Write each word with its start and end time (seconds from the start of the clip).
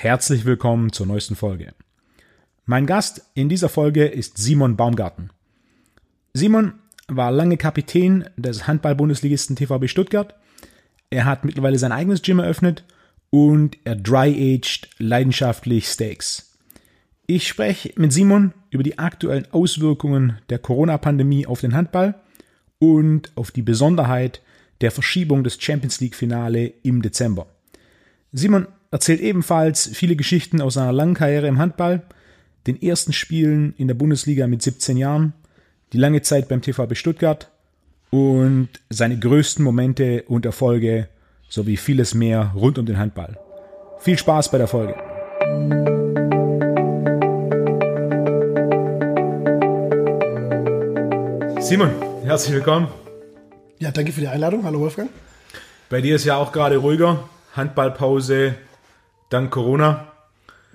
herzlich 0.00 0.44
willkommen 0.44 0.92
zur 0.92 1.06
neuesten 1.06 1.34
Folge. 1.34 1.74
Mein 2.66 2.86
Gast 2.86 3.22
in 3.34 3.48
dieser 3.48 3.68
Folge 3.68 4.06
ist 4.06 4.38
Simon 4.38 4.76
Baumgarten. 4.76 5.30
Simon 6.32 6.74
war 7.08 7.32
lange 7.32 7.56
Kapitän 7.56 8.24
des 8.36 8.68
Handball-Bundesligisten 8.68 9.56
TVB 9.56 9.88
Stuttgart. 9.88 10.36
Er 11.10 11.24
hat 11.24 11.44
mittlerweile 11.44 11.80
sein 11.80 11.90
eigenes 11.90 12.22
Gym 12.22 12.38
eröffnet 12.38 12.84
und 13.30 13.76
er 13.82 13.96
dry-aged 13.96 14.88
leidenschaftlich 14.98 15.88
Steaks. 15.88 16.56
Ich 17.26 17.48
spreche 17.48 17.92
mit 17.96 18.12
Simon 18.12 18.54
über 18.70 18.84
die 18.84 19.00
aktuellen 19.00 19.48
Auswirkungen 19.50 20.38
der 20.48 20.60
Corona-Pandemie 20.60 21.46
auf 21.46 21.60
den 21.60 21.74
Handball 21.74 22.14
und 22.78 23.32
auf 23.34 23.50
die 23.50 23.62
Besonderheit 23.62 24.42
der 24.80 24.92
Verschiebung 24.92 25.42
des 25.42 25.60
Champions 25.60 26.00
League-Finale 26.00 26.72
im 26.84 27.02
Dezember. 27.02 27.48
Simon 28.30 28.68
erzählt 28.90 29.20
ebenfalls 29.20 29.90
viele 29.92 30.16
Geschichten 30.16 30.60
aus 30.60 30.74
seiner 30.74 30.92
langen 30.92 31.14
Karriere 31.14 31.46
im 31.46 31.58
Handball, 31.58 32.02
den 32.66 32.80
ersten 32.80 33.12
Spielen 33.12 33.74
in 33.76 33.88
der 33.88 33.94
Bundesliga 33.94 34.46
mit 34.46 34.62
17 34.62 34.96
Jahren, 34.96 35.32
die 35.92 35.98
lange 35.98 36.22
Zeit 36.22 36.48
beim 36.48 36.62
TVB 36.62 36.96
Stuttgart 36.96 37.50
und 38.10 38.68
seine 38.88 39.18
größten 39.18 39.64
Momente 39.64 40.24
und 40.28 40.46
Erfolge 40.46 41.08
sowie 41.48 41.76
vieles 41.76 42.14
mehr 42.14 42.52
rund 42.54 42.78
um 42.78 42.86
den 42.86 42.98
Handball. 42.98 43.38
Viel 44.00 44.18
Spaß 44.18 44.50
bei 44.50 44.58
der 44.58 44.68
Folge. 44.68 44.94
Simon, 51.60 51.90
herzlich 52.24 52.54
willkommen. 52.54 52.88
Ja, 53.78 53.90
danke 53.90 54.12
für 54.12 54.20
die 54.20 54.28
Einladung. 54.28 54.64
Hallo 54.64 54.80
Wolfgang. 54.80 55.10
Bei 55.90 56.00
dir 56.00 56.16
ist 56.16 56.24
ja 56.24 56.36
auch 56.36 56.52
gerade 56.52 56.76
ruhiger. 56.78 57.28
Handballpause 57.54 58.54
dank 59.30 59.50
Corona. 59.50 60.12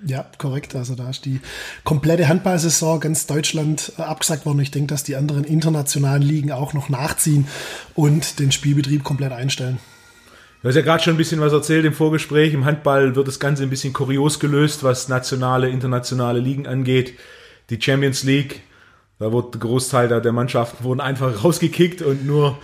Ja, 0.06 0.26
korrekt. 0.38 0.76
Also 0.76 0.96
da 0.96 1.10
ist 1.10 1.26
die 1.26 1.40
komplette 1.84 2.28
Handballsaison 2.28 3.00
ganz 3.00 3.26
Deutschland 3.26 3.94
äh, 3.98 4.02
abgesagt 4.02 4.46
worden. 4.46 4.60
Ich 4.60 4.72
denke, 4.72 4.88
dass 4.88 5.04
die 5.04 5.16
anderen 5.16 5.44
internationalen 5.44 6.22
Ligen 6.22 6.52
auch 6.52 6.74
noch 6.74 6.90
nachziehen 6.90 7.48
und 7.96 8.40
den 8.40 8.52
Spielbetrieb 8.52 9.04
komplett 9.04 9.32
einstellen. 9.32 9.80
Du 10.62 10.70
hast 10.70 10.76
ja 10.76 10.82
gerade 10.82 11.04
schon 11.04 11.16
ein 11.16 11.18
bisschen 11.18 11.42
was 11.42 11.54
erzählt 11.54 11.86
im 11.86 11.94
Vorgespräch. 11.94 12.54
Im 12.54 12.66
Handball 12.66 13.16
wird 13.16 13.28
das 13.28 13.40
Ganze 13.40 13.64
ein 13.64 13.70
bisschen 13.70 13.94
kurios 13.94 14.40
gelöst, 14.40 14.84
was 14.84 15.10
nationale, 15.10 15.70
internationale 15.70 16.40
Ligen 16.40 16.68
angeht. 16.68 17.18
Die 17.70 17.82
Champions 17.82 18.24
League, 18.24 18.62
da 19.20 19.32
wurde 19.32 19.52
der 19.52 19.62
Großteil 19.62 20.08
der 20.22 20.32
Mannschaften 20.32 20.84
wurden 20.84 21.02
einfach 21.02 21.44
rausgekickt 21.44 22.02
und 22.02 22.26
nur 22.26 22.58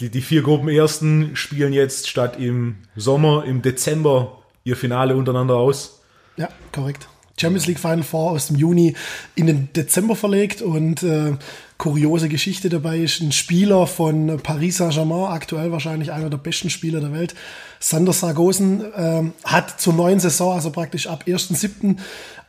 die, 0.00 0.10
die 0.10 0.22
vier 0.22 0.42
Gruppen 0.42 0.68
ersten 0.68 1.36
spielen 1.36 1.72
jetzt 1.72 2.08
statt 2.08 2.38
im 2.38 2.76
Sommer, 2.96 3.44
im 3.44 3.62
Dezember 3.62 4.41
ihr 4.64 4.76
Finale 4.76 5.16
untereinander 5.16 5.56
aus. 5.56 6.00
Ja, 6.36 6.48
korrekt. 6.72 7.08
Champions 7.40 7.66
League 7.66 7.78
Final 7.78 8.02
Four 8.02 8.32
aus 8.32 8.48
dem 8.48 8.56
Juni 8.56 8.94
in 9.34 9.46
den 9.46 9.72
Dezember 9.72 10.14
verlegt 10.14 10.62
und 10.62 11.02
äh, 11.02 11.32
kuriose 11.78 12.28
Geschichte 12.28 12.68
dabei 12.68 12.98
ist 12.98 13.20
ein 13.20 13.32
Spieler 13.32 13.86
von 13.86 14.38
Paris 14.42 14.76
Saint-Germain, 14.76 15.32
aktuell 15.32 15.72
wahrscheinlich 15.72 16.12
einer 16.12 16.30
der 16.30 16.36
besten 16.36 16.70
Spieler 16.70 17.00
der 17.00 17.12
Welt, 17.12 17.34
Sander 17.80 18.12
Sargosen, 18.12 18.84
äh, 18.92 19.22
hat 19.44 19.80
zur 19.80 19.94
neuen 19.94 20.20
Saison, 20.20 20.54
also 20.54 20.70
praktisch 20.70 21.06
ab 21.08 21.24
1.7., 21.26 21.96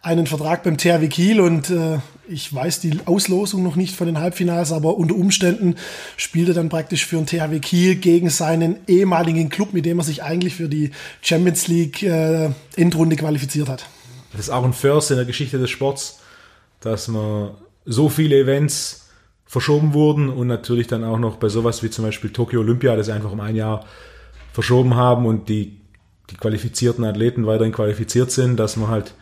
einen 0.03 0.27
Vertrag 0.27 0.63
beim 0.63 0.77
THW 0.77 1.07
Kiel 1.07 1.39
und 1.39 1.69
äh, 1.69 1.97
ich 2.27 2.53
weiß 2.53 2.81
die 2.81 2.99
Auslosung 3.05 3.63
noch 3.63 3.77
nicht 3.77 3.95
von 3.95 4.05
den 4.05 4.19
Halbfinals, 4.19 4.73
aber 4.73 4.97
unter 4.97 5.15
Umständen 5.15 5.75
spielt 6.17 6.49
er 6.49 6.53
dann 6.53 6.67
praktisch 6.69 7.05
für 7.05 7.15
den 7.15 7.25
THW 7.25 7.59
Kiel 7.59 7.95
gegen 7.95 8.29
seinen 8.29 8.77
ehemaligen 8.87 9.49
Club, 9.49 9.71
mit 9.71 9.85
dem 9.85 9.99
er 9.99 10.03
sich 10.03 10.21
eigentlich 10.21 10.55
für 10.55 10.67
die 10.67 10.91
Champions 11.21 11.67
League 11.67 12.03
äh, 12.03 12.49
Endrunde 12.75 13.15
qualifiziert 13.15 13.69
hat. 13.69 13.85
Das 14.33 14.41
ist 14.41 14.49
auch 14.49 14.65
ein 14.65 14.73
First 14.73 15.09
in 15.11 15.17
der 15.17 15.25
Geschichte 15.25 15.57
des 15.57 15.69
Sports, 15.69 16.19
dass 16.81 17.07
man 17.07 17.51
so 17.85 18.09
viele 18.09 18.37
Events 18.37 19.07
verschoben 19.45 19.93
wurden 19.93 20.29
und 20.29 20.47
natürlich 20.47 20.87
dann 20.87 21.05
auch 21.05 21.19
noch 21.19 21.37
bei 21.37 21.47
sowas 21.47 21.81
wie 21.81 21.89
zum 21.89 22.03
Beispiel 22.03 22.31
Tokio 22.31 22.59
Olympia, 22.59 22.95
das 22.97 23.07
einfach 23.07 23.31
um 23.31 23.39
ein 23.39 23.55
Jahr 23.55 23.85
verschoben 24.51 24.95
haben 24.95 25.25
und 25.25 25.47
die, 25.47 25.79
die 26.29 26.35
qualifizierten 26.35 27.05
Athleten 27.05 27.45
weiterhin 27.45 27.71
qualifiziert 27.71 28.31
sind, 28.31 28.57
dass 28.57 28.75
man 28.75 28.89
halt 28.89 29.13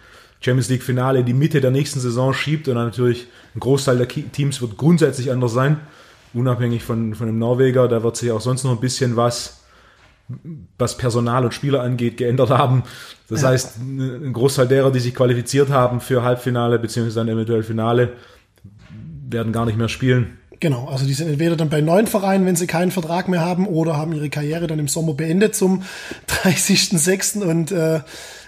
Champions 0.42 0.70
League 0.70 0.84
Finale 0.84 1.20
in 1.20 1.26
die 1.26 1.34
Mitte 1.34 1.62
der 1.62 1.72
nächsten 1.72 2.00
Saison 2.00 2.34
schiebt 2.34 2.68
und 2.68 2.76
dann 2.76 2.86
natürlich 2.86 3.28
ein 3.56 3.60
Großteil 3.60 3.98
der 3.98 4.08
Teams 4.08 4.62
wird 4.62 4.76
grundsätzlich 4.76 5.32
anders 5.32 5.54
sein, 5.54 5.80
unabhängig 6.34 6.84
von, 6.84 7.14
von 7.16 7.28
dem 7.28 7.38
Norweger. 7.38 7.88
Da 7.88 8.04
wird 8.04 8.18
sich 8.18 8.32
auch 8.32 8.42
sonst 8.42 8.64
noch 8.64 8.72
ein 8.72 8.80
bisschen 8.80 9.16
was, 9.16 9.62
was 10.80 10.98
Personal 10.98 11.46
und 11.46 11.54
Spieler 11.54 11.82
angeht, 11.82 12.18
geändert 12.18 12.50
haben. 12.50 12.84
Das 13.30 13.44
ja. 13.44 13.50
heißt, 13.50 13.78
ein 13.78 14.34
Großteil 14.34 14.68
derer, 14.68 14.92
die 14.92 15.00
sich 15.00 15.14
qualifiziert 15.14 15.70
haben 15.70 16.02
für 16.02 16.24
Halbfinale 16.24 16.80
beziehungsweise 16.80 17.20
dann 17.20 17.30
eventuell 17.30 17.62
Finale, 17.62 18.14
werden 19.30 19.54
gar 19.54 19.66
nicht 19.66 19.78
mehr 19.78 19.90
spielen. 19.90 20.38
Genau, 20.60 20.88
also 20.88 21.06
die 21.06 21.14
sind 21.14 21.28
entweder 21.28 21.56
dann 21.56 21.70
bei 21.70 21.82
neuen 21.82 22.06
Vereinen, 22.06 22.46
wenn 22.46 22.56
sie 22.56 22.68
keinen 22.68 22.92
Vertrag 22.92 23.28
mehr 23.28 23.42
haben, 23.42 23.66
oder 23.66 23.98
haben 23.98 24.14
ihre 24.14 24.30
Karriere 24.30 24.68
dann 24.68 24.78
im 24.78 24.88
Sommer 24.88 25.16
beendet 25.16 25.56
zum 25.56 25.82
30.06. 26.28 27.42
und 27.42 27.72
äh, 27.72 28.02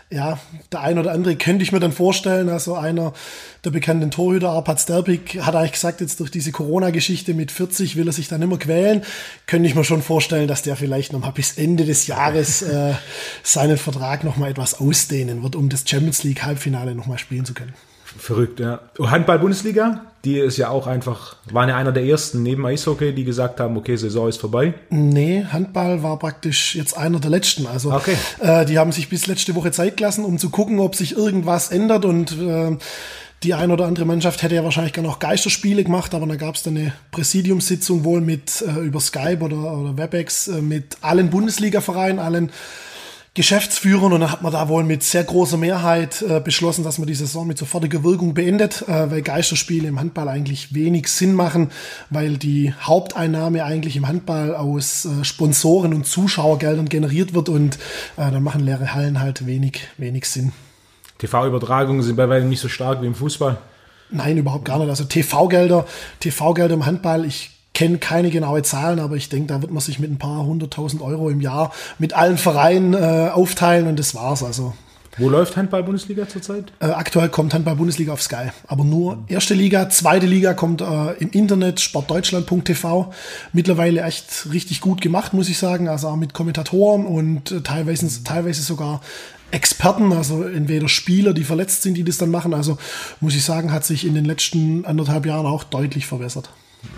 ja, 0.09 0.40
der 0.72 0.81
ein 0.81 1.00
oder 1.00 1.12
andere 1.12 1.36
könnte 1.36 1.64
ich 1.64 1.72
mir 1.72 1.80
dann 1.80 1.91
vorstellen. 1.91 2.50
Also 2.50 2.75
einer 2.75 3.14
der 3.64 3.72
bekannten 3.72 4.12
Torhüter, 4.12 4.50
Arpad 4.50 4.80
Sterpik, 4.80 5.41
hat 5.41 5.56
eigentlich 5.56 5.74
gesagt, 5.74 6.02
jetzt 6.02 6.19
durch 6.19 6.31
diese 6.31 6.52
Corona-Geschichte 6.52 7.34
mit 7.34 7.52
40 7.52 7.96
will 7.96 8.08
er 8.08 8.13
sich 8.13 8.28
dann 8.28 8.42
immer 8.42 8.58
quälen. 8.58 9.03
Könnte 9.47 9.68
ich 9.68 9.75
mir 9.75 9.84
schon 9.84 10.02
vorstellen, 10.02 10.47
dass 10.47 10.62
der 10.62 10.75
vielleicht 10.75 11.13
noch 11.13 11.19
mal 11.22 11.31
bis 11.31 11.58
Ende 11.58 11.86
des 11.86 12.08
Jahres 12.08 12.62
äh, 12.62 12.94
seinen 13.42 13.78
Vertrag 13.78 14.24
noch 14.24 14.38
mal 14.38 14.52
etwas 14.52 14.80
ausdehnen 14.80 15.44
wird, 15.44 15.56
um 15.56 15.69
das 15.69 15.84
Champions 15.88 16.24
League 16.24 16.44
Halbfinale 16.44 16.96
noch 16.96 17.08
mal 17.08 17.18
spielen 17.18 17.46
zu 17.46 17.53
können. 17.53 17.74
Verrückt, 18.23 18.61
ja. 18.61 18.79
Handball-Bundesliga, 18.97 20.06
die 20.23 20.39
ist 20.39 20.56
ja 20.56 20.69
auch 20.69 20.88
einfach, 20.88 21.35
waren 21.51 21.67
ja 21.67 21.75
einer 21.75 21.91
der 21.91 22.06
ersten 22.06 22.41
neben 22.41 22.66
Eishockey, 22.66 23.13
die 23.13 23.25
gesagt 23.25 23.59
haben, 23.59 23.75
okay, 23.75 23.97
Saison 23.97 24.29
ist 24.29 24.39
vorbei. 24.39 24.75
Nee, 24.89 25.44
Handball 25.51 26.03
war 26.03 26.17
praktisch 26.19 26.73
jetzt 26.73 26.95
einer 26.95 27.19
der 27.19 27.29
letzten. 27.29 27.67
Also 27.67 27.91
okay. 27.91 28.16
äh, 28.39 28.63
die 28.63 28.79
haben 28.79 28.94
sich 28.94 29.09
bis 29.09 29.28
letzte 29.28 29.56
Woche 29.56 29.73
Zeit 29.73 29.97
gelassen, 29.97 30.23
um 30.23 30.38
zu 30.38 30.51
gucken, 30.51 30.79
ob 30.79 30.95
sich 30.95 31.17
irgendwas 31.17 31.69
ändert 31.69 32.06
und 32.06 32.31
äh, 32.39 32.78
die 33.44 33.56
eine 33.56 33.73
oder 33.73 33.88
andere 33.88 34.06
Mannschaft 34.06 34.41
hätte 34.41 34.56
ja 34.56 34.63
wahrscheinlich 34.63 34.94
gerne 34.94 35.09
auch 35.09 35.19
Geisterspiele 35.19 35.83
gemacht, 35.83 36.13
aber 36.13 36.25
da 36.25 36.38
gab 36.38 36.56
es 36.56 36.63
dann 36.63 36.78
eine 36.78 36.94
Präsidiumssitzung 37.12 38.06
wohl 38.06 38.22
mit 38.22 38.63
äh, 38.66 38.79
über 38.79 39.01
Skype 39.01 39.39
oder, 39.41 39.57
oder 39.57 39.97
Webex 39.97 40.47
äh, 40.47 40.62
mit 40.62 40.95
allen 41.01 41.29
Bundesliga-Vereinen, 41.29 42.19
allen 42.19 42.51
Geschäftsführern 43.35 44.13
und 44.13 44.21
dann 44.21 44.31
hat 44.31 44.44
man 44.44 44.51
da 44.51 44.69
wohl 44.69 44.83
mit 44.83 45.01
sehr 45.01 45.23
großer 45.23 45.57
Mehrheit 45.57 46.21
äh, 46.21 46.39
beschlossen, 46.39 46.83
dass 46.83 46.99
man 46.99 47.07
die 47.07 47.16
Saison 47.16 47.47
mit 47.47 47.57
sofortiger 47.57 48.03
Wirkung 48.03 48.35
beendet, 48.35 48.83
äh, 48.83 49.09
weil 49.09 49.23
Geisterspiele 49.23 49.88
im 49.88 49.99
Handball 49.99 50.29
eigentlich 50.29 50.75
wenig 50.75 51.07
Sinn 51.07 51.33
machen, 51.33 51.71
weil 52.11 52.38
die 52.38 52.75
Haupteinnahme 52.79 53.63
eigentlich 53.63 53.95
im 53.95 54.07
Handball 54.07 54.55
aus 54.55 55.05
äh, 55.05 55.23
Sponsoren 55.23 55.95
und 55.95 56.05
Zuschauergeldern 56.05 56.89
generiert 56.89 57.33
wird 57.33 57.49
und 57.49 57.77
äh, 58.17 58.29
dann 58.29 58.44
machen 58.44 58.61
leere 58.61 58.94
Hallen 58.94 59.19
halt 59.19 59.47
wenig, 59.47 59.88
wenig 59.97 60.25
Sinn. 60.25 60.51
TV-Übertragungen 61.17 62.03
sind 62.03 62.17
bei 62.17 62.29
weitem 62.29 62.50
nicht 62.50 62.59
so 62.59 62.69
stark 62.69 63.01
wie 63.01 63.07
im 63.07 63.15
Fußball. 63.15 63.57
Nein, 64.11 64.38
überhaupt 64.38 64.65
gar 64.65 64.77
nicht. 64.77 64.89
Also 64.89 65.05
TV-Gelder, 65.05 65.88
TV-Gelder 66.19 66.75
im 66.75 66.85
Handball, 66.85 67.25
ich 67.25 67.53
kenne 67.73 67.97
keine 67.97 68.29
genaue 68.29 68.61
Zahlen, 68.63 69.00
aber 69.00 69.16
ich 69.16 69.29
denke, 69.29 69.47
da 69.47 69.61
wird 69.61 69.72
man 69.72 69.81
sich 69.81 70.00
mit 70.00 70.11
ein 70.11 70.19
paar 70.19 70.45
hunderttausend 70.45 71.01
Euro 71.01 71.29
im 71.29 71.41
Jahr 71.41 71.72
mit 72.00 72.13
allen 72.13 72.38
Vereinen 72.38 72.94
äh, 72.94 73.29
aufteilen 73.34 73.88
und 73.88 73.97
das 73.97 74.13
war's. 74.16 74.44
Also 74.44 74.73
wo 75.17 75.29
läuft 75.29 75.57
Handball-Bundesliga 75.57 76.28
zurzeit? 76.28 76.72
Äh, 76.79 76.88
aktuell 76.88 77.29
kommt 77.29 77.53
Handball-Bundesliga 77.53 78.13
auf 78.13 78.22
Sky, 78.22 78.50
aber 78.67 78.83
nur 78.83 79.23
erste 79.28 79.53
Liga, 79.53 79.89
zweite 79.89 80.25
Liga 80.25 80.53
kommt 80.53 80.81
äh, 80.81 81.13
im 81.19 81.29
Internet, 81.29 81.81
sportdeutschland.tv. 81.81 83.13
Mittlerweile 83.53 84.01
echt 84.01 84.51
richtig 84.51 84.81
gut 84.81 85.01
gemacht, 85.01 85.33
muss 85.33 85.50
ich 85.50 85.57
sagen. 85.59 85.88
Also 85.88 86.07
auch 86.07 86.16
mit 86.16 86.33
Kommentatoren 86.33 87.06
und 87.06 87.51
äh, 87.51 87.62
teilweise, 87.62 88.23
teilweise 88.23 88.63
sogar 88.63 89.01
Experten, 89.51 90.13
also 90.13 90.44
entweder 90.44 90.89
Spieler, 90.89 91.33
die 91.33 91.44
verletzt 91.44 91.83
sind, 91.83 91.94
die 91.94 92.03
das 92.03 92.18
dann 92.18 92.31
machen. 92.31 92.56
Also 92.56 92.80
muss 93.19 93.36
ich 93.36 93.44
sagen, 93.44 93.71
hat 93.71 93.86
sich 93.86 94.07
in 94.07 94.15
den 94.15 94.25
letzten 94.25 94.83
anderthalb 94.86 95.27
Jahren 95.27 95.45
auch 95.45 95.63
deutlich 95.63 96.07
verbessert 96.07 96.50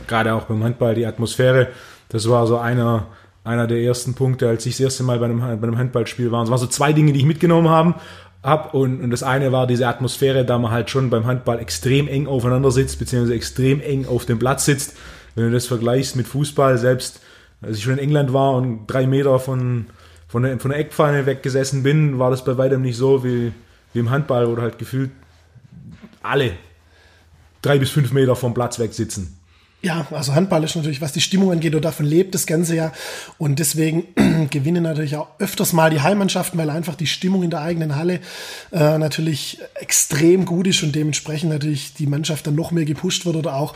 gerade 0.08 0.34
auch 0.34 0.44
beim 0.44 0.64
Handball, 0.64 0.96
die 0.96 1.06
Atmosphäre, 1.06 1.70
das 2.10 2.30
war 2.30 2.48
so 2.48 2.58
einer, 2.58 3.08
einer 3.44 3.68
der 3.68 3.80
ersten 3.80 4.14
Punkte, 4.14 4.48
als 4.48 4.66
ich 4.66 4.74
das 4.74 4.82
erste 4.82 5.04
Mal 5.04 5.20
bei 5.20 5.26
einem, 5.26 5.40
bei 5.40 5.68
einem 5.68 5.78
Handballspiel 5.78 6.32
war. 6.32 6.44
Es 6.44 6.50
waren 6.50 6.58
so 6.58 6.68
zwei 6.68 6.94
Dinge, 6.94 7.14
die 7.14 7.20
ich 7.20 7.26
mitgenommen 7.26 7.70
habe. 7.70 7.96
Hab. 8.44 8.74
Und, 8.74 9.02
und 9.02 9.10
das 9.10 9.24
eine 9.24 9.52
war 9.52 9.66
diese 9.68 9.88
Atmosphäre, 9.88 10.46
da 10.46 10.58
man 10.58 10.72
halt 10.72 10.90
schon 10.90 11.10
beim 11.10 11.26
Handball 11.26 11.60
extrem 11.60 12.08
eng 12.08 12.28
aufeinander 12.28 12.72
sitzt, 12.72 13.00
beziehungsweise 13.00 13.36
extrem 13.36 13.82
eng 13.82 14.08
auf 14.08 14.26
dem 14.26 14.40
Platz 14.40 14.66
sitzt. 14.66 14.96
Wenn 15.34 15.46
du 15.46 15.52
das 15.52 15.66
vergleichst 15.66 16.16
mit 16.16 16.28
Fußball, 16.28 16.78
selbst 16.78 17.22
als 17.62 17.78
ich 17.78 17.84
schon 17.84 17.94
in 17.94 18.00
England 18.00 18.34
war 18.34 18.54
und 18.54 18.88
drei 18.88 19.08
Meter 19.08 19.40
von, 19.40 19.88
von, 20.28 20.44
der, 20.44 20.60
von 20.60 20.72
der 20.72 20.80
Eckpfanne 20.80 21.26
weggesessen 21.26 21.84
bin, 21.84 22.20
war 22.20 22.30
das 22.30 22.46
bei 22.46 22.58
weitem 22.58 22.82
nicht 22.82 22.98
so 22.98 23.24
wie, 23.24 23.52
wie 23.94 24.00
im 24.00 24.12
Handball, 24.12 24.48
wo 24.48 24.56
du 24.56 24.62
halt 24.62 24.78
gefühlt 24.78 25.10
alle 26.22 26.52
drei 27.62 27.80
bis 27.80 27.90
fünf 27.90 28.14
Meter 28.14 28.36
vom 28.36 28.54
Platz 28.54 28.80
weg 28.80 28.94
sitzen. 28.94 29.38
Ja, 29.86 30.08
also 30.10 30.34
Handball 30.34 30.64
ist 30.64 30.76
natürlich, 30.76 31.00
was 31.00 31.12
die 31.12 31.22
Stimmung 31.22 31.52
angeht, 31.52 31.76
und 31.76 31.86
davon 31.86 32.08
lebt 32.08 32.34
das 32.34 32.48
Ganze 32.48 32.76
ja. 32.76 32.92
Und 33.38 33.60
deswegen 33.60 34.08
gewinnen 34.50 34.82
natürlich 34.82 35.16
auch 35.16 35.28
öfters 35.38 35.74
mal 35.74 35.92
die 35.92 36.02
Heimmannschaften, 36.02 36.58
weil 36.58 36.72
einfach 36.72 36.96
die 36.96 37.06
Stimmung 37.06 37.44
in 37.44 37.52
der 37.52 37.62
eigenen 37.62 37.96
Halle 37.96 38.20
äh, 38.72 38.98
natürlich 38.98 39.60
extrem 39.76 40.46
gut 40.46 40.66
ist 40.66 40.82
und 40.82 40.96
dementsprechend 40.96 41.52
natürlich 41.52 41.94
die 41.94 42.08
Mannschaft 42.08 42.48
dann 42.48 42.56
noch 42.56 42.72
mehr 42.72 42.86
gepusht 42.86 43.28
wird 43.28 43.36
oder 43.36 43.58
auch 43.58 43.76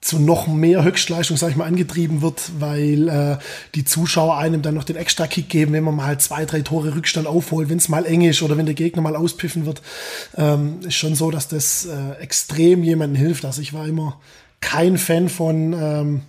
zu 0.00 0.20
noch 0.20 0.46
mehr 0.46 0.84
Höchstleistung, 0.84 1.36
sag 1.36 1.50
ich 1.50 1.56
mal, 1.56 1.66
angetrieben 1.66 2.22
wird, 2.22 2.40
weil 2.60 3.08
äh, 3.08 3.38
die 3.74 3.84
Zuschauer 3.84 4.38
einem 4.38 4.62
dann 4.62 4.76
noch 4.76 4.84
den 4.84 4.94
Extra-Kick 4.94 5.48
geben, 5.48 5.72
wenn 5.72 5.82
man 5.82 5.96
mal 5.96 6.20
zwei, 6.20 6.44
drei 6.44 6.60
Tore 6.60 6.94
Rückstand 6.94 7.26
aufholt, 7.26 7.68
wenn 7.68 7.78
es 7.78 7.88
mal 7.88 8.06
eng 8.06 8.22
ist 8.22 8.42
oder 8.42 8.56
wenn 8.56 8.66
der 8.66 8.76
Gegner 8.76 9.02
mal 9.02 9.16
auspiffen 9.16 9.66
wird. 9.66 9.82
Ähm, 10.36 10.78
ist 10.86 10.94
schon 10.94 11.16
so, 11.16 11.32
dass 11.32 11.48
das 11.48 11.86
äh, 11.86 12.22
extrem 12.22 12.84
jemandem 12.84 13.20
hilft. 13.20 13.44
Also 13.44 13.60
ich 13.60 13.72
war 13.72 13.88
immer 13.88 14.20
kein 14.62 14.96
Fan 14.96 15.28
von 15.28 15.74
ähm, 15.74 16.22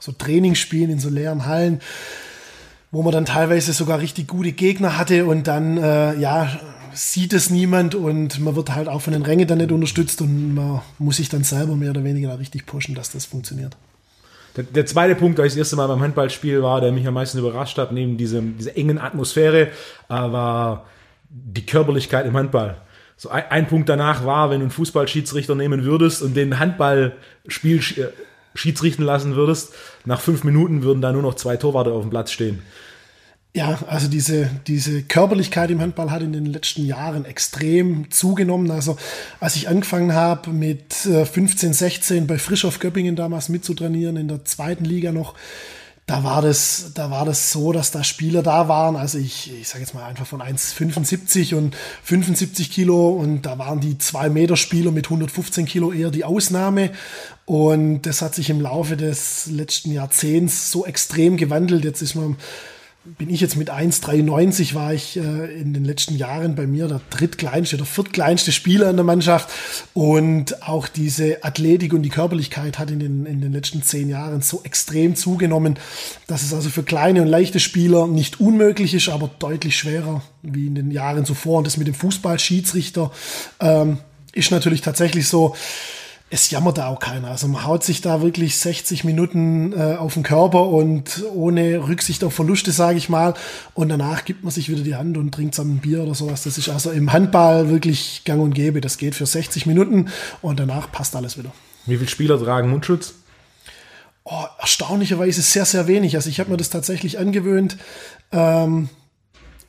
so 0.00 0.10
Trainingsspielen 0.12 0.90
in 0.90 0.98
so 0.98 1.08
leeren 1.08 1.46
Hallen, 1.46 1.80
wo 2.90 3.02
man 3.02 3.12
dann 3.12 3.26
teilweise 3.26 3.72
sogar 3.72 4.00
richtig 4.00 4.26
gute 4.26 4.52
Gegner 4.52 4.98
hatte 4.98 5.26
und 5.26 5.46
dann, 5.46 5.76
äh, 5.76 6.14
ja, 6.18 6.58
sieht 6.94 7.32
es 7.32 7.50
niemand 7.50 7.94
und 7.94 8.40
man 8.40 8.56
wird 8.56 8.74
halt 8.74 8.88
auch 8.88 9.02
von 9.02 9.12
den 9.12 9.22
Rängen 9.22 9.46
dann 9.46 9.58
nicht 9.58 9.70
unterstützt 9.70 10.20
und 10.20 10.54
man 10.54 10.80
muss 10.98 11.18
sich 11.18 11.28
dann 11.28 11.44
selber 11.44 11.76
mehr 11.76 11.90
oder 11.90 12.02
weniger 12.02 12.28
da 12.30 12.34
richtig 12.34 12.66
pushen, 12.66 12.94
dass 12.94 13.12
das 13.12 13.24
funktioniert. 13.24 13.76
Der, 14.56 14.64
der 14.64 14.86
zweite 14.86 15.14
Punkt, 15.14 15.38
als 15.38 15.52
ich 15.52 15.58
das 15.58 15.66
erste 15.66 15.76
Mal 15.76 15.86
beim 15.86 16.00
Handballspiel 16.00 16.62
war, 16.62 16.80
der 16.80 16.90
mich 16.90 17.06
am 17.06 17.14
meisten 17.14 17.38
überrascht 17.38 17.78
hat, 17.78 17.92
neben 17.92 18.16
diesem, 18.16 18.56
dieser 18.56 18.76
engen 18.76 18.98
Atmosphäre, 18.98 19.68
äh, 19.68 19.68
war 20.08 20.86
die 21.28 21.64
Körperlichkeit 21.64 22.26
im 22.26 22.36
Handball. 22.36 22.78
So 23.18 23.30
ein, 23.30 23.44
ein, 23.50 23.66
Punkt 23.66 23.88
danach 23.88 24.24
war, 24.24 24.48
wenn 24.48 24.60
du 24.60 24.66
einen 24.66 24.70
Fußballschiedsrichter 24.70 25.56
nehmen 25.56 25.84
würdest 25.84 26.22
und 26.22 26.34
den 26.34 26.60
Handballspiel 26.60 27.78
äh, 27.78 28.06
schiedsrichten 28.54 29.04
lassen 29.04 29.34
würdest, 29.34 29.74
nach 30.04 30.20
fünf 30.20 30.44
Minuten 30.44 30.82
würden 30.82 31.02
da 31.02 31.12
nur 31.12 31.22
noch 31.22 31.34
zwei 31.34 31.56
Torwarte 31.56 31.92
auf 31.92 32.02
dem 32.02 32.10
Platz 32.10 32.30
stehen. 32.30 32.62
Ja, 33.56 33.76
also 33.88 34.06
diese, 34.06 34.48
diese 34.68 35.02
Körperlichkeit 35.02 35.70
im 35.70 35.80
Handball 35.80 36.12
hat 36.12 36.22
in 36.22 36.32
den 36.32 36.46
letzten 36.46 36.86
Jahren 36.86 37.24
extrem 37.24 38.08
zugenommen. 38.08 38.70
Also 38.70 38.96
als 39.40 39.56
ich 39.56 39.68
angefangen 39.68 40.14
habe 40.14 40.50
mit 40.50 40.92
15, 40.92 41.70
äh, 41.70 41.74
16 41.74 42.26
bei 42.28 42.38
Frisch 42.38 42.64
auf 42.64 42.78
Göppingen 42.78 43.16
damals 43.16 43.48
mitzutrainieren, 43.48 44.16
in 44.16 44.28
der 44.28 44.44
zweiten 44.44 44.84
Liga 44.84 45.10
noch, 45.10 45.34
da 46.08 46.24
war 46.24 46.40
das, 46.40 46.92
da 46.94 47.10
war 47.10 47.26
das 47.26 47.52
so, 47.52 47.70
dass 47.70 47.90
da 47.90 48.02
Spieler 48.02 48.42
da 48.42 48.66
waren. 48.66 48.96
Also 48.96 49.18
ich, 49.18 49.52
ich 49.52 49.68
sage 49.68 49.80
jetzt 49.80 49.92
mal 49.92 50.04
einfach 50.04 50.26
von 50.26 50.40
1,75 50.40 51.54
und 51.54 51.76
75 52.02 52.70
Kilo 52.70 53.10
und 53.10 53.42
da 53.42 53.58
waren 53.58 53.80
die 53.80 53.98
2 53.98 54.30
Meter 54.30 54.56
Spieler 54.56 54.90
mit 54.90 55.04
115 55.04 55.66
Kilo 55.66 55.92
eher 55.92 56.10
die 56.10 56.24
Ausnahme. 56.24 56.92
Und 57.44 58.02
das 58.02 58.22
hat 58.22 58.34
sich 58.34 58.48
im 58.48 58.62
Laufe 58.62 58.96
des 58.96 59.48
letzten 59.48 59.92
Jahrzehnts 59.92 60.70
so 60.70 60.86
extrem 60.86 61.36
gewandelt. 61.36 61.84
Jetzt 61.84 62.00
ist 62.00 62.14
man 62.14 62.38
bin 63.16 63.30
ich 63.30 63.40
jetzt 63.40 63.56
mit 63.56 63.70
1,93 63.70 64.74
war 64.74 64.92
ich 64.92 65.16
äh, 65.16 65.60
in 65.60 65.72
den 65.72 65.84
letzten 65.84 66.16
Jahren 66.16 66.54
bei 66.54 66.66
mir 66.66 66.88
der 66.88 67.00
drittkleinste 67.10 67.76
oder 67.76 67.86
viertkleinste 67.86 68.52
Spieler 68.52 68.90
in 68.90 68.96
der 68.96 69.04
Mannschaft. 69.04 69.48
Und 69.94 70.62
auch 70.62 70.88
diese 70.88 71.42
Athletik 71.44 71.94
und 71.94 72.02
die 72.02 72.10
Körperlichkeit 72.10 72.78
hat 72.78 72.90
in 72.90 73.00
den, 73.00 73.26
in 73.26 73.40
den 73.40 73.52
letzten 73.52 73.82
zehn 73.82 74.08
Jahren 74.08 74.42
so 74.42 74.60
extrem 74.64 75.16
zugenommen, 75.16 75.78
dass 76.26 76.42
es 76.42 76.52
also 76.52 76.68
für 76.68 76.82
kleine 76.82 77.22
und 77.22 77.28
leichte 77.28 77.60
Spieler 77.60 78.06
nicht 78.06 78.40
unmöglich 78.40 78.94
ist, 78.94 79.08
aber 79.08 79.30
deutlich 79.38 79.76
schwerer 79.78 80.22
wie 80.42 80.66
in 80.66 80.74
den 80.74 80.90
Jahren 80.90 81.24
zuvor. 81.24 81.58
Und 81.58 81.66
das 81.66 81.76
mit 81.76 81.86
dem 81.86 81.94
Fußballschiedsrichter 81.94 83.10
ähm, 83.60 83.98
ist 84.32 84.50
natürlich 84.50 84.82
tatsächlich 84.82 85.28
so, 85.28 85.54
es 86.30 86.50
jammert 86.50 86.78
da 86.78 86.88
auch 86.88 87.00
keiner. 87.00 87.28
Also 87.28 87.48
man 87.48 87.64
haut 87.64 87.84
sich 87.84 88.00
da 88.00 88.20
wirklich 88.20 88.58
60 88.58 89.04
Minuten 89.04 89.72
äh, 89.72 89.96
auf 89.96 90.14
den 90.14 90.22
Körper 90.22 90.66
und 90.66 91.24
ohne 91.32 91.88
Rücksicht 91.88 92.22
auf 92.22 92.34
Verluste, 92.34 92.70
sage 92.70 92.98
ich 92.98 93.08
mal. 93.08 93.34
Und 93.74 93.88
danach 93.88 94.24
gibt 94.24 94.44
man 94.44 94.50
sich 94.50 94.68
wieder 94.68 94.82
die 94.82 94.94
Hand 94.94 95.16
und 95.16 95.32
trinkt 95.32 95.54
zusammen 95.54 95.76
ein 95.76 95.78
Bier 95.78 96.02
oder 96.02 96.14
sowas. 96.14 96.42
Das 96.42 96.58
ist 96.58 96.68
also 96.68 96.90
im 96.90 97.12
Handball 97.12 97.70
wirklich 97.70 98.22
gang 98.24 98.42
und 98.42 98.54
gäbe. 98.54 98.80
Das 98.80 98.98
geht 98.98 99.14
für 99.14 99.26
60 99.26 99.64
Minuten 99.64 100.10
und 100.42 100.60
danach 100.60 100.92
passt 100.92 101.16
alles 101.16 101.38
wieder. 101.38 101.52
Wie 101.86 101.96
viele 101.96 102.08
Spieler 102.08 102.38
tragen 102.38 102.68
Mundschutz? 102.68 103.14
Oh, 104.24 104.44
erstaunlicherweise 104.58 105.40
sehr, 105.40 105.64
sehr 105.64 105.86
wenig. 105.86 106.14
Also 106.16 106.28
ich 106.28 106.40
habe 106.40 106.50
mir 106.50 106.58
das 106.58 106.68
tatsächlich 106.68 107.18
angewöhnt. 107.18 107.78
Ähm, 108.32 108.90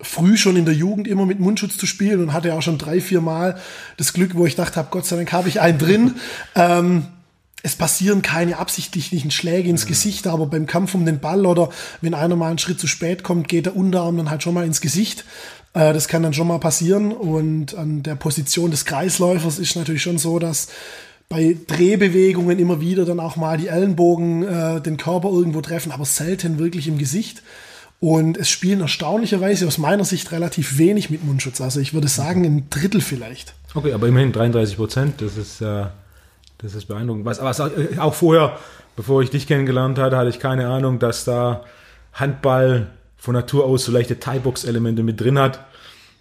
früh 0.01 0.37
schon 0.37 0.55
in 0.55 0.65
der 0.65 0.73
Jugend 0.73 1.07
immer 1.07 1.25
mit 1.25 1.39
Mundschutz 1.39 1.77
zu 1.77 1.85
spielen 1.85 2.21
und 2.21 2.33
hatte 2.33 2.53
auch 2.53 2.61
schon 2.61 2.77
drei, 2.77 3.01
vier 3.01 3.21
Mal 3.21 3.59
das 3.97 4.13
Glück, 4.13 4.35
wo 4.35 4.45
ich 4.45 4.55
dachte 4.55 4.77
habe, 4.77 4.89
Gott 4.91 5.05
sei 5.05 5.17
Dank 5.17 5.31
habe 5.31 5.49
ich 5.49 5.59
einen 5.59 5.77
drin. 5.77 6.15
Ähm, 6.55 7.05
es 7.61 7.75
passieren 7.75 8.21
keine 8.21 8.57
absichtlichen 8.57 9.31
Schläge 9.31 9.69
ins 9.69 9.85
Gesicht, 9.85 10.27
aber 10.27 10.45
beim 10.45 10.65
Kampf 10.65 10.95
um 10.95 11.05
den 11.05 11.19
Ball 11.19 11.45
oder 11.45 11.69
wenn 12.01 12.13
einer 12.13 12.37
mal 12.37 12.49
einen 12.49 12.57
Schritt 12.57 12.79
zu 12.79 12.87
spät 12.87 13.23
kommt, 13.23 13.49
geht 13.49 13.65
der 13.65 13.75
Unterarm 13.75 14.15
dann 14.15 14.29
halt 14.29 14.43
schon 14.43 14.53
mal 14.53 14.65
ins 14.65 14.79
Gesicht. 14.79 15.25
Äh, 15.73 15.93
das 15.93 16.07
kann 16.07 16.23
dann 16.23 16.33
schon 16.33 16.47
mal 16.47 16.59
passieren 16.59 17.11
und 17.11 17.75
an 17.75 18.03
der 18.03 18.15
Position 18.15 18.71
des 18.71 18.85
Kreisläufers 18.85 19.59
ist 19.59 19.75
natürlich 19.75 20.03
schon 20.03 20.17
so, 20.17 20.39
dass 20.39 20.69
bei 21.27 21.57
Drehbewegungen 21.67 22.57
immer 22.57 22.81
wieder 22.81 23.05
dann 23.05 23.19
auch 23.19 23.35
mal 23.35 23.57
die 23.57 23.67
Ellenbogen 23.67 24.43
äh, 24.43 24.81
den 24.81 24.97
Körper 24.97 25.29
irgendwo 25.29 25.61
treffen, 25.61 25.91
aber 25.91 26.05
selten 26.05 26.57
wirklich 26.57 26.87
im 26.87 26.97
Gesicht. 26.97 27.43
Und 27.99 28.37
es 28.37 28.49
spielen 28.49 28.79
erstaunlicherweise 28.79 29.67
aus 29.67 29.77
meiner 29.77 30.05
Sicht 30.05 30.31
relativ 30.31 30.77
wenig 30.77 31.09
mit 31.09 31.23
Mundschutz. 31.23 31.59
Also 31.59 31.81
ich 31.81 31.93
würde 31.93 32.07
sagen, 32.07 32.45
ein 32.45 32.69
Drittel 32.69 33.01
vielleicht. 33.01 33.53
Okay, 33.73 33.91
aber 33.91 34.07
immerhin 34.07 34.31
33 34.31 34.77
Prozent, 34.77 35.21
das 35.21 35.35
ist, 35.35 35.61
äh, 35.61 35.85
das 36.59 36.75
ist 36.75 36.85
beeindruckend. 36.85 37.25
Was, 37.25 37.39
aber 37.39 37.71
auch 38.01 38.13
vorher, 38.13 38.57
bevor 38.95 39.21
ich 39.21 39.29
dich 39.29 39.47
kennengelernt 39.47 39.99
hatte, 39.99 40.15
hatte 40.15 40.29
ich 40.29 40.39
keine 40.39 40.69
Ahnung, 40.69 40.99
dass 40.99 41.25
da 41.25 41.65
Handball 42.13 42.87
von 43.17 43.35
Natur 43.35 43.65
aus 43.65 43.83
so 43.83 43.91
leichte 43.91 44.17
Thai-Box-Elemente 44.17 45.03
mit 45.03 45.19
drin 45.19 45.37
hat, 45.37 45.65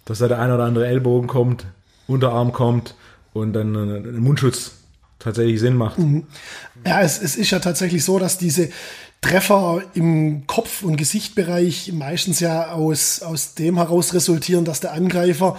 dass 0.04 0.18
da 0.18 0.26
der 0.26 0.40
ein 0.40 0.50
oder 0.50 0.64
andere 0.64 0.86
Ellbogen 0.86 1.28
kommt, 1.28 1.64
Unterarm 2.08 2.52
kommt 2.52 2.96
und 3.34 3.52
dann 3.52 3.76
ein 3.76 4.18
Mundschutz 4.18 4.72
tatsächlich 5.18 5.60
Sinn 5.60 5.76
macht. 5.76 5.98
Mhm. 5.98 6.26
Ja, 6.86 7.00
es, 7.02 7.20
es 7.20 7.36
ist 7.36 7.50
ja 7.50 7.58
tatsächlich 7.58 8.04
so, 8.04 8.18
dass 8.18 8.38
diese 8.38 8.70
Treffer 9.20 9.82
im 9.94 10.46
Kopf- 10.46 10.82
und 10.82 10.96
Gesichtbereich 10.96 11.92
meistens 11.92 12.40
ja 12.40 12.72
aus, 12.72 13.20
aus 13.20 13.54
dem 13.54 13.76
heraus 13.76 14.14
resultieren, 14.14 14.64
dass 14.64 14.80
der 14.80 14.92
Angreifer 14.92 15.58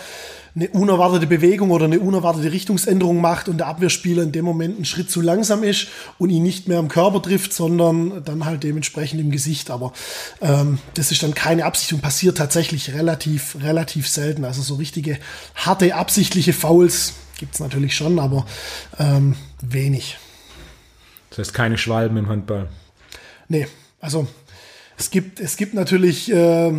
eine 0.56 0.70
unerwartete 0.70 1.28
Bewegung 1.28 1.72
oder 1.72 1.86
eine 1.86 2.00
unerwartete 2.00 2.52
Richtungsänderung 2.52 3.22
macht 3.22 3.50
und 3.50 3.58
der 3.60 3.68
Abwehrspieler 3.68 4.24
in 4.24 4.32
dem 4.32 4.46
Moment 4.46 4.76
einen 4.76 4.86
Schritt 4.86 5.12
zu 5.12 5.22
langsam 5.22 5.64
ist 5.64 5.88
und 6.18 6.30
ihn 6.30 6.44
nicht 6.44 6.68
mehr 6.68 6.80
am 6.80 6.88
Körper 6.88 7.22
trifft, 7.22 7.54
sondern 7.54 8.24
dann 8.24 8.46
halt 8.46 8.64
dementsprechend 8.64 9.22
im 9.22 9.32
Gesicht. 9.32 9.70
Aber 9.70 9.94
ähm, 10.42 10.80
das 10.96 11.12
ist 11.12 11.22
dann 11.24 11.34
keine 11.34 11.66
Absicht 11.66 11.94
und 11.94 12.02
passiert 12.02 12.38
tatsächlich 12.38 12.94
relativ, 12.94 13.58
relativ 13.62 14.08
selten. 14.08 14.44
Also 14.44 14.62
so 14.62 14.76
richtige 14.76 15.20
harte, 15.56 15.96
absichtliche 15.96 16.54
Fouls 16.54 17.14
gibt's 17.38 17.60
natürlich 17.60 17.95
schon, 17.95 18.19
aber 18.19 18.45
ähm, 18.98 19.36
wenig. 19.62 20.18
Das 21.30 21.40
heißt 21.40 21.54
keine 21.54 21.78
Schwalben 21.78 22.18
im 22.18 22.28
Handball. 22.28 22.69
Nee, 23.50 23.68
also 24.00 24.28
es 24.98 25.10
gibt, 25.10 25.40
es 25.40 25.58
gibt 25.58 25.74
natürlich 25.74 26.32
äh, 26.32 26.72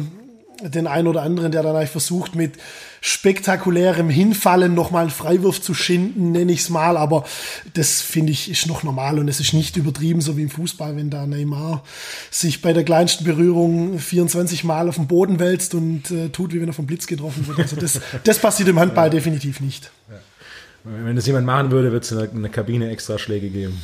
den 0.62 0.86
einen 0.86 1.08
oder 1.08 1.22
anderen, 1.22 1.52
der 1.52 1.62
dann 1.62 1.74
eigentlich 1.74 1.90
versucht, 1.90 2.34
mit 2.34 2.54
spektakulärem 3.00 4.10
Hinfallen 4.10 4.74
nochmal 4.74 5.02
einen 5.02 5.10
Freiwurf 5.10 5.62
zu 5.62 5.72
schinden, 5.72 6.32
nenne 6.32 6.52
ich 6.52 6.60
es 6.60 6.70
mal, 6.70 6.96
aber 6.96 7.24
das 7.72 8.02
finde 8.02 8.32
ich 8.32 8.50
ist 8.50 8.66
noch 8.66 8.82
normal 8.82 9.18
und 9.18 9.28
es 9.28 9.40
ist 9.40 9.54
nicht 9.54 9.76
übertrieben, 9.76 10.20
so 10.20 10.36
wie 10.36 10.42
im 10.42 10.50
Fußball, 10.50 10.96
wenn 10.96 11.08
da 11.08 11.26
Neymar 11.26 11.82
sich 12.30 12.60
bei 12.60 12.72
der 12.72 12.84
kleinsten 12.84 13.24
Berührung 13.24 13.98
24 13.98 14.64
Mal 14.64 14.88
auf 14.88 14.96
den 14.96 15.06
Boden 15.06 15.38
wälzt 15.38 15.74
und 15.74 16.10
äh, 16.10 16.28
tut, 16.28 16.52
wie 16.52 16.60
wenn 16.60 16.68
er 16.68 16.74
vom 16.74 16.86
Blitz 16.86 17.06
getroffen 17.06 17.46
wird. 17.46 17.58
Also 17.58 17.76
das, 17.76 18.00
das 18.24 18.38
passiert 18.38 18.68
im 18.68 18.78
Handball 18.78 19.06
ja. 19.06 19.10
definitiv 19.10 19.60
nicht. 19.60 19.90
Ja. 20.10 20.16
Wenn 20.84 21.16
das 21.16 21.26
jemand 21.26 21.46
machen 21.46 21.70
würde, 21.70 21.92
wird 21.92 22.04
es 22.04 22.12
in 22.12 22.42
der 22.42 22.50
Kabine 22.50 22.90
extra 22.90 23.18
Schläge 23.18 23.50
geben. 23.50 23.80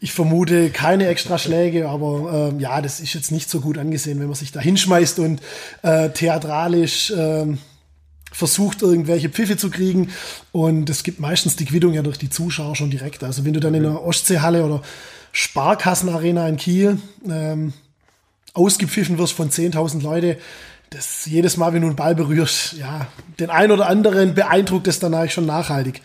Ich 0.00 0.12
vermute 0.12 0.70
keine 0.70 1.08
extra 1.08 1.38
Schläge, 1.38 1.88
aber 1.88 2.52
äh, 2.56 2.62
ja, 2.62 2.80
das 2.80 3.00
ist 3.00 3.14
jetzt 3.14 3.32
nicht 3.32 3.50
so 3.50 3.60
gut 3.60 3.78
angesehen, 3.78 4.20
wenn 4.20 4.26
man 4.26 4.36
sich 4.36 4.52
da 4.52 4.60
hinschmeißt 4.60 5.18
und 5.18 5.40
äh, 5.82 6.10
theatralisch 6.10 7.10
äh, 7.10 7.46
versucht, 8.30 8.82
irgendwelche 8.82 9.28
Pfiffe 9.28 9.56
zu 9.56 9.70
kriegen. 9.70 10.10
Und 10.52 10.88
es 10.88 11.02
gibt 11.02 11.18
meistens 11.18 11.56
die 11.56 11.64
Quittung 11.64 11.94
ja 11.94 12.02
durch 12.02 12.18
die 12.18 12.30
Zuschauer 12.30 12.76
schon 12.76 12.90
direkt. 12.90 13.24
Also 13.24 13.44
wenn 13.44 13.54
du 13.54 13.60
dann 13.60 13.74
in 13.74 13.82
der 13.82 14.02
Ostseehalle 14.02 14.64
oder 14.64 14.82
Sparkassenarena 15.32 16.48
in 16.48 16.56
Kiel 16.56 16.98
ähm, 17.28 17.72
ausgepfiffen 18.54 19.18
wirst 19.18 19.32
von 19.32 19.50
10.000 19.50 20.02
Leute, 20.02 20.38
das 20.90 21.26
jedes 21.26 21.56
Mal, 21.56 21.72
wenn 21.72 21.82
du 21.82 21.88
einen 21.88 21.96
Ball 21.96 22.14
berührst, 22.14 22.74
ja, 22.74 23.08
den 23.38 23.50
einen 23.50 23.72
oder 23.72 23.88
anderen 23.88 24.34
beeindruckt 24.34 24.86
es 24.88 24.98
dann 24.98 25.14
eigentlich 25.14 25.34
schon 25.34 25.46
nachhaltig. 25.46 26.00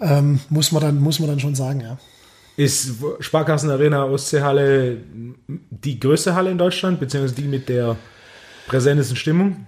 Ähm, 0.00 0.40
muss 0.50 0.72
man 0.72 0.82
dann, 0.82 1.00
muss 1.00 1.18
man 1.18 1.28
dann 1.28 1.40
schon 1.40 1.54
sagen, 1.54 1.80
ja. 1.80 1.98
Ist 2.56 2.92
Sparkassen 3.20 3.70
Arena 3.70 4.04
Ostseehalle 4.04 4.98
die 5.48 5.98
größte 5.98 6.34
Halle 6.34 6.50
in 6.50 6.58
Deutschland, 6.58 7.00
beziehungsweise 7.00 7.34
die 7.34 7.48
mit 7.48 7.68
der 7.68 7.96
präsentesten 8.68 9.16
Stimmung? 9.16 9.66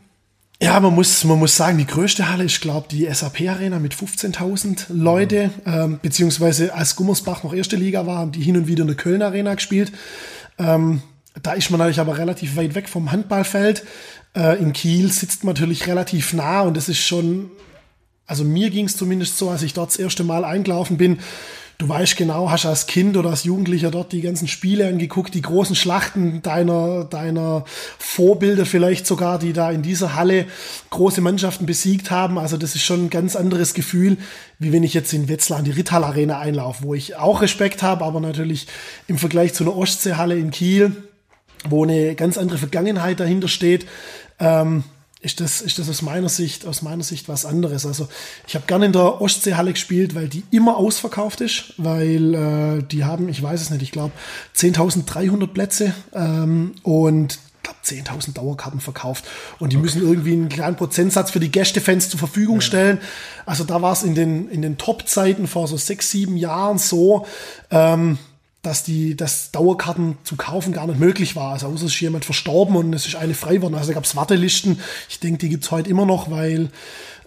Ja, 0.62 0.80
man 0.80 0.94
muss, 0.94 1.22
man 1.24 1.38
muss 1.38 1.54
sagen, 1.54 1.76
die 1.76 1.86
größte 1.86 2.30
Halle 2.30 2.44
ist, 2.44 2.62
glaube 2.62 2.86
die 2.90 3.06
SAP 3.12 3.42
Arena 3.42 3.78
mit 3.78 3.94
15.000 3.94 4.86
Leute, 4.88 5.50
ähm, 5.66 5.98
beziehungsweise 6.00 6.72
als 6.72 6.96
Gummersbach 6.96 7.42
noch 7.42 7.52
erste 7.52 7.76
Liga 7.76 8.06
war, 8.06 8.18
haben 8.18 8.32
die 8.32 8.40
hin 8.40 8.56
und 8.56 8.66
wieder 8.66 8.82
in 8.82 8.86
der 8.86 8.96
Köln 8.96 9.20
Arena 9.20 9.54
gespielt. 9.54 9.92
Ähm, 10.58 11.02
da 11.42 11.52
ist 11.52 11.70
man 11.70 11.78
natürlich 11.78 12.00
aber 12.00 12.16
relativ 12.16 12.56
weit 12.56 12.74
weg 12.74 12.88
vom 12.88 13.12
Handballfeld. 13.12 13.84
Äh, 14.34 14.58
in 14.58 14.72
Kiel 14.72 15.12
sitzt 15.12 15.44
man 15.44 15.54
natürlich 15.54 15.86
relativ 15.88 16.32
nah 16.32 16.62
und 16.62 16.74
das 16.74 16.88
ist 16.88 17.00
schon, 17.00 17.50
also 18.26 18.42
mir 18.42 18.70
ging 18.70 18.86
es 18.86 18.96
zumindest 18.96 19.36
so, 19.36 19.50
als 19.50 19.62
ich 19.62 19.74
dort 19.74 19.90
das 19.90 19.98
erste 19.98 20.24
Mal 20.24 20.44
eingelaufen 20.46 20.96
bin, 20.96 21.18
du 21.78 21.88
weißt 21.88 22.16
genau, 22.16 22.50
hast 22.50 22.64
als 22.64 22.86
Kind 22.86 23.16
oder 23.16 23.30
als 23.30 23.44
Jugendlicher 23.44 23.90
dort 23.90 24.12
die 24.12 24.22
ganzen 24.22 24.48
Spiele 24.48 24.88
angeguckt, 24.88 25.34
die 25.34 25.42
großen 25.42 25.76
Schlachten 25.76 26.40
deiner, 26.42 27.04
deiner 27.04 27.64
Vorbilder 27.98 28.64
vielleicht 28.64 29.06
sogar, 29.06 29.38
die 29.38 29.52
da 29.52 29.70
in 29.70 29.82
dieser 29.82 30.14
Halle 30.14 30.46
große 30.90 31.20
Mannschaften 31.20 31.66
besiegt 31.66 32.10
haben. 32.10 32.38
Also 32.38 32.56
das 32.56 32.74
ist 32.74 32.82
schon 32.82 33.06
ein 33.06 33.10
ganz 33.10 33.36
anderes 33.36 33.74
Gefühl, 33.74 34.16
wie 34.58 34.72
wenn 34.72 34.84
ich 34.84 34.94
jetzt 34.94 35.12
in 35.12 35.28
Wetzlar 35.28 35.58
an 35.58 35.64
die 35.64 35.72
Rittal 35.72 36.04
Arena 36.04 36.38
einlaufe, 36.38 36.84
wo 36.84 36.94
ich 36.94 37.16
auch 37.16 37.42
Respekt 37.42 37.82
habe, 37.82 38.04
aber 38.04 38.20
natürlich 38.20 38.66
im 39.06 39.18
Vergleich 39.18 39.52
zu 39.52 39.64
einer 39.64 39.76
Ostseehalle 39.76 40.38
in 40.38 40.50
Kiel, 40.50 40.96
wo 41.68 41.84
eine 41.84 42.14
ganz 42.14 42.38
andere 42.38 42.58
Vergangenheit 42.58 43.20
dahinter 43.20 43.48
steht, 43.48 43.86
ähm, 44.38 44.84
ist 45.20 45.40
das, 45.40 45.60
ist 45.60 45.78
das 45.78 45.88
aus 45.88 46.02
meiner 46.02 46.28
Sicht, 46.28 46.66
aus 46.66 46.82
meiner 46.82 47.02
Sicht 47.02 47.28
was 47.28 47.46
anderes. 47.46 47.86
Also 47.86 48.08
ich 48.46 48.54
habe 48.54 48.66
gerne 48.66 48.86
in 48.86 48.92
der 48.92 49.20
Ostseehalle 49.20 49.72
gespielt, 49.72 50.14
weil 50.14 50.28
die 50.28 50.44
immer 50.50 50.76
ausverkauft 50.76 51.40
ist, 51.40 51.72
weil 51.78 52.34
äh, 52.34 52.82
die 52.82 53.04
haben, 53.04 53.28
ich 53.28 53.42
weiß 53.42 53.60
es 53.60 53.70
nicht, 53.70 53.82
ich 53.82 53.92
glaube 53.92 54.12
10.300 54.54 55.46
Plätze 55.48 55.94
ähm, 56.14 56.74
und 56.82 57.38
glaube 57.66 57.78
10.000 57.84 58.34
Dauerkarten 58.34 58.80
verkauft 58.80 59.24
und 59.58 59.72
die 59.72 59.76
okay. 59.76 59.84
müssen 59.84 60.02
irgendwie 60.02 60.32
einen 60.32 60.48
kleinen 60.48 60.76
Prozentsatz 60.76 61.30
für 61.30 61.40
die 61.40 61.50
Gästefans 61.50 62.08
zur 62.10 62.18
Verfügung 62.18 62.56
ja. 62.56 62.62
stellen. 62.62 62.98
Also 63.44 63.64
da 63.64 63.82
war 63.82 63.92
es 63.92 64.02
in 64.02 64.14
den, 64.14 64.48
in 64.48 64.62
den 64.62 64.78
Top-Zeiten 64.78 65.46
vor 65.46 65.66
so 65.66 65.76
sechs, 65.76 66.10
sieben 66.10 66.36
Jahren 66.36 66.78
so, 66.78 67.26
ähm, 67.70 68.18
dass 68.66 68.82
die, 68.82 69.16
dass 69.16 69.52
Dauerkarten 69.52 70.18
zu 70.24 70.36
kaufen 70.36 70.72
gar 70.72 70.86
nicht 70.86 70.98
möglich 70.98 71.36
war. 71.36 71.52
Also 71.52 71.68
außer 71.68 71.86
es 71.86 71.94
ist 71.94 72.00
jemand 72.00 72.24
verstorben 72.24 72.74
und 72.76 72.92
es 72.92 73.06
ist 73.06 73.14
eine 73.14 73.34
frei 73.34 73.62
worden. 73.62 73.76
Also 73.76 73.92
gab 73.92 74.04
es 74.04 74.16
Wartelisten. 74.16 74.80
Ich 75.08 75.20
denke, 75.20 75.38
die 75.38 75.48
gibt 75.48 75.64
es 75.64 75.70
heute 75.70 75.88
immer 75.88 76.04
noch, 76.04 76.30
weil 76.30 76.70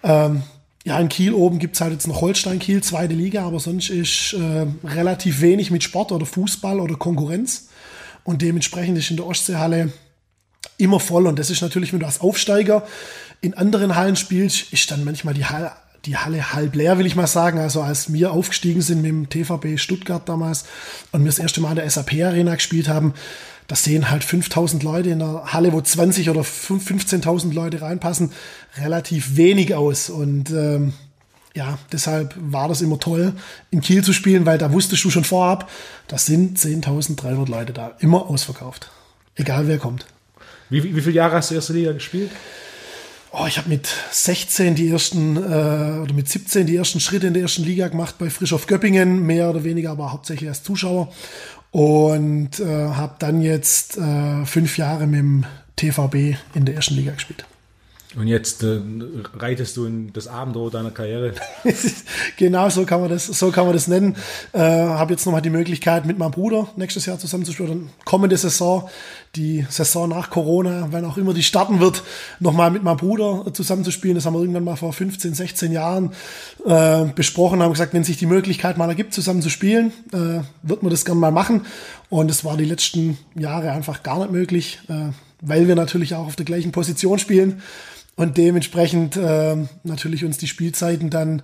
ähm, 0.04 0.44
ja, 0.84 1.00
in 1.00 1.08
Kiel 1.10 1.34
oben 1.34 1.60
gibt 1.60 1.76
es 1.76 1.82
halt 1.82 1.94
jetzt 1.94 2.08
noch 2.08 2.22
Holstein 2.22 2.60
Kiel, 2.60 2.84
zweite 2.84 3.14
Liga, 3.14 3.46
aber 3.46 3.60
sonst 3.60 3.90
ist 3.90 4.34
äh, 4.34 4.68
relativ 4.86 5.42
wenig 5.42 5.72
mit 5.72 5.84
Sport 5.84 6.12
oder 6.12 6.26
Fußball 6.26 6.80
oder 6.80 6.96
Konkurrenz. 6.96 7.70
Und 8.24 8.42
dementsprechend 8.42 8.98
ist 8.98 9.10
in 9.10 9.18
der 9.18 9.26
Ostseehalle 9.26 9.94
immer 10.78 11.00
voll. 11.00 11.26
Und 11.26 11.40
das 11.40 11.50
ist 11.50 11.62
natürlich, 11.62 11.94
wenn 11.94 12.00
du 12.02 12.06
als 12.06 12.22
Aufsteiger 12.22 12.86
in 13.42 13.54
anderen 13.54 13.96
Hallen 13.96 14.18
spielst, 14.18 14.74
ist 14.74 14.92
dann 14.92 15.06
manchmal 15.06 15.34
die 15.34 15.46
Halle 15.46 15.72
die 16.06 16.18
Halle 16.18 16.54
halb 16.54 16.76
leer, 16.76 16.98
will 16.98 17.06
ich 17.06 17.16
mal 17.16 17.28
sagen. 17.28 17.60
Also 17.60 17.82
als 17.82 18.14
wir 18.14 18.32
aufgestiegen 18.32 18.82
sind 18.82 19.02
mit 19.02 19.10
dem 19.10 19.30
TVB 19.30 19.80
Stuttgart 19.80 20.28
damals 20.28 20.66
und 21.12 21.22
wir 21.22 21.30
das 21.30 21.40
erste 21.40 21.62
Mal 21.62 21.72
in 21.72 21.76
der 21.78 21.90
SAP 21.90 22.14
Arena 22.24 22.56
gespielt 22.56 22.88
haben, 22.88 23.14
da 23.68 23.76
sehen 23.76 24.10
halt 24.10 24.24
5000 24.24 24.82
Leute 24.82 25.12
in 25.12 25.20
der 25.20 25.54
Halle, 25.54 25.74
wo 25.74 25.80
20 25.80 26.30
oder 26.30 26.42
15.000 26.42 27.54
Leute 27.54 27.82
reinpassen, 27.82 28.32
relativ 28.78 29.38
wenig 29.38 29.76
aus. 29.76 30.10
Und 30.10 30.50
ähm, 30.50 30.94
ja, 31.54 31.78
deshalb 31.92 32.34
war 32.40 32.68
das 32.68 32.82
immer 32.82 33.00
toll, 33.00 33.34
in 33.70 33.82
Kiel 33.82 34.04
zu 34.04 34.12
spielen, 34.12 34.48
weil 34.48 34.58
da 34.58 34.72
wusstest 34.74 35.04
du 35.04 35.12
schon 35.12 35.24
vorab, 35.24 35.70
da 36.08 36.18
sind 36.18 36.58
10.300 36.58 37.50
Leute 37.50 37.74
da, 37.74 37.96
immer 38.00 38.28
ausverkauft. 38.28 38.90
Egal 39.36 39.68
wer 39.68 39.78
kommt. 39.78 40.08
Wie, 40.70 40.84
wie 40.96 41.02
viele 41.02 41.16
Jahre 41.16 41.36
hast 41.36 41.52
du 41.52 41.56
erste 41.56 41.74
Liga 41.74 41.92
gespielt? 41.92 42.32
Oh, 43.32 43.46
ich 43.48 43.58
habe 43.60 43.70
mit 43.70 43.88
16 44.12 44.74
die 44.74 44.90
ersten 44.90 45.38
äh, 45.38 46.00
oder 46.02 46.14
mit 46.14 46.28
17 46.28 46.66
die 46.66 46.76
ersten 46.76 47.00
Schritte 47.00 47.28
in 47.28 47.34
der 47.34 47.44
ersten 47.44 47.64
Liga 47.64 47.88
gemacht 47.88 48.16
bei 48.18 48.30
Frischhoff 48.30 48.66
Göppingen, 48.66 49.24
mehr 49.26 49.50
oder 49.50 49.64
weniger, 49.64 49.92
aber 49.92 50.12
hauptsächlich 50.12 50.50
als 50.50 50.64
Zuschauer. 50.64 51.14
Und 51.72 52.60
äh, 52.60 52.66
habe 52.66 53.16
dann 53.20 53.42
jetzt 53.42 53.98
äh, 53.98 54.46
fünf 54.46 54.78
Jahre 54.80 55.06
mit 55.06 55.20
dem 55.20 55.46
TVB 55.76 56.38
in 56.56 56.66
der 56.66 56.76
ersten 56.76 56.96
Liga 56.96 57.12
gespielt. 57.12 57.46
Und 58.16 58.28
jetzt 58.28 58.64
äh, 58.64 58.80
reitest 59.38 59.78
du 59.78 59.86
in 59.86 60.12
das 60.14 60.28
Abendrot 60.28 60.74
deiner 60.74 60.90
Karriere. 60.90 61.34
genau, 62.38 62.68
so 62.70 62.84
kann 62.84 63.02
man 63.02 63.10
das, 63.12 63.28
so 63.28 63.52
kann 63.52 63.66
man 63.66 63.74
das 63.74 63.88
nennen. 63.88 64.16
Äh, 64.52 64.62
Habe 64.62 65.14
jetzt 65.14 65.28
nochmal 65.28 65.44
die 65.44 65.52
Möglichkeit, 65.52 66.08
mit 66.08 66.18
meinem 66.18 66.32
Bruder 66.32 66.70
nächstes 66.76 67.06
Jahr 67.06 67.20
zusammenzuspielen. 67.20 67.92
Kommende 68.06 68.36
Saison, 68.36 68.90
die 69.36 69.64
Saison 69.70 70.10
nach 70.10 70.32
Corona, 70.32 70.88
wann 70.90 71.06
auch 71.06 71.18
immer 71.18 71.36
die 71.36 71.44
starten 71.44 71.80
wird, 71.82 72.02
nochmal 72.40 72.72
mit 72.72 72.82
meinem 72.82 72.98
Bruder 72.98 73.46
zusammenzuspielen. 73.54 74.16
Das 74.16 74.26
haben 74.26 74.34
wir 74.34 74.40
irgendwann 74.40 74.64
mal 74.64 74.76
vor 74.76 74.92
15, 74.92 75.36
16 75.36 75.72
Jahren 75.72 76.14
äh, 76.66 77.06
besprochen, 77.14 77.62
haben 77.62 77.74
gesagt, 77.74 77.94
wenn 77.94 78.04
sich 78.04 78.18
die 78.18 78.26
Möglichkeit 78.26 78.80
mal 78.80 78.90
ergibt, 78.90 79.14
zusammen 79.14 79.44
zu 79.44 79.52
spielen, 79.52 79.94
äh, 80.14 80.42
wird 80.64 80.82
man 80.82 80.90
das 80.90 81.06
gerne 81.06 81.20
mal 81.20 81.32
machen. 81.32 81.68
Und 82.10 82.32
es 82.32 82.44
war 82.44 82.58
die 82.58 82.66
letzten 82.66 83.20
Jahre 83.36 83.72
einfach 83.72 84.02
gar 84.02 84.18
nicht 84.18 84.32
möglich, 84.32 84.80
äh, 84.90 85.12
weil 85.42 85.68
wir 85.68 85.76
natürlich 85.76 86.16
auch 86.16 86.26
auf 86.26 86.36
der 86.36 86.46
gleichen 86.46 86.72
Position 86.72 87.20
spielen 87.20 87.62
und 88.20 88.38
dementsprechend 88.38 89.16
äh, 89.16 89.56
natürlich 89.84 90.26
uns 90.26 90.38
die 90.38 90.48
Spielzeiten 90.48 91.10
dann 91.10 91.42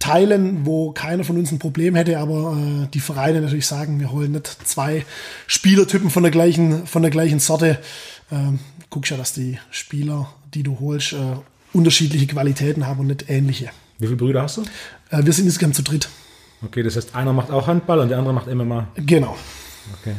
teilen, 0.00 0.66
wo 0.66 0.90
keiner 0.90 1.22
von 1.22 1.38
uns 1.38 1.52
ein 1.52 1.60
Problem 1.60 1.94
hätte, 1.94 2.18
aber 2.18 2.56
äh, 2.56 2.88
die 2.92 2.98
Vereine 2.98 3.40
natürlich 3.40 3.68
sagen, 3.68 4.00
wir 4.00 4.10
holen 4.10 4.32
nicht 4.32 4.48
zwei 4.48 5.06
Spielertypen 5.46 6.10
von 6.10 6.24
der 6.24 6.32
gleichen, 6.32 6.88
von 6.88 7.02
der 7.02 7.12
gleichen 7.12 7.38
Sorte. 7.38 7.78
Ähm, 8.32 8.58
guckst 8.90 9.12
ja, 9.12 9.16
dass 9.16 9.34
die 9.34 9.60
Spieler, 9.70 10.28
die 10.52 10.64
du 10.64 10.80
holst, 10.80 11.12
äh, 11.12 11.36
unterschiedliche 11.72 12.26
Qualitäten 12.26 12.88
haben 12.88 12.98
und 12.98 13.06
nicht 13.06 13.30
ähnliche. 13.30 13.70
Wie 14.00 14.06
viele 14.06 14.16
Brüder 14.16 14.42
hast 14.42 14.56
du? 14.56 14.62
Äh, 15.10 15.24
wir 15.24 15.32
sind 15.32 15.46
insgesamt 15.46 15.76
zu 15.76 15.84
dritt. 15.84 16.08
Okay, 16.64 16.82
das 16.82 16.96
heißt, 16.96 17.14
einer 17.14 17.32
macht 17.32 17.52
auch 17.52 17.68
Handball 17.68 18.00
und 18.00 18.08
der 18.08 18.18
andere 18.18 18.34
macht 18.34 18.52
MMA. 18.52 18.88
Genau. 18.96 19.36
Okay. 20.00 20.16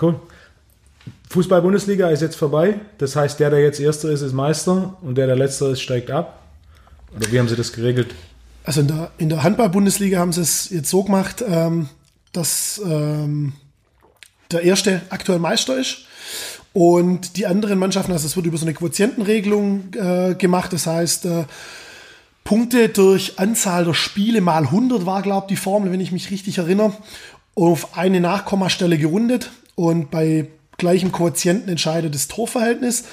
Cool. 0.00 0.18
Fußball-Bundesliga 1.30 2.10
ist 2.10 2.22
jetzt 2.22 2.36
vorbei. 2.36 2.74
Das 2.98 3.14
heißt, 3.14 3.38
der, 3.38 3.50
der 3.50 3.60
jetzt 3.60 3.78
Erster 3.78 4.10
ist, 4.10 4.20
ist 4.20 4.32
Meister 4.32 4.96
und 5.00 5.16
der, 5.16 5.26
der 5.26 5.36
Letzter 5.36 5.70
ist, 5.70 5.80
steigt 5.80 6.10
ab. 6.10 6.42
Oder 7.16 7.30
wie 7.30 7.38
haben 7.38 7.48
Sie 7.48 7.56
das 7.56 7.72
geregelt? 7.72 8.14
Also 8.64 8.80
in 8.80 8.88
der, 8.88 9.10
in 9.18 9.28
der 9.28 9.42
Handball-Bundesliga 9.42 10.18
haben 10.18 10.32
sie 10.32 10.42
es 10.42 10.70
jetzt 10.70 10.90
so 10.90 11.02
gemacht, 11.04 11.42
ähm, 11.46 11.88
dass 12.32 12.80
ähm, 12.84 13.54
der 14.50 14.62
Erste 14.62 15.02
aktuell 15.08 15.38
Meister 15.38 15.78
ist. 15.78 16.04
Und 16.72 17.36
die 17.36 17.46
anderen 17.46 17.78
Mannschaften, 17.78 18.12
also 18.12 18.26
es 18.26 18.36
wird 18.36 18.46
über 18.46 18.58
so 18.58 18.64
eine 18.64 18.74
Quotientenregelung 18.74 19.94
äh, 19.94 20.34
gemacht. 20.34 20.72
Das 20.72 20.86
heißt, 20.86 21.26
äh, 21.26 21.44
Punkte 22.44 22.88
durch 22.88 23.38
Anzahl 23.38 23.84
der 23.84 23.94
Spiele 23.94 24.40
mal 24.40 24.64
100 24.64 25.06
war, 25.06 25.22
glaube 25.22 25.46
ich, 25.48 25.56
die 25.56 25.62
Formel, 25.62 25.90
wenn 25.92 26.00
ich 26.00 26.12
mich 26.12 26.30
richtig 26.30 26.58
erinnere, 26.58 26.92
auf 27.54 27.96
eine 27.96 28.20
Nachkommastelle 28.20 28.98
gerundet. 28.98 29.50
Und 29.74 30.10
bei 30.10 30.48
gleichem 30.80 31.12
Quotienten 31.12 31.68
entscheidet 31.68 32.14
das 32.14 32.26
Torverhältnis. 32.26 33.04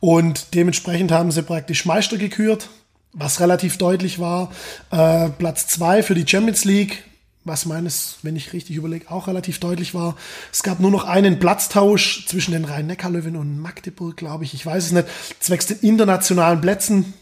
Und 0.00 0.54
dementsprechend 0.54 1.12
haben 1.12 1.30
sie 1.30 1.42
praktisch 1.42 1.86
Meister 1.86 2.18
gekürt, 2.18 2.68
was 3.12 3.40
relativ 3.40 3.78
deutlich 3.78 4.18
war. 4.18 4.52
Äh, 4.90 5.30
Platz 5.30 5.68
zwei 5.68 6.02
für 6.02 6.14
die 6.14 6.26
Champions 6.26 6.64
League, 6.64 7.04
was 7.44 7.66
meines, 7.66 8.16
wenn 8.22 8.36
ich 8.36 8.52
richtig 8.52 8.76
überlege, 8.76 9.10
auch 9.10 9.28
relativ 9.28 9.60
deutlich 9.60 9.94
war. 9.94 10.16
Es 10.52 10.62
gab 10.62 10.80
nur 10.80 10.90
noch 10.90 11.04
einen 11.04 11.38
Platztausch 11.38 12.26
zwischen 12.26 12.52
den 12.52 12.64
Rhein-Neckar-Löwen 12.64 13.36
und 13.36 13.58
Magdeburg, 13.58 14.16
glaube 14.16 14.44
ich. 14.44 14.54
Ich 14.54 14.66
weiß 14.66 14.86
es 14.86 14.92
nicht. 14.92 15.08
Zwecks 15.40 15.66
den 15.66 15.78
internationalen 15.80 16.60
Plätzen 16.60 17.14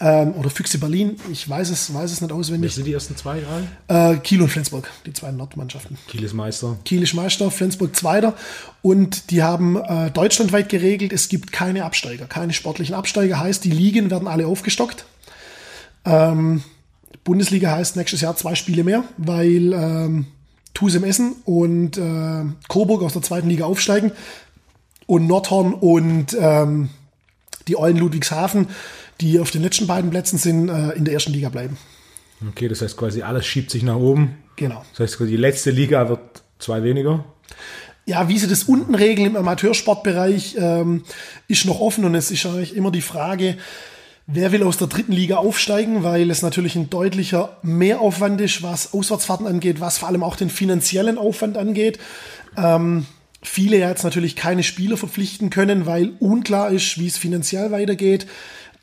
ähm, 0.00 0.32
oder 0.32 0.48
Füchse 0.48 0.78
Berlin, 0.78 1.16
ich 1.30 1.48
weiß 1.48 1.70
es, 1.70 1.92
weiß 1.92 2.10
es 2.10 2.20
nicht 2.20 2.32
auswendig. 2.32 2.70
Wer 2.70 2.74
sind 2.74 2.86
die 2.86 2.92
ersten 2.94 3.16
zwei 3.16 3.40
gerade? 3.40 4.14
Äh, 4.14 4.18
Kiel 4.18 4.40
und 4.40 4.48
Flensburg, 4.48 4.90
die 5.04 5.12
zwei 5.12 5.30
Nordmannschaften. 5.30 5.98
Kiel 6.08 6.24
ist 6.24 6.32
Meister. 6.32 6.78
Kiel 6.84 7.02
ist 7.02 7.12
Meister, 7.12 7.50
Flensburg 7.50 7.94
Zweiter. 7.94 8.34
Und 8.80 9.30
die 9.30 9.42
haben 9.42 9.76
äh, 9.76 10.10
deutschlandweit 10.10 10.70
geregelt, 10.70 11.12
es 11.12 11.28
gibt 11.28 11.52
keine 11.52 11.84
Absteiger, 11.84 12.24
keine 12.26 12.54
sportlichen 12.54 12.94
Absteiger. 12.94 13.38
Heißt, 13.38 13.62
die 13.64 13.70
Ligen 13.70 14.10
werden 14.10 14.26
alle 14.26 14.46
aufgestockt. 14.46 15.04
Ähm, 16.06 16.62
Bundesliga 17.24 17.70
heißt 17.70 17.96
nächstes 17.96 18.22
Jahr 18.22 18.34
zwei 18.36 18.54
Spiele 18.54 18.84
mehr, 18.84 19.04
weil 19.18 19.72
ähm, 19.74 20.26
Tusem 20.72 21.04
Essen 21.04 21.36
und 21.44 21.98
äh, 21.98 22.44
Coburg 22.68 23.02
aus 23.02 23.12
der 23.12 23.22
zweiten 23.22 23.50
Liga 23.50 23.66
aufsteigen 23.66 24.12
und 25.06 25.26
Nordhorn 25.26 25.74
und 25.74 26.34
ähm, 26.40 26.88
die 27.68 27.76
Eulen 27.76 27.98
Ludwigshafen 27.98 28.68
die 29.20 29.38
auf 29.38 29.50
den 29.50 29.62
letzten 29.62 29.86
beiden 29.86 30.10
Plätzen 30.10 30.38
sind, 30.38 30.68
äh, 30.68 30.90
in 30.92 31.04
der 31.04 31.14
ersten 31.14 31.32
Liga 31.32 31.48
bleiben. 31.48 31.76
Okay, 32.48 32.68
das 32.68 32.80
heißt 32.80 32.96
quasi 32.96 33.22
alles 33.22 33.46
schiebt 33.46 33.70
sich 33.70 33.82
nach 33.82 33.96
oben. 33.96 34.38
Genau. 34.56 34.84
Das 34.96 35.12
heißt, 35.12 35.20
die 35.28 35.36
letzte 35.36 35.70
Liga 35.70 36.08
wird 36.08 36.42
zwei 36.58 36.82
weniger. 36.82 37.24
Ja, 38.06 38.28
wie 38.28 38.38
sie 38.38 38.48
das 38.48 38.64
unten 38.64 38.94
regeln 38.94 39.28
im 39.28 39.36
Amateursportbereich, 39.36 40.56
ähm, 40.58 41.04
ist 41.48 41.66
noch 41.66 41.80
offen 41.80 42.04
und 42.04 42.14
es 42.14 42.30
ist 42.30 42.44
eigentlich 42.46 42.74
immer 42.74 42.90
die 42.90 43.02
Frage, 43.02 43.56
wer 44.26 44.52
will 44.52 44.62
aus 44.62 44.78
der 44.78 44.88
dritten 44.88 45.12
Liga 45.12 45.36
aufsteigen, 45.36 46.02
weil 46.02 46.30
es 46.30 46.42
natürlich 46.42 46.76
ein 46.76 46.88
deutlicher 46.88 47.58
Mehraufwand 47.62 48.40
ist, 48.40 48.62
was 48.62 48.94
Auswärtsfahrten 48.94 49.46
angeht, 49.46 49.80
was 49.80 49.98
vor 49.98 50.08
allem 50.08 50.22
auch 50.22 50.36
den 50.36 50.50
finanziellen 50.50 51.18
Aufwand 51.18 51.56
angeht. 51.56 51.98
Ähm, 52.56 53.06
viele 53.42 53.78
jetzt 53.78 54.04
natürlich 54.04 54.36
keine 54.36 54.62
Spieler 54.62 54.96
verpflichten 54.96 55.50
können, 55.50 55.86
weil 55.86 56.12
unklar 56.20 56.70
ist, 56.70 56.98
wie 56.98 57.06
es 57.06 57.18
finanziell 57.18 57.70
weitergeht. 57.70 58.26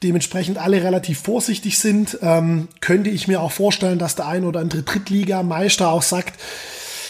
Dementsprechend 0.04 0.60
alle 0.60 0.84
relativ 0.84 1.20
vorsichtig 1.20 1.80
sind, 1.80 2.20
ähm, 2.22 2.68
könnte 2.82 3.10
ich 3.10 3.27
mir 3.27 3.42
auch 3.42 3.51
vorstellen, 3.51 3.98
dass 3.98 4.16
der 4.16 4.27
ein 4.27 4.46
oder 4.46 4.60
andere 4.60 4.84
Drittliga-Meister 4.84 5.89
auch 5.89 6.04
sagt, 6.04 6.39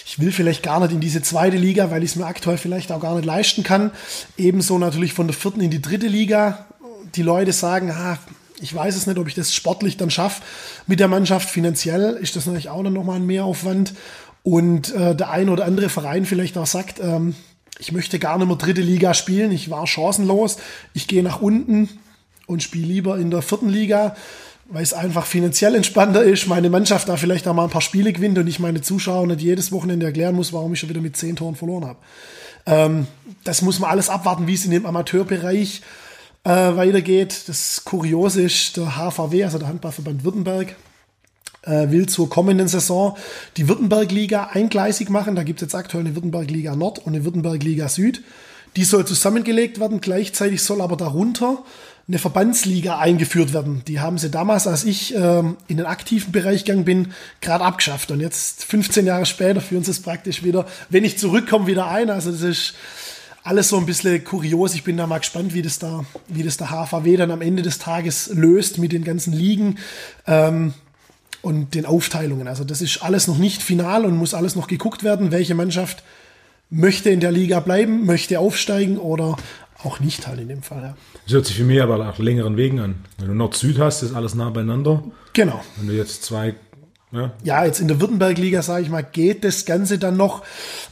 ich 0.05 0.19
will 0.19 0.31
vielleicht 0.31 0.63
gar 0.63 0.79
nicht 0.79 0.93
in 0.93 1.01
diese 1.01 1.21
zweite 1.21 1.57
Liga, 1.57 1.91
weil 1.91 2.01
ich 2.01 2.11
es 2.11 2.15
mir 2.15 2.25
aktuell 2.25 2.57
vielleicht 2.57 2.93
auch 2.93 3.01
gar 3.01 3.15
nicht 3.15 3.25
leisten 3.25 3.63
kann. 3.63 3.91
Ebenso 4.37 4.79
natürlich 4.79 5.13
von 5.13 5.27
der 5.27 5.35
vierten 5.35 5.59
in 5.59 5.69
die 5.69 5.81
dritte 5.81 6.07
Liga. 6.07 6.65
Die 7.15 7.23
Leute 7.23 7.51
sagen, 7.51 7.91
ah, 7.91 8.17
ich 8.61 8.73
weiß 8.73 8.95
es 8.95 9.05
nicht, 9.05 9.17
ob 9.17 9.27
ich 9.27 9.35
das 9.35 9.53
sportlich 9.53 9.97
dann 9.97 10.09
schaffe 10.09 10.41
mit 10.87 11.01
der 11.01 11.09
Mannschaft. 11.09 11.49
Finanziell 11.49 12.17
ist 12.21 12.37
das 12.37 12.45
natürlich 12.45 12.69
auch 12.69 12.83
noch 12.83 13.03
mal 13.03 13.17
ein 13.17 13.25
Mehraufwand. 13.25 13.93
Und 14.43 14.93
äh, 14.95 15.13
der 15.13 15.29
ein 15.29 15.49
oder 15.49 15.65
andere 15.65 15.89
Verein 15.89 16.25
vielleicht 16.25 16.57
auch 16.57 16.65
sagt, 16.65 17.01
ähm, 17.01 17.35
ich 17.79 17.91
möchte 17.91 18.17
gar 18.17 18.37
nicht 18.37 18.47
mehr 18.47 18.55
dritte 18.55 18.81
Liga 18.81 19.13
spielen, 19.13 19.51
ich 19.51 19.69
war 19.69 19.85
chancenlos, 19.87 20.57
ich 20.93 21.07
gehe 21.07 21.21
nach 21.21 21.41
unten 21.41 21.89
und 22.47 22.63
spiele 22.63 22.87
lieber 22.87 23.19
in 23.19 23.29
der 23.29 23.43
vierten 23.43 23.69
Liga, 23.69 24.15
weil 24.69 24.83
es 24.83 24.93
einfach 24.93 25.25
finanziell 25.25 25.75
entspannter 25.75 26.23
ist, 26.23 26.47
meine 26.47 26.69
Mannschaft 26.69 27.07
da 27.07 27.15
vielleicht 27.15 27.47
auch 27.47 27.53
mal 27.53 27.65
ein 27.65 27.69
paar 27.69 27.81
Spiele 27.81 28.11
gewinnt 28.11 28.37
und 28.37 28.47
ich 28.47 28.59
meine 28.59 28.81
Zuschauer 28.81 29.27
nicht 29.27 29.41
jedes 29.41 29.71
Wochenende 29.71 30.05
erklären 30.05 30.35
muss, 30.35 30.51
warum 30.51 30.73
ich 30.73 30.79
schon 30.79 30.89
wieder 30.89 31.01
mit 31.01 31.15
zehn 31.15 31.35
Toren 31.35 31.55
verloren 31.55 31.85
habe. 31.85 31.99
Ähm, 32.65 33.07
das 33.43 33.61
muss 33.61 33.79
man 33.79 33.91
alles 33.91 34.09
abwarten, 34.09 34.47
wie 34.47 34.55
es 34.55 34.65
in 34.65 34.71
dem 34.71 34.85
Amateurbereich 34.85 35.81
äh, 36.43 36.49
weitergeht. 36.49 37.43
Das 37.47 37.83
Kuriose 37.85 38.41
ist, 38.41 38.77
der 38.77 38.97
HVW, 38.97 39.43
also 39.43 39.57
der 39.57 39.67
Handballverband 39.69 40.23
Württemberg, 40.23 40.75
äh, 41.63 41.89
will 41.89 42.07
zur 42.07 42.29
kommenden 42.29 42.67
Saison 42.67 43.17
die 43.55 43.67
Württemberg-Liga 43.67 44.49
eingleisig 44.53 45.09
machen. 45.09 45.35
Da 45.35 45.43
gibt 45.43 45.61
es 45.61 45.67
jetzt 45.67 45.75
aktuell 45.75 46.05
eine 46.05 46.15
Württemberg-Liga 46.15 46.75
Nord 46.75 46.99
und 46.99 47.15
eine 47.15 47.23
Württemberg-Liga 47.23 47.87
Süd. 47.89 48.23
Die 48.75 48.83
soll 48.83 49.05
zusammengelegt 49.05 49.79
werden. 49.79 50.01
Gleichzeitig 50.01 50.61
soll 50.61 50.81
aber 50.81 50.97
darunter 50.97 51.63
eine 52.07 52.19
Verbandsliga 52.19 52.99
eingeführt 52.99 53.53
werden. 53.53 53.83
Die 53.87 53.99
haben 53.99 54.17
sie 54.17 54.29
damals, 54.29 54.65
als 54.65 54.85
ich 54.85 55.13
äh, 55.13 55.39
in 55.39 55.77
den 55.77 55.85
aktiven 55.85 56.31
Bereich 56.31 56.63
gegangen 56.63 56.85
bin, 56.85 57.11
gerade 57.41 57.65
abgeschafft. 57.65 58.11
Und 58.11 58.21
jetzt, 58.21 58.63
15 58.63 59.05
Jahre 59.05 59.25
später, 59.25 59.59
führen 59.59 59.83
sie 59.83 59.91
es 59.91 60.01
praktisch 60.01 60.43
wieder, 60.43 60.65
wenn 60.89 61.03
ich 61.03 61.17
zurückkomme, 61.17 61.67
wieder 61.67 61.89
ein. 61.89 62.09
Also 62.09 62.31
das 62.31 62.41
ist 62.41 62.75
alles 63.43 63.67
so 63.67 63.77
ein 63.77 63.85
bisschen 63.85 64.23
kurios. 64.23 64.73
Ich 64.73 64.85
bin 64.85 64.95
da 64.95 65.05
mal 65.05 65.19
gespannt, 65.19 65.53
wie 65.53 65.61
das 65.61 65.79
da, 65.79 66.05
wie 66.29 66.43
das 66.43 66.55
der 66.55 66.69
HVW 66.69 67.17
dann 67.17 67.31
am 67.31 67.41
Ende 67.41 67.61
des 67.61 67.77
Tages 67.77 68.29
löst 68.33 68.77
mit 68.77 68.93
den 68.93 69.03
ganzen 69.03 69.33
Ligen. 69.33 69.77
Ähm, 70.25 70.73
und 71.41 71.75
den 71.75 71.85
Aufteilungen. 71.85 72.47
Also 72.47 72.63
das 72.63 72.81
ist 72.81 73.03
alles 73.03 73.27
noch 73.27 73.37
nicht 73.37 73.61
final 73.61 74.05
und 74.05 74.17
muss 74.17 74.33
alles 74.33 74.55
noch 74.55 74.67
geguckt 74.67 75.03
werden, 75.03 75.31
welche 75.31 75.55
Mannschaft 75.55 76.03
möchte 76.69 77.09
in 77.09 77.19
der 77.19 77.31
Liga 77.31 77.59
bleiben, 77.59 78.05
möchte 78.05 78.39
aufsteigen 78.39 78.97
oder 78.97 79.37
auch 79.83 79.99
nicht 79.99 80.27
halt 80.27 80.39
in 80.39 80.47
dem 80.47 80.63
Fall. 80.63 80.81
Ja. 80.81 80.95
Das 81.25 81.33
hört 81.33 81.45
sich 81.45 81.55
für 81.55 81.63
mich 81.63 81.81
aber 81.81 81.97
nach 81.97 82.17
längeren 82.17 82.57
Wegen 82.57 82.79
an. 82.79 83.05
Wenn 83.17 83.27
du 83.27 83.33
Nord-Süd 83.33 83.79
hast, 83.79 84.01
ist 84.01 84.15
alles 84.15 84.35
nah 84.35 84.49
beieinander. 84.49 85.03
Genau. 85.33 85.61
Wenn 85.77 85.87
du 85.87 85.93
jetzt 85.93 86.23
zwei 86.23 86.55
ja. 87.13 87.31
ja, 87.41 87.63
jetzt 87.63 87.79
in 87.79 87.87
der 87.87 88.01
Württemberg-Liga, 88.01 88.61
sage 88.61 88.83
ich 88.83 88.89
mal, 88.89 89.01
geht 89.01 89.45
das 89.45 89.65
Ganze 89.65 89.97
dann 89.97 90.17
noch. 90.17 90.43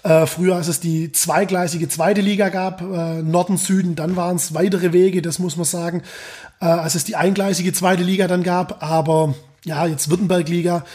Äh, 0.04 0.26
früher, 0.28 0.56
als 0.56 0.70
es 0.70 0.80
die 0.80 1.12
zweigleisige 1.12 1.90
zweite 1.90 2.22
Liga 2.22 2.48
gab, 2.48 2.82
äh, 2.82 3.22
Norden, 3.22 3.58
Süden, 3.58 3.96
dann 3.96 4.16
waren 4.16 4.38
es 4.38 4.54
weitere 4.54 4.94
Wege, 4.94 5.22
das 5.22 5.40
muss 5.40 5.58
man 5.58 5.66
sagen. 5.66 6.04
Äh, 6.62 6.68
als 6.68 6.96
es 6.96 7.04
die 7.04 7.18
eingleisige 7.18 7.74
zweite 7.74 8.04
Liga 8.04 8.30
dann 8.30 8.44
gab, 8.44 8.82
aber 8.82 9.36
ja, 9.66 9.86
jetzt 9.88 10.10
Württemberg-Liga, 10.10 10.86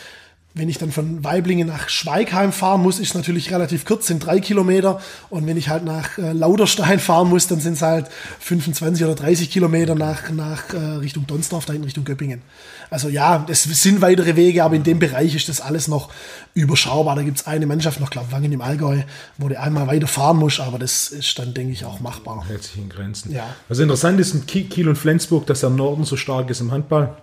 wenn 0.52 0.68
ich 0.68 0.78
dann 0.78 0.90
von 0.90 1.22
Weiblingen 1.22 1.68
nach 1.68 1.88
Schweigheim 1.88 2.52
fahren 2.52 2.82
muss, 2.82 2.98
ist 2.98 3.14
natürlich 3.14 3.52
relativ 3.52 3.84
kurz, 3.84 4.08
sind 4.08 4.26
drei 4.26 4.40
Kilometer. 4.40 5.00
Und 5.28 5.46
wenn 5.46 5.56
ich 5.56 5.68
halt 5.68 5.84
nach 5.84 6.18
äh, 6.18 6.32
Lauderstein 6.32 6.98
fahren 6.98 7.28
muss, 7.28 7.46
dann 7.46 7.60
sind 7.60 7.74
es 7.74 7.82
halt 7.82 8.08
25 8.40 9.04
oder 9.04 9.14
30 9.14 9.48
Kilometer 9.48 9.94
nach, 9.94 10.30
nach 10.30 10.74
äh, 10.74 10.76
Richtung 10.76 11.26
Donsdorf, 11.28 11.66
da 11.66 11.72
in 11.72 11.84
Richtung 11.84 12.04
Göppingen. 12.04 12.42
Also 12.90 13.08
ja, 13.08 13.46
es 13.48 13.62
sind 13.62 14.00
weitere 14.00 14.34
Wege, 14.34 14.64
aber 14.64 14.74
in 14.74 14.82
dem 14.82 14.98
Bereich 14.98 15.36
ist 15.36 15.48
das 15.48 15.60
alles 15.60 15.86
noch 15.86 16.10
überschaubar. 16.54 17.14
Da 17.14 17.22
gibt 17.22 17.38
es 17.38 17.46
eine 17.46 17.66
Mannschaft 17.66 18.00
noch, 18.00 18.10
glaube 18.10 18.26
ich, 18.28 18.32
Wangen 18.32 18.50
im 18.50 18.60
Allgäu, 18.60 19.02
wo 19.38 19.48
du 19.48 19.58
einmal 19.58 19.86
weiter 19.86 20.08
fahren 20.08 20.38
musst, 20.38 20.58
aber 20.58 20.80
das 20.80 21.10
ist 21.10 21.38
dann, 21.38 21.54
denke 21.54 21.72
ich, 21.72 21.84
auch 21.84 22.00
machbar. 22.00 22.44
In 22.76 22.88
Grenzen. 22.88 23.32
Ja. 23.32 23.54
Was 23.68 23.78
interessant 23.78 24.18
ist 24.18 24.34
in 24.34 24.46
Kiel 24.46 24.88
und 24.88 24.96
Flensburg, 24.96 25.46
dass 25.46 25.60
der 25.60 25.70
Norden 25.70 26.04
so 26.04 26.16
stark 26.16 26.50
ist 26.50 26.60
im 26.60 26.72
Handball 26.72 27.16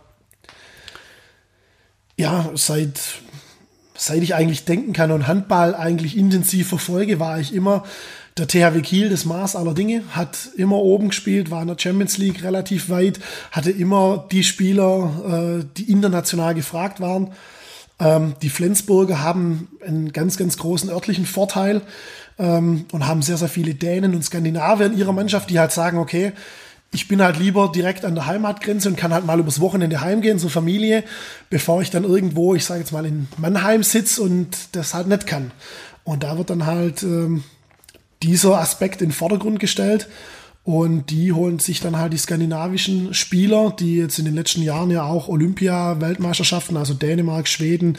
ja, 2.18 2.50
seit, 2.56 3.00
seit 3.96 4.24
ich 4.24 4.36
eigentlich 4.36 4.66
denken 4.66 4.94
kann 4.94 5.12
und 5.12 5.28
Handball 5.28 5.76
eigentlich 5.76 6.18
intensiv 6.18 6.68
verfolge, 6.68 7.20
war 7.20 7.40
ich 7.40 7.54
immer 7.54 7.84
der 8.38 8.48
THW 8.48 8.82
Kiel 8.82 9.10
das 9.10 9.26
Maß 9.26 9.56
aller 9.56 9.74
Dinge, 9.74 10.04
hat 10.12 10.50
immer 10.58 10.78
oben 10.78 11.10
gespielt, 11.10 11.50
war 11.50 11.62
in 11.62 11.68
der 11.68 11.78
Champions 11.80 12.18
League 12.18 12.44
relativ 12.44 12.90
weit, 12.90 13.20
hatte 13.52 13.72
immer 13.72 14.28
die 14.32 14.44
Spieler, 14.44 15.60
äh, 15.62 15.66
die 15.78 15.92
international 15.92 16.54
gefragt 16.54 17.00
waren. 17.00 17.32
Ähm, 18.00 18.36
die 18.42 18.50
Flensburger 18.50 19.22
haben 19.22 19.70
einen 19.86 20.14
ganz, 20.14 20.38
ganz 20.38 20.58
großen 20.58 20.90
örtlichen 20.90 21.26
Vorteil 21.26 21.82
ähm, 22.38 22.86
und 22.92 23.08
haben 23.08 23.24
sehr, 23.24 23.38
sehr 23.38 23.50
viele 23.50 23.74
Dänen 23.74 24.14
und 24.14 24.24
Skandinavier 24.24 24.88
in 24.88 24.98
ihrer 24.98 25.14
Mannschaft, 25.14 25.50
die 25.50 25.60
halt 25.60 25.72
sagen, 25.72 25.98
okay, 25.98 26.34
ich 26.92 27.08
bin 27.08 27.22
halt 27.22 27.38
lieber 27.38 27.72
direkt 27.74 28.06
an 28.06 28.16
der 28.16 28.28
Heimatgrenze 28.28 28.90
und 28.90 28.96
kann 28.96 29.14
halt 29.14 29.26
mal 29.26 29.40
übers 29.40 29.60
Wochenende 29.60 30.02
heimgehen 30.02 30.40
zur 30.40 30.50
Familie, 30.50 31.04
bevor 31.50 31.82
ich 31.82 31.90
dann 31.90 32.04
irgendwo, 32.04 32.56
ich 32.56 32.66
sage 32.66 32.80
jetzt 32.80 32.92
mal 32.92 33.06
in 33.06 33.28
Mannheim 33.38 33.84
sitze 33.84 34.22
und 34.22 34.56
das 34.72 34.94
halt 34.94 35.08
nicht 35.08 35.28
kann. 35.28 35.52
Und 36.04 36.24
da 36.24 36.38
wird 36.38 36.50
dann 36.50 36.66
halt 36.66 37.04
ähm, 37.04 37.44
dieser 38.24 38.60
Aspekt 38.60 39.02
in 39.02 39.10
den 39.10 39.14
Vordergrund 39.14 39.60
gestellt. 39.60 40.08
Und 40.64 41.12
die 41.12 41.32
holen 41.32 41.60
sich 41.60 41.80
dann 41.80 41.98
halt 41.98 42.12
die 42.12 42.18
skandinavischen 42.18 43.14
Spieler, 43.14 43.74
die 43.78 43.96
jetzt 43.96 44.20
in 44.20 44.26
den 44.26 44.36
letzten 44.36 44.62
Jahren 44.62 44.92
ja 44.92 45.04
auch 45.04 45.30
Olympia-Weltmeisterschaften, 45.30 46.76
also 46.76 46.94
Dänemark, 46.94 47.48
Schweden, 47.48 47.98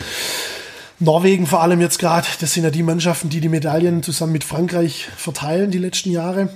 Norwegen 0.99 1.47
vor 1.47 1.63
allem 1.63 1.81
jetzt 1.81 1.99
gerade, 1.99 2.27
das 2.41 2.53
sind 2.53 2.65
ja 2.65 2.71
die 2.71 2.83
Mannschaften, 2.83 3.31
die 3.31 3.41
die 3.41 3.49
Medaillen 3.49 4.03
zusammen 4.03 4.33
mit 4.33 4.45
Frankreich 4.45 5.09
verteilen 5.17 5.71
die 5.71 5.79
letzten 5.79 6.11
Jahre. 6.11 6.51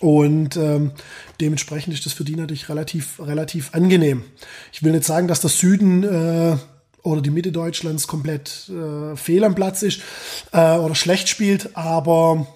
Und 0.00 0.56
ähm, 0.56 0.92
dementsprechend 1.40 1.94
ist 1.94 2.06
das 2.06 2.14
für 2.14 2.24
die 2.24 2.34
natürlich 2.34 2.68
relativ, 2.68 3.20
relativ 3.20 3.74
angenehm. 3.74 4.24
Ich 4.72 4.82
will 4.82 4.92
nicht 4.92 5.04
sagen, 5.04 5.28
dass 5.28 5.40
der 5.40 5.50
Süden 5.50 6.02
äh, 6.02 6.56
oder 7.02 7.20
die 7.20 7.30
Mitte 7.30 7.52
Deutschlands 7.52 8.06
komplett 8.06 8.70
äh, 8.70 9.16
fehl 9.16 9.44
am 9.44 9.54
Platz 9.54 9.82
ist 9.82 10.00
äh, 10.52 10.76
oder 10.76 10.94
schlecht 10.94 11.28
spielt, 11.28 11.76
aber 11.76 12.46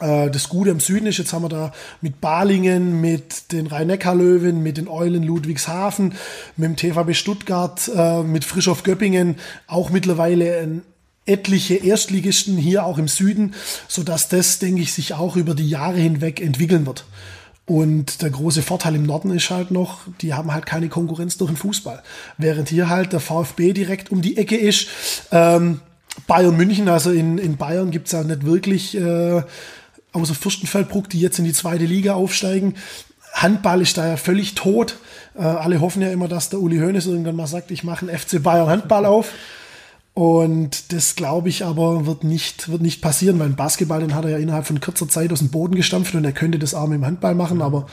äh, 0.00 0.30
das 0.30 0.48
Gute 0.48 0.70
im 0.70 0.80
Süden 0.80 1.06
ist, 1.06 1.18
jetzt 1.18 1.32
haben 1.32 1.42
wir 1.42 1.48
da 1.48 1.72
mit 2.00 2.20
Balingen, 2.20 3.00
mit 3.00 3.52
den 3.52 3.66
Rhein-Neckar-Löwen, 3.66 4.62
mit 4.62 4.76
den 4.76 4.88
Eulen 4.88 5.22
Ludwigshafen, 5.22 6.14
mit 6.56 6.68
dem 6.68 6.76
TVB 6.76 7.14
Stuttgart, 7.14 7.90
äh, 7.94 8.22
mit 8.22 8.44
Frischhoff 8.44 8.82
Göppingen 8.82 9.36
auch 9.66 9.90
mittlerweile 9.90 10.58
ein 10.58 10.82
etliche 11.26 11.74
Erstligisten 11.74 12.56
hier 12.56 12.84
auch 12.84 12.98
im 12.98 13.08
Süden, 13.08 13.54
so 13.88 14.02
dass 14.02 14.28
das, 14.28 14.58
denke 14.58 14.82
ich, 14.82 14.92
sich 14.92 15.14
auch 15.14 15.36
über 15.36 15.54
die 15.54 15.68
Jahre 15.68 15.98
hinweg 15.98 16.40
entwickeln 16.40 16.86
wird. 16.86 17.04
Und 17.64 18.22
der 18.22 18.30
große 18.30 18.62
Vorteil 18.62 18.96
im 18.96 19.06
Norden 19.06 19.30
ist 19.30 19.50
halt 19.50 19.70
noch, 19.70 20.00
die 20.20 20.34
haben 20.34 20.52
halt 20.52 20.66
keine 20.66 20.88
Konkurrenz 20.88 21.38
durch 21.38 21.50
den 21.50 21.56
Fußball. 21.56 22.02
Während 22.36 22.68
hier 22.68 22.88
halt 22.88 23.12
der 23.12 23.20
VfB 23.20 23.72
direkt 23.72 24.10
um 24.10 24.20
die 24.20 24.36
Ecke 24.36 24.56
ist. 24.56 24.88
Ähm, 25.30 25.80
Bayern 26.26 26.56
München, 26.56 26.88
also 26.88 27.10
in, 27.10 27.38
in 27.38 27.56
Bayern 27.56 27.90
gibt's 27.90 28.12
ja 28.12 28.24
nicht 28.24 28.44
wirklich, 28.44 28.96
äh, 28.96 29.42
außer 30.12 30.34
Fürstenfeldbruck, 30.34 31.08
die 31.08 31.20
jetzt 31.20 31.38
in 31.38 31.44
die 31.44 31.52
zweite 31.52 31.84
Liga 31.84 32.14
aufsteigen. 32.14 32.74
Handball 33.32 33.80
ist 33.80 33.96
da 33.96 34.06
ja 34.06 34.16
völlig 34.16 34.54
tot. 34.54 34.98
Äh, 35.34 35.42
alle 35.42 35.80
hoffen 35.80 36.02
ja 36.02 36.10
immer, 36.10 36.28
dass 36.28 36.50
der 36.50 36.60
Uli 36.60 36.78
Hoeneß 36.78 37.06
irgendwann 37.06 37.36
mal 37.36 37.46
sagt, 37.46 37.70
ich 37.70 37.84
mache 37.84 38.06
einen 38.06 38.18
FC 38.18 38.42
Bayern 38.42 38.68
Handball 38.68 39.06
auf. 39.06 39.30
Und 40.14 40.92
das 40.92 41.16
glaube 41.16 41.48
ich 41.48 41.64
aber 41.64 42.04
wird 42.04 42.22
nicht, 42.22 42.68
wird 42.68 42.82
nicht 42.82 43.00
passieren, 43.00 43.38
weil 43.38 43.46
ein 43.46 43.56
Basketball, 43.56 44.00
den 44.00 44.14
hat 44.14 44.24
er 44.24 44.32
ja 44.32 44.38
innerhalb 44.38 44.66
von 44.66 44.80
kurzer 44.80 45.08
Zeit 45.08 45.32
aus 45.32 45.38
dem 45.38 45.48
Boden 45.48 45.74
gestampft 45.74 46.14
und 46.14 46.24
er 46.24 46.32
könnte 46.32 46.58
das 46.58 46.74
auch 46.74 46.86
mit 46.86 46.98
dem 46.98 47.06
Handball 47.06 47.34
machen, 47.34 47.62
aber 47.62 47.86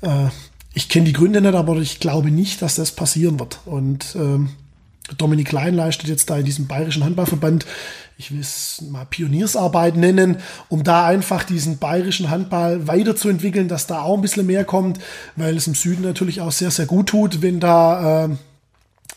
äh, 0.00 0.28
ich 0.72 0.88
kenne 0.88 1.04
die 1.04 1.12
Gründe 1.12 1.42
nicht, 1.42 1.54
aber 1.54 1.76
ich 1.76 2.00
glaube 2.00 2.30
nicht, 2.30 2.62
dass 2.62 2.76
das 2.76 2.92
passieren 2.92 3.38
wird. 3.38 3.60
Und 3.66 4.16
ähm, 4.16 4.48
Dominik 5.18 5.48
Klein 5.48 5.74
leistet 5.74 6.08
jetzt 6.08 6.30
da 6.30 6.38
in 6.38 6.46
diesem 6.46 6.66
bayerischen 6.66 7.04
Handballverband, 7.04 7.66
ich 8.16 8.30
will 8.30 8.40
es 8.40 8.82
mal 8.88 9.04
Pioniersarbeit 9.04 9.96
nennen, 9.96 10.36
um 10.68 10.84
da 10.84 11.06
einfach 11.06 11.44
diesen 11.44 11.78
bayerischen 11.78 12.30
Handball 12.30 12.86
weiterzuentwickeln, 12.86 13.68
dass 13.68 13.86
da 13.86 14.02
auch 14.02 14.14
ein 14.14 14.22
bisschen 14.22 14.46
mehr 14.46 14.64
kommt, 14.64 15.00
weil 15.36 15.56
es 15.56 15.66
im 15.66 15.74
Süden 15.74 16.02
natürlich 16.02 16.40
auch 16.40 16.52
sehr, 16.52 16.70
sehr 16.70 16.86
gut 16.86 17.08
tut, 17.08 17.42
wenn 17.42 17.60
da 17.60 18.24
äh, 18.24 18.28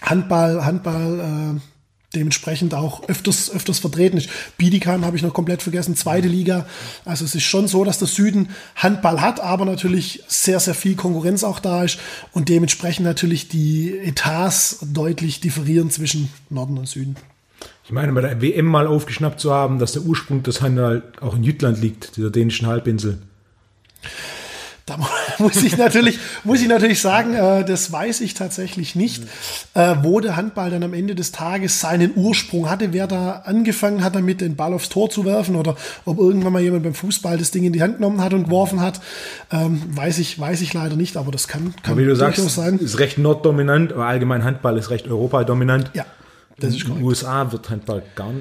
Handball, 0.02 0.65
Handball 0.65 1.19
äh, 1.56 1.74
dementsprechend 2.13 2.73
auch 2.73 3.07
öfters, 3.09 3.51
öfters 3.51 3.79
vertreten 3.79 4.17
ist. 4.17 4.29
Biedigheim 4.57 5.05
habe 5.05 5.17
ich 5.17 5.23
noch 5.23 5.33
komplett 5.33 5.61
vergessen, 5.61 5.95
zweite 5.95 6.27
Liga. 6.27 6.65
Also 7.03 7.25
es 7.25 7.35
ist 7.35 7.43
schon 7.43 7.67
so, 7.67 7.83
dass 7.83 7.99
der 7.99 8.07
Süden 8.07 8.49
Handball 8.75 9.21
hat, 9.21 9.39
aber 9.39 9.65
natürlich 9.65 10.23
sehr, 10.27 10.59
sehr 10.59 10.75
viel 10.75 10.95
Konkurrenz 10.95 11.43
auch 11.43 11.59
da 11.59 11.83
ist 11.83 11.99
und 12.31 12.49
dementsprechend 12.49 13.05
natürlich 13.05 13.47
die 13.47 13.97
Etats 13.97 14.79
deutlich 14.81 15.39
differieren 15.39 15.89
zwischen 15.89 16.29
Norden 16.49 16.77
und 16.77 16.87
Süden. 16.87 17.15
Ich 17.85 17.91
meine, 17.91 18.11
bei 18.13 18.21
der 18.21 18.41
WM 18.41 18.65
mal 18.65 18.87
aufgeschnappt 18.87 19.39
zu 19.39 19.53
haben, 19.53 19.79
dass 19.79 19.93
der 19.93 20.01
Ursprung 20.01 20.41
des 20.43 20.61
Handball 20.61 21.03
auch 21.21 21.35
in 21.35 21.43
Jütland 21.43 21.79
liegt, 21.79 22.17
dieser 22.17 22.31
dänischen 22.31 22.67
Halbinsel. 22.67 23.19
Da 24.86 25.00
muss 25.39 25.63
ich 25.63 25.78
natürlich, 25.78 26.19
muss 26.43 26.62
ich 26.62 26.67
natürlich 26.67 27.02
sagen, 27.02 27.34
äh, 27.34 27.65
das 27.65 27.91
weiß 27.91 28.21
ich 28.21 28.36
tatsächlich 28.36 28.95
nicht, 28.95 29.24
äh, 29.74 29.95
wo 30.04 30.19
der 30.19 30.36
Handball 30.36 30.69
dann 30.69 30.84
am 30.84 30.93
Ende 30.93 31.15
des 31.15 31.32
Tages 31.32 31.80
seinen 31.80 32.12
Ursprung 32.15 32.69
hatte, 32.69 32.93
wer 32.93 33.08
da 33.08 33.41
angefangen 33.45 34.04
hat, 34.04 34.13
damit 34.13 34.41
den 34.41 34.56
Ball 34.56 34.74
aufs 34.74 34.89
Tor 34.89 35.10
zu 35.10 35.26
werfen 35.26 35.56
oder 35.56 35.76
ob 36.06 36.19
irgendwann 36.19 36.54
mal 36.54 36.62
jemand 36.62 36.84
beim 36.84 36.93
Fußball 36.93 37.39
das 37.39 37.50
Ding 37.50 37.63
in 37.63 37.74
die 37.74 37.82
Hand 37.82 37.95
genommen 37.95 38.21
hat 38.21 38.36
und 38.36 38.43
geworfen 38.43 38.80
hat, 38.80 39.02
ähm, 39.52 39.82
weiß 39.89 40.19
ich, 40.19 40.39
weiß 40.39 40.62
ich 40.62 40.71
leider 40.74 40.95
nicht, 40.95 41.17
aber 41.17 41.32
das 41.32 41.48
kann, 41.48 41.74
kann 41.82 41.93
aber 41.93 42.02
wie 42.02 42.06
du 42.06 42.15
sagst, 42.15 42.48
sein. 42.50 42.78
ist 42.78 43.00
recht 43.00 43.17
norddominant, 43.17 43.91
aber 43.93 44.06
allgemein 44.06 44.43
Handball 44.43 44.78
ist 44.78 44.91
recht 44.91 45.08
europadominant. 45.08 45.89
Ja. 45.95 46.06
Das 46.60 46.76
ist 46.76 46.88
in 46.88 46.95
den 46.95 47.04
USA 47.04 47.52
wird 47.52 47.69
Handball 47.69 48.04
gar 48.15 48.32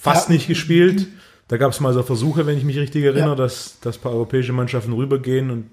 fast 0.00 0.28
ja. 0.28 0.34
nicht 0.34 0.46
gespielt. 0.46 1.08
Da 1.48 1.56
gab 1.56 1.72
es 1.72 1.80
mal 1.80 1.92
so 1.92 2.02
Versuche, 2.02 2.46
wenn 2.46 2.56
ich 2.56 2.64
mich 2.64 2.78
richtig 2.78 3.04
erinnere, 3.04 3.30
ja. 3.30 3.34
dass, 3.34 3.78
dass 3.80 3.98
ein 3.98 4.00
paar 4.00 4.12
europäische 4.12 4.52
Mannschaften 4.52 4.92
rübergehen 4.92 5.50
und 5.50 5.70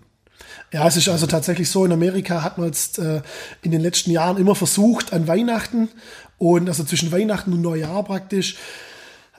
ja, 0.73 0.87
es 0.87 0.95
ist 0.95 1.09
also 1.09 1.27
tatsächlich 1.27 1.69
so, 1.69 1.85
in 1.85 1.91
Amerika 1.91 2.43
hat 2.43 2.57
man 2.57 2.67
jetzt 2.67 2.97
äh, 2.97 3.21
in 3.61 3.71
den 3.71 3.81
letzten 3.81 4.09
Jahren 4.09 4.37
immer 4.37 4.55
versucht, 4.55 5.13
an 5.13 5.27
Weihnachten 5.27 5.89
und 6.37 6.69
also 6.69 6.83
zwischen 6.83 7.11
Weihnachten 7.11 7.53
und 7.53 7.61
Neujahr 7.61 8.03
praktisch, 8.03 8.55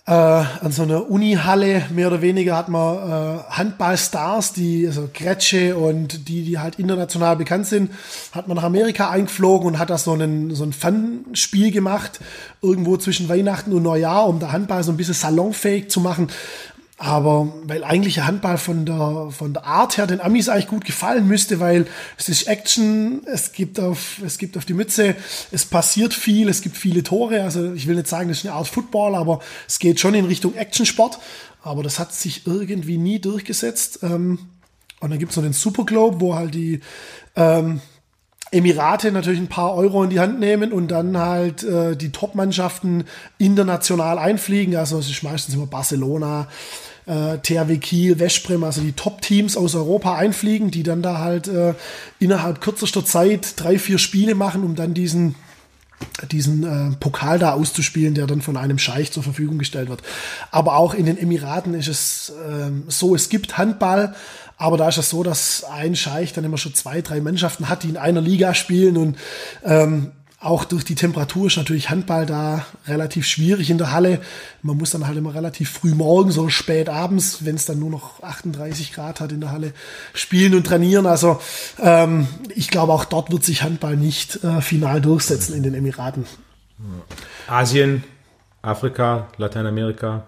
äh, 0.05 0.11
an 0.11 0.73
so 0.73 0.83
einer 0.83 1.09
Unihalle 1.09 1.85
mehr 1.91 2.09
oder 2.09 2.23
weniger 2.23 2.57
hat 2.57 2.69
man 2.69 2.97
äh, 2.97 3.43
Handballstars, 3.51 4.53
die, 4.53 4.85
also 4.87 5.09
Gretsche 5.13 5.77
und 5.77 6.29
die, 6.29 6.43
die 6.43 6.59
halt 6.59 6.81
international 6.81 7.37
bekannt 7.37 7.69
sind, 7.69 7.93
hat 8.33 8.49
man 8.49 8.57
nach 8.57 8.65
Amerika 8.65 9.11
eingeflogen 9.11 9.69
und 9.69 9.79
hat 9.79 9.91
da 9.91 9.99
so, 9.99 10.13
einen, 10.13 10.55
so 10.57 10.65
ein 10.65 10.73
Fun-Spiel 10.73 11.71
gemacht, 11.71 12.19
irgendwo 12.63 12.97
zwischen 12.97 13.29
Weihnachten 13.29 13.73
und 13.73 13.85
Neujahr, 13.85 14.27
um 14.27 14.41
der 14.41 14.51
Handball 14.51 14.83
so 14.83 14.91
ein 14.91 14.97
bisschen 14.97 15.15
salonfähig 15.15 15.89
zu 15.89 16.01
machen. 16.01 16.29
Aber 16.99 17.53
weil 17.65 17.83
eigentlich 17.83 18.15
der 18.15 18.27
Handball 18.27 18.59
von 18.59 18.87
der, 18.87 19.29
von 19.31 19.53
der 19.53 19.65
Art 19.65 19.97
her 19.97 20.07
den 20.07 20.21
Amis 20.21 20.49
eigentlich 20.49 20.69
gut 20.69 20.85
gefallen 20.85 21.27
müsste, 21.27 21.59
weil 21.59 21.87
es 22.17 22.29
ist 22.29 22.47
Action, 22.47 23.23
es 23.27 23.53
gibt 23.53 23.81
auf, 23.81 24.21
es 24.25 24.39
gibt 24.39 24.57
auf 24.57 24.65
die 24.65 24.75
Mütze, 24.75 25.17
es 25.51 25.65
passiert 25.65 26.15
viel, 26.15 26.49
es 26.49 26.61
gibt 26.61 26.77
viele 26.77 27.03
Tore. 27.03 27.43
Also 27.43 27.73
ich 27.73 27.87
will 27.89 27.97
nicht 27.97 28.09
sagen, 28.09 28.29
das 28.29 28.39
ist 28.39 28.47
eine 28.47 28.55
Art 28.55 28.69
Football, 28.69 29.15
aber 29.15 29.41
es 29.67 29.79
geht 29.79 29.99
schon 29.99 30.15
in 30.15 30.27
Richtung 30.27 30.55
Actionsport. 30.55 31.19
Aber 31.63 31.83
das 31.83 31.99
hat 31.99 32.13
sich 32.13 32.47
irgendwie 32.47 32.99
nie 32.99 33.19
durchgesetzt. 33.19 34.01
Ähm, 34.03 34.39
und 35.01 35.11
dann 35.11 35.19
gibt 35.19 35.33
es 35.33 35.37
noch 35.37 35.45
den 35.45 35.53
Super 35.53 35.85
Globe, 35.85 36.21
wo 36.21 36.35
halt 36.35 36.55
die 36.55 36.81
ähm, 37.35 37.81
Emirate 38.53 39.11
natürlich 39.13 39.41
ein 39.41 39.49
paar 39.49 39.75
Euro 39.75 40.05
in 40.05 40.11
die 40.11 40.21
Hand 40.21 40.39
nehmen 40.39 40.73
und 40.73 40.89
dann 40.89 41.17
halt 41.17 41.65
äh, 41.65 41.97
die 41.97 42.13
Top-Mannschaften 42.13 43.05
international 43.39 44.19
einfliegen. 44.19 44.77
Also 44.77 44.99
es 44.99 45.09
ist 45.09 45.23
meistens 45.23 45.55
immer 45.55 45.67
Barcelona, 45.67 46.49
äh, 47.07 47.39
THW 47.39 47.79
Kiel, 47.79 48.19
Westbrem, 48.19 48.63
also 48.63 48.83
die 48.83 48.93
Top-Teams 48.93 49.57
aus 49.57 49.75
Europa 49.75 50.17
einfliegen, 50.17 50.71
die 50.71 50.83
dann 50.83 51.03
da 51.03 51.19
halt 51.19 51.49
äh, 51.49 51.75
innerhalb 52.19 52.61
kürzester 52.61 53.05
Zeit 53.05 53.55
drei, 53.57 53.79
vier 53.79 53.99
Spiele 53.99 54.35
machen, 54.35 54.65
um 54.65 54.77
dann 54.77 54.95
diesen 54.95 55.35
diesen 56.31 56.65
äh, 56.65 56.97
Pokal 56.97 57.39
da 57.39 57.53
auszuspielen, 57.53 58.15
der 58.15 58.27
dann 58.27 58.43
von 58.43 58.57
einem 58.57 58.79
Scheich 58.79 59.13
zur 59.13 59.23
Verfügung 59.23 59.59
gestellt 59.59 59.89
wird. 59.89 60.03
Aber 60.51 60.75
auch 60.77 60.95
in 60.95 61.07
den 61.07 61.17
Emiraten 61.17 61.75
ist 61.75 61.87
es 61.87 62.31
äh, 62.31 62.71
so, 62.89 63.15
es 63.15 63.29
gibt 63.29 63.57
Handball, 63.57 64.15
aber 64.63 64.77
da 64.77 64.89
ist 64.89 64.97
es 64.97 65.11
so, 65.11 65.25
dass 65.25 65.65
ein 65.65 65.97
Scheich 65.97 66.33
dann 66.33 66.45
immer 66.45 66.57
schon 66.57 66.73
zwei, 66.73 67.03
drei 67.03 67.21
Mannschaften 67.21 67.69
hat, 67.69 67.83
die 67.83 67.89
in 67.89 67.97
einer 67.97 68.21
Liga 68.21 68.55
spielen 68.55 68.97
und 68.97 69.19
ähm, 69.65 70.13
auch 70.39 70.65
durch 70.65 70.85
die 70.85 70.95
Temperatur 70.95 71.49
ist 71.49 71.57
natürlich 71.57 71.91
Handball 71.91 72.27
da 72.27 72.65
relativ 72.87 73.27
schwierig 73.27 73.71
in 73.71 73.79
der 73.79 73.91
Halle. 73.91 74.21
Man 74.63 74.77
muss 74.77 74.91
dann 74.91 75.07
halt 75.09 75.19
immer 75.19 75.35
relativ 75.35 75.69
früh 75.69 75.95
morgens 75.95 76.39
oder 76.39 76.51
spät 76.51 76.89
abends, 76.89 77.45
wenn 77.45 77.57
es 77.57 77.65
dann 77.65 77.81
nur 77.81 77.91
noch 77.91 78.23
38 78.23 78.93
Grad 78.93 79.21
hat 79.21 79.33
in 79.33 79.41
der 79.41 79.51
Halle, 79.51 79.73
spielen 80.15 80.55
und 80.55 80.65
trainieren. 80.65 81.07
Also 81.07 81.41
ähm, 81.81 82.29
ich 82.55 82.69
glaube, 82.69 82.93
auch 82.93 83.05
dort 83.05 83.33
wird 83.33 83.43
sich 83.43 83.65
Handball 83.65 83.97
nicht 83.97 84.45
äh, 84.45 84.61
final 84.61 85.01
durchsetzen 85.01 85.57
in 85.57 85.65
den 85.65 85.75
Emiraten. 85.75 86.25
Asien, 87.49 88.05
Afrika, 88.63 89.27
Lateinamerika. 89.39 90.25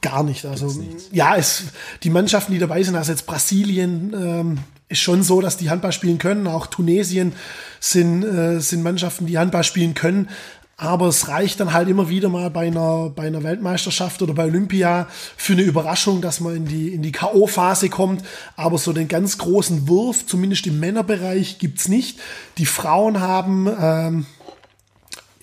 Gar 0.00 0.22
nicht. 0.22 0.44
Also 0.44 0.72
ja, 1.10 1.36
es, 1.36 1.64
die 2.02 2.10
Mannschaften, 2.10 2.52
die 2.52 2.58
dabei 2.58 2.82
sind, 2.82 2.94
also 2.94 3.12
jetzt 3.12 3.26
Brasilien, 3.26 4.14
ähm, 4.14 4.58
ist 4.88 5.00
schon 5.00 5.22
so, 5.22 5.40
dass 5.40 5.56
die 5.56 5.70
Handball 5.70 5.92
spielen 5.92 6.18
können. 6.18 6.46
Auch 6.46 6.66
Tunesien 6.66 7.32
sind, 7.80 8.22
äh, 8.22 8.60
sind 8.60 8.82
Mannschaften, 8.82 9.26
die 9.26 9.38
Handball 9.38 9.64
spielen 9.64 9.94
können. 9.94 10.28
Aber 10.76 11.06
es 11.06 11.28
reicht 11.28 11.60
dann 11.60 11.72
halt 11.72 11.88
immer 11.88 12.08
wieder 12.08 12.28
mal 12.28 12.50
bei 12.50 12.66
einer, 12.66 13.10
bei 13.10 13.26
einer 13.26 13.42
Weltmeisterschaft 13.42 14.20
oder 14.20 14.34
bei 14.34 14.46
Olympia 14.46 15.06
für 15.36 15.52
eine 15.52 15.62
Überraschung, 15.62 16.20
dass 16.20 16.40
man 16.40 16.56
in 16.56 16.64
die, 16.66 16.92
in 16.92 17.02
die 17.02 17.12
K.O.-Phase 17.12 17.88
kommt. 17.88 18.24
Aber 18.56 18.78
so 18.78 18.92
den 18.92 19.08
ganz 19.08 19.38
großen 19.38 19.88
Wurf, 19.88 20.26
zumindest 20.26 20.66
im 20.66 20.80
Männerbereich, 20.80 21.58
gibt's 21.58 21.88
nicht. 21.88 22.18
Die 22.58 22.66
Frauen 22.66 23.20
haben, 23.20 23.68
ähm, 23.80 24.26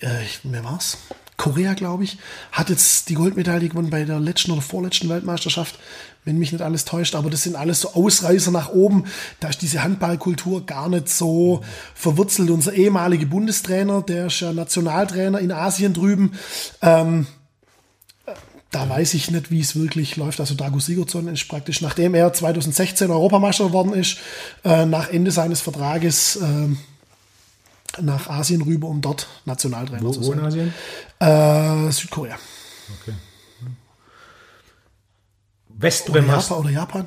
äh, 0.02 0.08
wer 0.44 0.64
war's? 0.64 0.98
Korea, 1.40 1.74
glaube 1.74 2.04
ich, 2.04 2.20
hat 2.52 2.70
jetzt 2.70 3.10
die 3.10 3.16
Goldmedaille 3.16 3.70
gewonnen 3.70 3.90
bei 3.90 4.04
der 4.04 4.20
letzten 4.20 4.52
oder 4.52 4.62
vorletzten 4.62 5.10
Weltmeisterschaft 5.10 5.80
wenn 6.26 6.38
mich 6.38 6.52
nicht 6.52 6.62
alles 6.62 6.86
täuscht. 6.86 7.16
Aber 7.16 7.30
das 7.30 7.44
sind 7.44 7.56
alles 7.56 7.82
so 7.82 7.94
Ausreißer 7.94 8.52
nach 8.52 8.70
oben. 8.70 9.06
Da 9.40 9.50
ist 9.50 9.62
diese 9.62 9.84
Handballkultur 9.84 10.66
gar 10.66 10.90
nicht 10.90 11.10
so 11.10 11.64
verwurzelt. 11.96 12.50
Unser 12.50 12.74
ehemaliger 12.74 13.26
Bundestrainer, 13.26 14.02
der 14.02 14.28
ist 14.28 14.40
ja 14.40 14.54
Nationaltrainer 14.54 15.40
in 15.40 15.52
Asien 15.52 15.94
drüben. 15.94 16.34
Ähm, 16.82 17.28
da 18.72 18.88
weiß 18.88 19.16
ich 19.16 19.32
nicht, 19.32 19.50
wie 19.50 19.62
es 19.62 19.76
wirklich 19.76 20.16
läuft. 20.16 20.40
Also 20.40 20.54
Dago 20.54 20.80
Sigurdsson 20.80 21.28
ist 21.28 21.48
praktisch, 21.48 21.82
nachdem 21.82 22.14
er 22.14 22.32
2016 22.32 23.10
Europameister 23.10 23.66
geworden 23.66 23.94
ist, 23.94 24.18
äh, 24.64 24.86
nach 24.86 25.10
Ende 25.10 25.32
seines 25.32 25.62
Vertrages 25.62 26.36
äh, 26.36 26.68
nach 28.02 28.30
Asien 28.30 28.62
rüber, 28.62 28.88
um 28.88 29.02
dort 29.02 29.28
Nationaltrainer 29.46 30.04
wo, 30.04 30.12
zu 30.12 30.22
sein. 30.22 30.38
Wo 30.38 30.40
in 30.42 30.46
Asien? 30.46 30.74
Äh, 31.20 31.92
Südkorea. 31.92 32.38
Okay. 33.02 33.14
Westbrem 35.68 36.26
oder 36.26 36.36
Japan, 36.36 36.58
oder 36.58 36.70
Japan? 36.70 37.06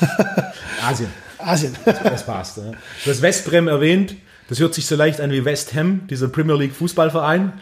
Asien. 0.82 1.10
Asien. 1.38 1.76
Das 1.84 2.24
passt. 2.24 2.58
Ja. 2.58 2.72
Du 3.04 3.10
hast 3.10 3.22
Westbrem 3.22 3.68
erwähnt. 3.68 4.16
Das 4.48 4.60
hört 4.60 4.74
sich 4.74 4.86
so 4.86 4.96
leicht 4.96 5.20
an 5.20 5.30
wie 5.30 5.44
West 5.44 5.74
Ham, 5.74 6.06
dieser 6.08 6.28
Premier 6.28 6.56
League 6.56 6.74
Fußballverein. 6.74 7.52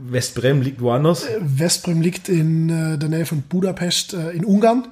Westbrem 0.00 0.62
liegt 0.62 0.80
woanders. 0.80 1.24
Äh, 1.24 1.38
Westbrem 1.40 2.00
liegt 2.00 2.28
in 2.28 2.94
äh, 2.94 2.98
der 2.98 3.08
Nähe 3.08 3.26
von 3.26 3.42
Budapest 3.42 4.14
äh, 4.14 4.30
in 4.30 4.44
Ungarn 4.44 4.88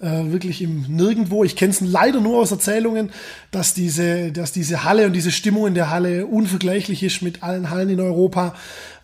äh, 0.00 0.32
wirklich 0.32 0.62
im 0.62 0.82
Nirgendwo. 0.88 1.44
Ich 1.44 1.56
kenne 1.56 1.70
es 1.72 1.80
leider 1.80 2.20
nur 2.20 2.38
aus 2.38 2.50
Erzählungen, 2.50 3.10
dass 3.50 3.74
diese, 3.74 4.32
dass 4.32 4.52
diese 4.52 4.84
Halle 4.84 5.06
und 5.06 5.12
diese 5.12 5.30
Stimmung 5.30 5.66
in 5.66 5.74
der 5.74 5.90
Halle 5.90 6.26
unvergleichlich 6.26 7.02
ist 7.02 7.22
mit 7.22 7.42
allen 7.42 7.70
Hallen 7.70 7.90
in 7.90 8.00
Europa, 8.00 8.54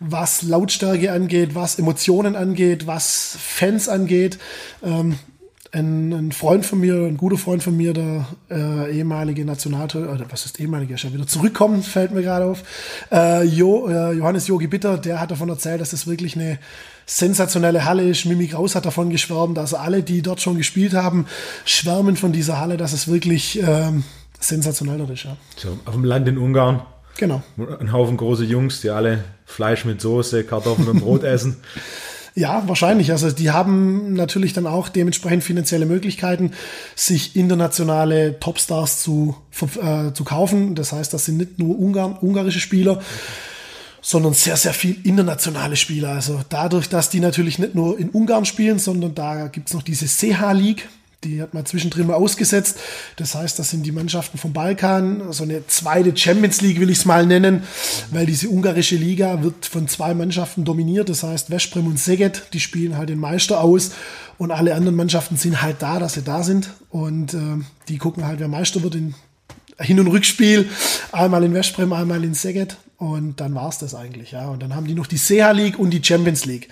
was 0.00 0.42
Lautstärke 0.42 1.12
angeht, 1.12 1.54
was 1.54 1.78
Emotionen 1.78 2.36
angeht, 2.36 2.86
was 2.86 3.36
Fans 3.40 3.88
angeht. 3.88 4.38
Ähm, 4.82 5.18
ein, 5.72 6.12
ein, 6.12 6.32
Freund 6.32 6.66
von 6.66 6.80
mir, 6.80 6.94
ein 6.94 7.16
guter 7.16 7.38
Freund 7.38 7.62
von 7.62 7.76
mir, 7.76 7.92
der 7.92 8.26
äh, 8.50 8.96
ehemalige 8.96 9.44
Nationaltorhüter, 9.44 10.12
oder 10.12 10.26
was 10.28 10.46
ist 10.46 10.58
ehemalige, 10.58 10.94
ja 10.94 11.12
wieder 11.12 11.26
zurückkommen, 11.26 11.82
fällt 11.82 12.12
mir 12.12 12.22
gerade 12.22 12.44
auf, 12.44 12.62
äh, 13.12 13.44
jo, 13.44 13.88
äh, 13.88 14.12
Johannes 14.12 14.48
Jogi 14.48 14.66
Bitter, 14.66 14.98
der 14.98 15.20
hat 15.20 15.30
davon 15.30 15.48
erzählt, 15.48 15.80
dass 15.80 15.90
das 15.90 16.06
wirklich 16.06 16.36
eine 16.36 16.58
sensationelle 17.06 17.84
Halle 17.84 18.08
ist. 18.08 18.24
Mimi 18.24 18.46
Kraus 18.46 18.74
hat 18.74 18.86
davon 18.86 19.10
geschwärmt. 19.10 19.58
Also 19.58 19.76
alle, 19.76 20.02
die 20.02 20.22
dort 20.22 20.40
schon 20.40 20.56
gespielt 20.56 20.94
haben, 20.94 21.26
schwärmen 21.64 22.16
von 22.16 22.32
dieser 22.32 22.60
Halle, 22.60 22.76
dass 22.76 22.92
es 22.92 23.08
wirklich 23.08 23.60
ähm, 23.60 24.04
sensationell 24.38 24.98
dort 24.98 25.10
ist. 25.10 25.24
Ja. 25.24 25.36
So, 25.56 25.78
auf 25.84 25.94
dem 25.94 26.04
Land 26.04 26.28
in 26.28 26.38
Ungarn. 26.38 26.82
Genau. 27.16 27.42
Ein 27.80 27.92
Haufen 27.92 28.16
große 28.16 28.44
Jungs, 28.44 28.80
die 28.80 28.90
alle 28.90 29.24
Fleisch 29.44 29.84
mit 29.84 30.00
Soße, 30.00 30.44
Kartoffeln 30.44 30.88
und 30.88 31.00
Brot 31.00 31.24
essen. 31.24 31.56
Ja, 32.34 32.62
wahrscheinlich. 32.66 33.10
Also 33.10 33.30
die 33.30 33.50
haben 33.50 34.14
natürlich 34.14 34.52
dann 34.52 34.66
auch 34.66 34.88
dementsprechend 34.88 35.44
finanzielle 35.44 35.86
Möglichkeiten, 35.86 36.52
sich 36.94 37.36
internationale 37.36 38.38
Topstars 38.38 39.02
zu, 39.02 39.36
äh, 39.82 40.12
zu 40.12 40.24
kaufen. 40.24 40.74
Das 40.74 40.92
heißt, 40.92 41.12
das 41.12 41.24
sind 41.24 41.38
nicht 41.38 41.58
nur 41.58 41.78
Ungarn, 41.78 42.16
ungarische 42.20 42.60
Spieler. 42.60 43.00
Sondern 44.02 44.32
sehr, 44.32 44.56
sehr 44.56 44.72
viel 44.72 44.96
internationale 45.04 45.76
Spieler. 45.76 46.12
Also 46.12 46.40
dadurch, 46.48 46.88
dass 46.88 47.10
die 47.10 47.20
natürlich 47.20 47.58
nicht 47.58 47.74
nur 47.74 47.98
in 47.98 48.08
Ungarn 48.08 48.46
spielen, 48.46 48.78
sondern 48.78 49.14
da 49.14 49.48
gibt's 49.48 49.74
noch 49.74 49.82
diese 49.82 50.06
CH 50.06 50.52
League, 50.52 50.88
die 51.24 51.42
hat 51.42 51.52
man 51.52 51.66
zwischendrin 51.66 52.06
mal 52.06 52.14
ausgesetzt. 52.14 52.78
Das 53.16 53.34
heißt, 53.34 53.58
das 53.58 53.70
sind 53.70 53.84
die 53.84 53.92
Mannschaften 53.92 54.38
vom 54.38 54.52
Balkan, 54.52 55.32
so 55.32 55.44
eine 55.44 55.66
zweite 55.66 56.16
Champions 56.16 56.60
League 56.60 56.80
will 56.80 56.90
ich 56.90 56.98
es 56.98 57.04
mal 57.04 57.26
nennen, 57.26 57.64
weil 58.10 58.26
diese 58.26 58.48
ungarische 58.48 58.96
Liga 58.96 59.42
wird 59.42 59.66
von 59.66 59.86
zwei 59.88 60.14
Mannschaften 60.14 60.64
dominiert. 60.64 61.08
Das 61.08 61.22
heißt, 61.22 61.48
Veszprem 61.48 61.86
und 61.86 61.98
Szeged, 61.98 62.44
die 62.52 62.60
spielen 62.60 62.96
halt 62.96 63.10
den 63.10 63.18
Meister 63.18 63.60
aus 63.60 63.92
und 64.38 64.50
alle 64.50 64.74
anderen 64.74 64.96
Mannschaften 64.96 65.36
sind 65.36 65.60
halt 65.60 65.82
da, 65.82 65.98
dass 65.98 66.14
sie 66.14 66.22
da 66.22 66.42
sind 66.42 66.70
und 66.88 67.34
äh, 67.34 67.38
die 67.88 67.98
gucken 67.98 68.26
halt, 68.26 68.40
wer 68.40 68.48
Meister 68.48 68.82
wird 68.82 68.94
in 68.94 69.14
Hin- 69.78 70.00
und 70.00 70.08
Rückspiel, 70.08 70.68
einmal 71.12 71.44
in 71.44 71.54
Westbrem, 71.54 71.92
einmal 71.92 72.22
in 72.24 72.34
Szeged 72.34 72.76
und 72.96 73.40
dann 73.40 73.54
war's 73.54 73.78
das 73.78 73.94
eigentlich, 73.94 74.32
ja. 74.32 74.48
Und 74.48 74.62
dann 74.62 74.74
haben 74.74 74.86
die 74.86 74.94
noch 74.94 75.06
die 75.06 75.16
CH 75.16 75.52
League 75.52 75.78
und 75.78 75.90
die 75.90 76.04
Champions 76.04 76.44
League. 76.44 76.68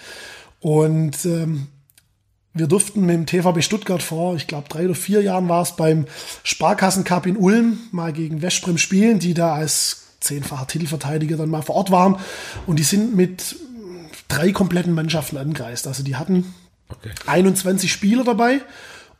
Und 0.60 1.24
ähm, 1.24 1.68
wir 2.58 2.66
durften 2.66 3.02
mit 3.06 3.14
dem 3.14 3.26
TVB 3.26 3.62
Stuttgart 3.62 4.02
vor, 4.02 4.36
ich 4.36 4.46
glaube, 4.46 4.68
drei 4.68 4.84
oder 4.84 4.94
vier 4.94 5.22
Jahren 5.22 5.48
war 5.48 5.62
es 5.62 5.76
beim 5.76 6.06
Sparkassencup 6.42 7.26
in 7.26 7.36
Ulm 7.36 7.78
mal 7.92 8.12
gegen 8.12 8.42
Westbrem 8.42 8.78
spielen, 8.78 9.18
die 9.18 9.34
da 9.34 9.54
als 9.54 10.08
zehnfacher 10.20 10.66
Titelverteidiger 10.66 11.36
dann 11.36 11.50
mal 11.50 11.62
vor 11.62 11.76
Ort 11.76 11.90
waren. 11.90 12.16
Und 12.66 12.78
die 12.78 12.84
sind 12.84 13.14
mit 13.14 13.56
drei 14.28 14.52
kompletten 14.52 14.92
Mannschaften 14.92 15.36
angereist. 15.36 15.86
Also 15.86 16.02
die 16.02 16.16
hatten 16.16 16.54
okay. 16.88 17.10
21 17.26 17.90
Spieler 17.90 18.24
dabei 18.24 18.60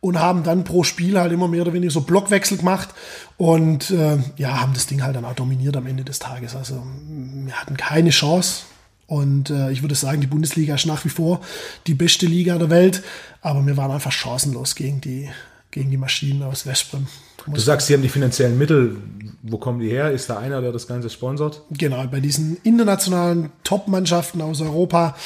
und 0.00 0.18
haben 0.18 0.42
dann 0.42 0.64
pro 0.64 0.84
Spiel 0.84 1.18
halt 1.18 1.32
immer 1.32 1.48
mehr 1.48 1.62
oder 1.62 1.72
weniger 1.72 1.90
so 1.90 2.02
Blockwechsel 2.02 2.58
gemacht 2.58 2.90
und 3.36 3.90
äh, 3.90 4.18
ja, 4.36 4.60
haben 4.60 4.74
das 4.74 4.86
Ding 4.86 5.02
halt 5.02 5.16
dann 5.16 5.24
auch 5.24 5.34
dominiert 5.34 5.76
am 5.76 5.86
Ende 5.86 6.04
des 6.04 6.18
Tages. 6.18 6.54
Also 6.54 6.82
wir 7.06 7.54
hatten 7.54 7.76
keine 7.76 8.10
Chance. 8.10 8.62
Und 9.08 9.48
äh, 9.48 9.72
ich 9.72 9.82
würde 9.82 9.94
sagen, 9.94 10.20
die 10.20 10.26
Bundesliga 10.26 10.74
ist 10.74 10.86
nach 10.86 11.04
wie 11.06 11.08
vor 11.08 11.40
die 11.86 11.94
beste 11.94 12.26
Liga 12.26 12.58
der 12.58 12.68
Welt, 12.68 13.02
aber 13.40 13.66
wir 13.66 13.76
waren 13.78 13.90
einfach 13.90 14.12
chancenlos 14.12 14.74
gegen 14.74 15.00
die, 15.00 15.30
gegen 15.70 15.90
die 15.90 15.96
Maschinen 15.96 16.42
aus 16.42 16.66
Westbrem. 16.66 17.06
Du 17.46 17.58
sagst, 17.58 17.86
sie 17.86 17.94
haben 17.94 18.02
die 18.02 18.10
finanziellen 18.10 18.58
Mittel. 18.58 18.98
Wo 19.42 19.56
kommen 19.56 19.80
die 19.80 19.88
her? 19.88 20.10
Ist 20.10 20.28
da 20.28 20.38
einer, 20.38 20.60
der 20.60 20.72
das 20.72 20.86
Ganze 20.86 21.08
sponsert? 21.08 21.62
Genau, 21.70 22.06
bei 22.06 22.20
diesen 22.20 22.58
internationalen 22.64 23.50
Top-Mannschaften 23.64 24.42
aus 24.42 24.60
Europa 24.60 25.16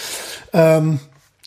ähm, 0.52 1.00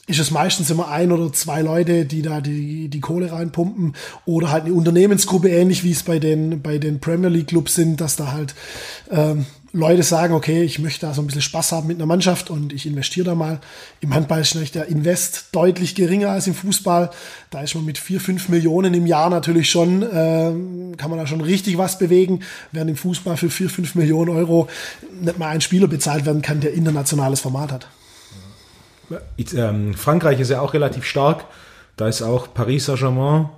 ist 0.08 0.20
es 0.20 0.32
meistens 0.32 0.70
immer 0.70 0.90
ein 0.90 1.14
oder 1.14 1.32
zwei 1.32 1.62
Leute, 1.62 2.06
die 2.06 2.22
da 2.22 2.42
die, 2.42 2.90
die 2.90 3.00
Kohle 3.00 3.32
reinpumpen 3.32 3.96
oder 4.26 4.52
halt 4.52 4.66
eine 4.66 4.74
Unternehmensgruppe, 4.74 5.50
ähnlich 5.50 5.86
wie 5.86 5.92
es 5.92 6.04
bei 6.04 6.20
den, 6.20 6.62
bei 6.62 6.80
den 6.80 7.00
Premier 7.00 7.30
League 7.30 7.48
Clubs 7.48 7.76
sind, 7.76 8.02
dass 8.02 8.18
da 8.18 8.34
halt 8.34 8.56
ähm, 9.10 9.46
Leute 9.76 10.04
sagen, 10.04 10.34
okay, 10.34 10.64
ich 10.64 10.80
möchte 10.80 11.06
da 11.06 11.14
so 11.14 11.22
ein 11.22 11.28
bisschen 11.28 11.42
Spaß 11.42 11.74
haben 11.74 11.88
mit 11.88 11.98
einer 11.98 12.06
Mannschaft 12.06 12.50
und 12.50 12.72
ich 12.72 12.86
investiere 12.86 13.26
da 13.26 13.36
mal. 13.36 13.60
Im 14.00 14.14
Handball 14.14 14.40
ist 14.40 14.54
natürlich 14.54 14.72
der 14.72 14.88
Invest 14.88 15.50
deutlich 15.52 15.96
geringer 15.96 16.30
als 16.30 16.48
im 16.48 16.54
Fußball. 16.54 17.10
Da 17.50 17.62
ist 17.62 17.76
man 17.76 17.84
mit 17.84 17.98
vier, 17.98 18.22
fünf 18.22 18.48
Millionen 18.48 18.94
im 18.94 19.06
Jahr 19.06 19.30
natürlich 19.30 19.70
schon, 19.70 20.02
äh, 20.02 20.96
kann 20.96 21.10
man 21.10 21.20
da 21.20 21.28
schon 21.28 21.42
richtig 21.42 21.78
was 21.78 22.00
bewegen, 22.00 22.40
während 22.72 22.90
im 22.90 22.96
Fußball 22.96 23.36
für 23.36 23.50
vier, 23.50 23.70
fünf 23.70 23.96
Millionen 23.96 24.30
Euro 24.30 24.70
nicht 25.20 25.38
mal 25.38 25.50
ein 25.50 25.60
Spieler 25.60 25.88
bezahlt 25.88 26.26
werden 26.26 26.42
kann, 26.42 26.62
der 26.62 26.74
internationales 26.74 27.42
Format 27.42 27.74
hat. 27.74 27.88
Ähm, 29.58 29.94
Frankreich 29.94 30.40
ist 30.40 30.52
ja 30.52 30.62
auch 30.62 30.74
relativ 30.74 31.04
stark. 31.04 31.46
Da 31.98 32.08
ist 32.08 32.22
auch 32.22 32.54
Paris 32.54 32.86
Saint-Germain, 32.86 33.50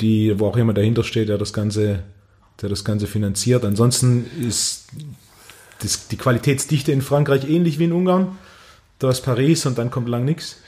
die, 0.00 0.38
wo 0.40 0.46
auch 0.46 0.56
jemand 0.56 0.78
dahinter 0.78 1.04
steht, 1.04 1.28
der 1.28 1.36
das 1.36 1.52
Ganze, 1.52 2.02
der 2.62 2.70
das 2.70 2.84
Ganze 2.84 3.06
finanziert. 3.06 3.64
Ansonsten 3.64 4.26
ist 4.40 4.86
das, 5.80 6.08
die 6.08 6.16
Qualitätsdichte 6.16 6.92
in 6.92 7.02
Frankreich 7.02 7.48
ähnlich 7.48 7.78
wie 7.78 7.84
in 7.84 7.92
Ungarn. 7.92 8.38
Da 8.98 9.10
ist 9.10 9.22
Paris 9.22 9.66
und 9.66 9.78
dann 9.78 9.90
kommt 9.90 10.08
lang 10.08 10.24
nichts. 10.24 10.58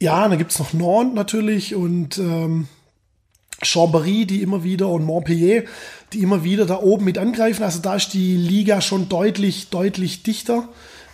Ja, 0.00 0.28
dann 0.28 0.38
gibt 0.38 0.50
es 0.50 0.58
noch 0.58 0.72
Nantes 0.72 1.14
natürlich 1.14 1.74
und 1.74 2.18
ähm, 2.18 2.68
Chambéry, 3.62 4.26
die 4.26 4.42
immer 4.42 4.64
wieder 4.64 4.88
und 4.88 5.04
Montpellier, 5.04 5.64
die 6.12 6.20
immer 6.20 6.42
wieder 6.42 6.66
da 6.66 6.78
oben 6.80 7.04
mit 7.04 7.18
angreifen. 7.18 7.62
Also 7.62 7.80
da 7.80 7.96
ist 7.96 8.14
die 8.14 8.36
Liga 8.36 8.80
schon 8.80 9.08
deutlich, 9.08 9.68
deutlich 9.68 10.22
dichter 10.22 10.68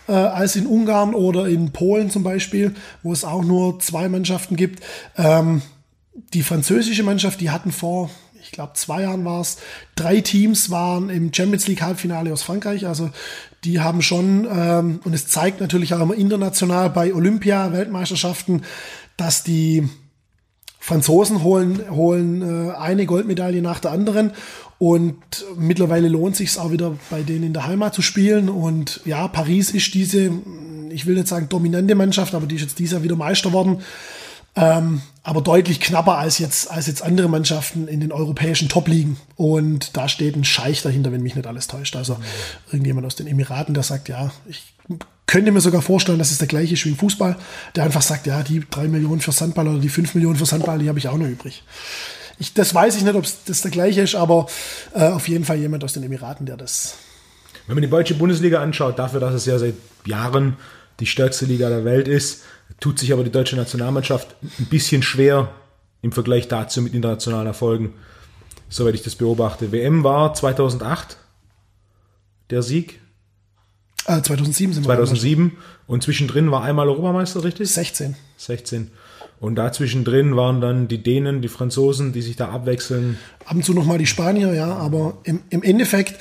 äh, 0.07 0.13
als 0.13 0.55
in 0.55 0.65
Ungarn 0.65 1.13
oder 1.13 1.47
in 1.47 1.71
Polen 1.71 2.09
zum 2.09 2.23
Beispiel, 2.23 2.73
wo 3.03 3.11
es 3.13 3.25
auch 3.25 3.43
nur 3.43 3.79
zwei 3.79 4.09
Mannschaften 4.09 4.55
gibt. 4.55 4.83
Ähm, 5.17 5.61
die 6.33 6.43
französische 6.43 7.03
Mannschaft, 7.03 7.41
die 7.41 7.51
hatten 7.51 7.71
vor, 7.71 8.09
ich 8.47 8.53
glaube, 8.53 8.71
zwei 8.75 9.01
Jahren 9.01 9.25
war 9.25 9.41
es, 9.41 9.57
drei 9.95 10.21
Teams 10.21 10.71
waren 10.71 11.09
im 11.09 11.33
Champions 11.33 11.67
League 11.67 11.81
Halbfinale 11.81 12.31
aus 12.31 12.43
Frankreich. 12.43 12.87
Also 12.87 13.09
die 13.65 13.81
haben 13.81 14.01
schon, 14.01 14.47
ähm, 14.49 15.01
und 15.03 15.13
es 15.13 15.27
zeigt 15.27 15.59
natürlich 15.59 15.93
auch 15.93 15.99
immer 15.99 16.15
international 16.15 16.89
bei 16.89 17.13
Olympia, 17.13 17.73
Weltmeisterschaften, 17.73 18.63
dass 19.17 19.43
die 19.43 19.89
Franzosen 20.79 21.43
holen, 21.43 21.91
holen 21.91 22.69
äh, 22.69 22.71
eine 22.71 23.05
Goldmedaille 23.05 23.61
nach 23.61 23.81
der 23.81 23.91
anderen 23.91 24.31
und 24.79 25.17
mittlerweile 25.57 26.07
lohnt 26.07 26.37
sich 26.37 26.57
auch 26.57 26.71
wieder 26.71 26.95
bei 27.09 27.23
denen 27.23 27.43
in 27.43 27.53
der 27.53 27.67
Heimat 27.67 27.93
zu 27.93 28.01
spielen. 28.01 28.47
Und 28.47 29.01
ja, 29.03 29.27
Paris 29.27 29.71
ist 29.71 29.93
diese, 29.93 30.31
ich 30.89 31.05
will 31.05 31.15
nicht 31.15 31.27
sagen 31.27 31.49
dominante 31.49 31.95
Mannschaft, 31.95 32.33
aber 32.33 32.45
die 32.45 32.55
ist 32.55 32.61
jetzt 32.61 32.79
dieses 32.79 32.93
Jahr 32.93 33.03
wieder 33.03 33.17
Meister 33.17 33.51
worden. 33.51 33.81
Ähm, 34.57 35.01
aber 35.21 35.41
deutlich 35.41 35.79
knapper 35.79 36.17
als 36.17 36.39
jetzt, 36.39 36.71
als 36.71 36.87
jetzt 36.87 37.03
andere 37.03 37.29
Mannschaften 37.29 37.87
in 37.87 37.99
den 37.99 38.11
europäischen 38.11 38.69
Top-Ligen. 38.69 39.17
Und 39.35 39.95
da 39.95 40.09
steht 40.09 40.35
ein 40.35 40.43
Scheich 40.43 40.81
dahinter, 40.81 41.11
wenn 41.11 41.21
mich 41.21 41.35
nicht 41.35 41.45
alles 41.45 41.67
täuscht. 41.67 41.95
Also 41.95 42.15
mhm. 42.15 42.23
irgendjemand 42.71 43.05
aus 43.05 43.15
den 43.15 43.27
Emiraten, 43.27 43.75
der 43.75 43.83
sagt, 43.83 44.09
ja, 44.09 44.31
ich 44.47 44.73
könnte 45.27 45.51
mir 45.51 45.61
sogar 45.61 45.81
vorstellen, 45.81 46.17
dass 46.17 46.31
es 46.31 46.39
der 46.39 46.47
gleiche 46.47 46.73
ist 46.73 46.85
wie 46.85 46.89
im 46.89 46.97
Fußball, 46.97 47.35
der 47.75 47.83
einfach 47.83 48.01
sagt, 48.01 48.25
ja, 48.25 48.41
die 48.41 48.63
drei 48.67 48.87
Millionen 48.87 49.21
für 49.21 49.31
Sandball 49.31 49.67
oder 49.67 49.79
die 49.79 49.89
fünf 49.89 50.15
Millionen 50.15 50.37
für 50.37 50.45
Sandball, 50.45 50.79
die 50.79 50.89
habe 50.89 50.97
ich 50.97 51.07
auch 51.07 51.17
noch 51.17 51.27
übrig. 51.27 51.63
Ich, 52.39 52.53
das 52.53 52.73
weiß 52.73 52.95
ich 52.95 53.03
nicht, 53.03 53.15
ob 53.15 53.25
das 53.45 53.61
der 53.61 53.71
gleiche 53.71 54.01
ist, 54.01 54.15
aber 54.15 54.47
äh, 54.95 55.07
auf 55.09 55.27
jeden 55.27 55.43
Fall 55.43 55.57
jemand 55.57 55.83
aus 55.83 55.93
den 55.93 56.03
Emiraten, 56.03 56.45
der 56.45 56.57
das. 56.57 56.95
Wenn 57.67 57.75
man 57.75 57.81
die 57.81 57.89
deutsche 57.89 58.13
Bundesliga 58.13 58.61
anschaut, 58.61 58.97
dafür, 58.97 59.19
dass 59.19 59.33
es 59.33 59.45
ja 59.45 59.59
seit 59.59 59.75
Jahren 60.05 60.55
die 60.99 61.05
stärkste 61.05 61.45
Liga 61.45 61.69
der 61.69 61.83
Welt 61.83 62.07
ist, 62.07 62.43
tut 62.79 62.99
sich 62.99 63.13
aber 63.13 63.23
die 63.23 63.31
deutsche 63.31 63.55
Nationalmannschaft 63.55 64.35
ein 64.59 64.65
bisschen 64.65 65.01
schwer 65.01 65.49
im 66.01 66.11
Vergleich 66.11 66.47
dazu 66.47 66.81
mit 66.81 66.93
internationalen 66.93 67.47
Erfolgen, 67.47 67.93
soweit 68.69 68.95
ich 68.95 69.03
das 69.03 69.15
beobachte. 69.15 69.71
WM 69.71 70.03
war 70.03 70.33
2008 70.33 71.17
der 72.49 72.61
Sieg. 72.61 72.99
Äh, 74.05 74.21
2007 74.21 74.73
sind 74.73 74.83
wir 74.83 74.95
2007 74.95 75.57
und 75.87 76.03
zwischendrin 76.03 76.51
war 76.51 76.63
einmal 76.63 76.87
Europameister, 76.87 77.43
richtig? 77.43 77.71
16. 77.71 78.15
16. 78.37 78.91
Und 79.39 79.55
dazwischen 79.55 80.03
drin 80.03 80.35
waren 80.35 80.61
dann 80.61 80.87
die 80.87 81.03
Dänen, 81.03 81.41
die 81.41 81.47
Franzosen, 81.47 82.11
die 82.13 82.21
sich 82.21 82.35
da 82.37 82.49
abwechseln. 82.49 83.17
Ab 83.45 83.55
und 83.55 83.65
zu 83.65 83.73
nochmal 83.73 83.97
die 83.97 84.07
Spanier, 84.07 84.53
ja, 84.53 84.75
aber 84.75 85.17
im, 85.23 85.41
im 85.49 85.61
Endeffekt 85.61 86.15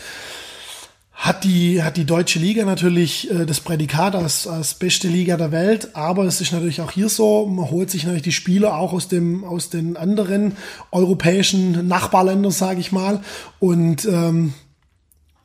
hat 1.17 1.45
die, 1.45 1.83
hat 1.83 1.97
die 1.97 2.05
deutsche 2.05 2.39
Liga 2.39 2.65
natürlich 2.67 3.31
äh, 3.31 3.47
das 3.47 3.61
Prädikat 3.61 4.15
als, 4.15 4.47
als 4.47 4.75
beste 4.75 5.09
Liga 5.09 5.39
der 5.39 5.51
Welt, 5.51 5.97
aber 5.97 6.25
es 6.25 6.43
ist 6.43 6.53
natürlich 6.53 6.83
auch 6.83 6.91
hier 6.91 7.09
so, 7.09 7.47
man 7.47 7.71
holt 7.71 7.91
sich 7.91 8.05
natürlich 8.05 8.23
die 8.23 8.33
Spieler 8.33 8.77
auch 8.77 8.93
aus, 8.93 9.09
dem, 9.09 9.43
aus 9.43 9.71
den 9.71 9.97
anderen 9.97 10.57
europäischen 10.93 11.89
Nachbarländern, 11.89 12.53
sage 12.53 12.81
ich 12.81 12.93
mal. 12.93 13.23
Und 13.59 14.05
ähm, 14.05 14.53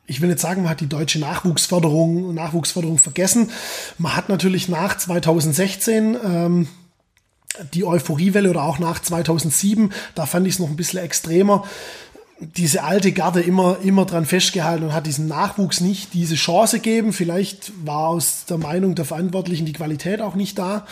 ich 0.06 0.20
will 0.20 0.28
nicht 0.28 0.40
sagen, 0.40 0.62
man 0.62 0.70
hat 0.70 0.80
die 0.80 0.88
deutsche 0.88 1.18
Nachwuchsförderung, 1.18 2.34
Nachwuchsförderung 2.34 2.98
vergessen. 2.98 3.50
Man 3.96 4.14
hat 4.14 4.28
natürlich 4.28 4.68
nach 4.68 4.98
2016 4.98 6.18
ähm, 6.22 6.68
die 7.72 7.84
Euphoriewelle 7.84 8.50
oder 8.50 8.64
auch 8.64 8.78
nach 8.78 9.00
2007, 9.00 9.90
da 10.14 10.26
fand 10.26 10.46
ich 10.46 10.54
es 10.54 10.58
noch 10.58 10.68
ein 10.68 10.76
bisschen 10.76 11.00
extremer, 11.00 11.64
diese 12.56 12.82
alte 12.82 13.12
Garde 13.12 13.40
immer, 13.40 13.78
immer 13.82 14.04
dran 14.04 14.26
festgehalten 14.26 14.84
und 14.84 14.92
hat 14.92 15.06
diesen 15.06 15.28
Nachwuchs 15.28 15.80
nicht 15.80 16.14
diese 16.14 16.34
Chance 16.34 16.78
gegeben. 16.78 17.12
Vielleicht 17.12 17.72
war 17.84 18.08
aus 18.08 18.44
der 18.46 18.58
Meinung 18.58 18.94
der 18.94 19.04
Verantwortlichen 19.04 19.66
die 19.66 19.72
Qualität 19.72 20.20
auch 20.20 20.34
nicht 20.34 20.58
da. 20.58 20.86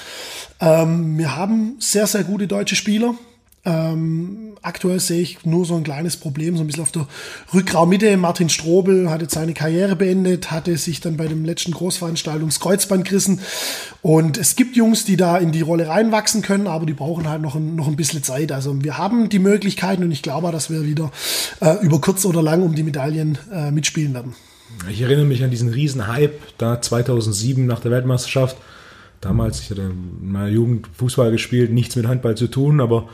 Ähm, 0.61 1.19
wir 1.19 1.37
haben 1.37 1.77
sehr, 1.79 2.07
sehr 2.07 2.25
gute 2.25 2.47
deutsche 2.47 2.77
Spieler. 2.77 3.15
Ähm, 3.63 4.55
aktuell 4.63 5.01
sehe 5.01 5.21
ich 5.21 5.45
nur 5.45 5.67
so 5.67 5.77
ein 5.77 5.83
kleines 5.83 6.17
Problem, 6.17 6.57
so 6.57 6.63
ein 6.63 6.67
bisschen 6.67 6.83
auf 6.83 6.93
der 6.93 7.07
Rückraummitte. 7.53 8.17
Martin 8.17 8.49
Strobel 8.49 9.11
hatte 9.11 9.27
seine 9.29 9.53
Karriere 9.53 9.97
beendet, 9.97 10.51
hatte 10.51 10.77
sich 10.79 11.01
dann 11.01 11.19
bei 11.19 11.27
dem 11.27 11.45
letzten 11.45 11.73
Großveranstaltung 11.73 12.49
das 12.49 12.61
Kreuzband 12.61 13.05
gerissen. 13.05 13.41
Und 14.01 14.39
es 14.39 14.57
gibt 14.57 14.77
Jungs, 14.77 15.05
die 15.05 15.19
da 15.19 15.37
in 15.37 15.53
die 15.53 15.61
Rolle 15.61 15.89
reinwachsen 15.89 16.41
können, 16.41 16.67
aber 16.67 16.87
die 16.87 16.95
brauchen 16.95 17.29
halt 17.29 17.43
noch 17.43 17.55
ein, 17.55 17.75
noch 17.75 17.87
ein 17.87 17.97
bisschen 17.97 18.23
Zeit. 18.23 18.51
Also 18.51 18.83
wir 18.83 18.97
haben 18.97 19.29
die 19.29 19.39
Möglichkeiten 19.39 20.05
und 20.05 20.11
ich 20.11 20.23
glaube, 20.23 20.51
dass 20.53 20.71
wir 20.71 20.87
wieder 20.87 21.13
äh, 21.61 21.85
über 21.85 22.01
kurz 22.01 22.25
oder 22.25 22.43
lang 22.43 22.63
um 22.63 22.75
die 22.75 22.83
Medaillen 22.83 23.37
äh, 23.53 23.71
mitspielen 23.71 24.15
werden. 24.15 24.35
Ich 24.91 25.03
erinnere 25.03 25.27
mich 25.27 25.45
an 25.45 25.51
diesen 25.51 25.69
riesen 25.69 26.07
Hype 26.07 26.41
da 26.57 26.81
2007 26.81 27.67
nach 27.67 27.81
der 27.81 27.91
Weltmeisterschaft. 27.91 28.57
Damals, 29.21 29.61
ich 29.61 29.71
hatte 29.71 29.83
in 29.83 30.33
meiner 30.33 30.49
Jugend 30.49 30.87
Fußball 30.95 31.31
gespielt, 31.31 31.71
nichts 31.71 31.95
mit 31.97 32.07
Handball 32.07 32.37
zu 32.37 32.47
tun, 32.47 32.81
aber 32.81 33.11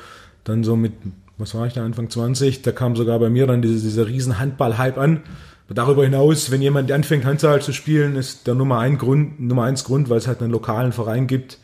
dann 0.47 0.65
so 0.65 0.77
mit, 0.77 0.93
was 1.39 1.55
war 1.55 1.67
ich 1.67 1.75
da, 1.75 1.85
Anfang 1.85 2.09
20, 2.09 2.63
da 2.63 2.73
kam 2.73 2.97
sogar 2.97 3.19
bei 3.19 3.29
mir 3.29 3.47
dann 3.47 3.63
diese, 3.63 3.81
dieser 3.81 4.07
riesen 4.07 4.39
Handball-Hype 4.39 4.97
an. 4.97 5.23
Darüber 5.69 6.05
hinaus, 6.05 6.53
wenn 6.53 6.63
jemand 6.63 6.93
anfängt, 6.93 7.25
Handball 7.25 7.61
zu 7.61 7.73
spielen, 7.73 8.15
ist 8.15 8.47
der 8.47 8.55
Nummer, 8.55 8.79
ein 8.79 8.99
Grund, 8.99 9.41
Nummer 9.41 9.65
eins 9.65 9.83
Grund, 9.83 10.09
weil 10.09 10.19
es 10.19 10.29
halt 10.29 10.41
einen 10.41 10.53
lokalen 10.53 10.93
Verein 10.93 11.27
gibt 11.27 11.59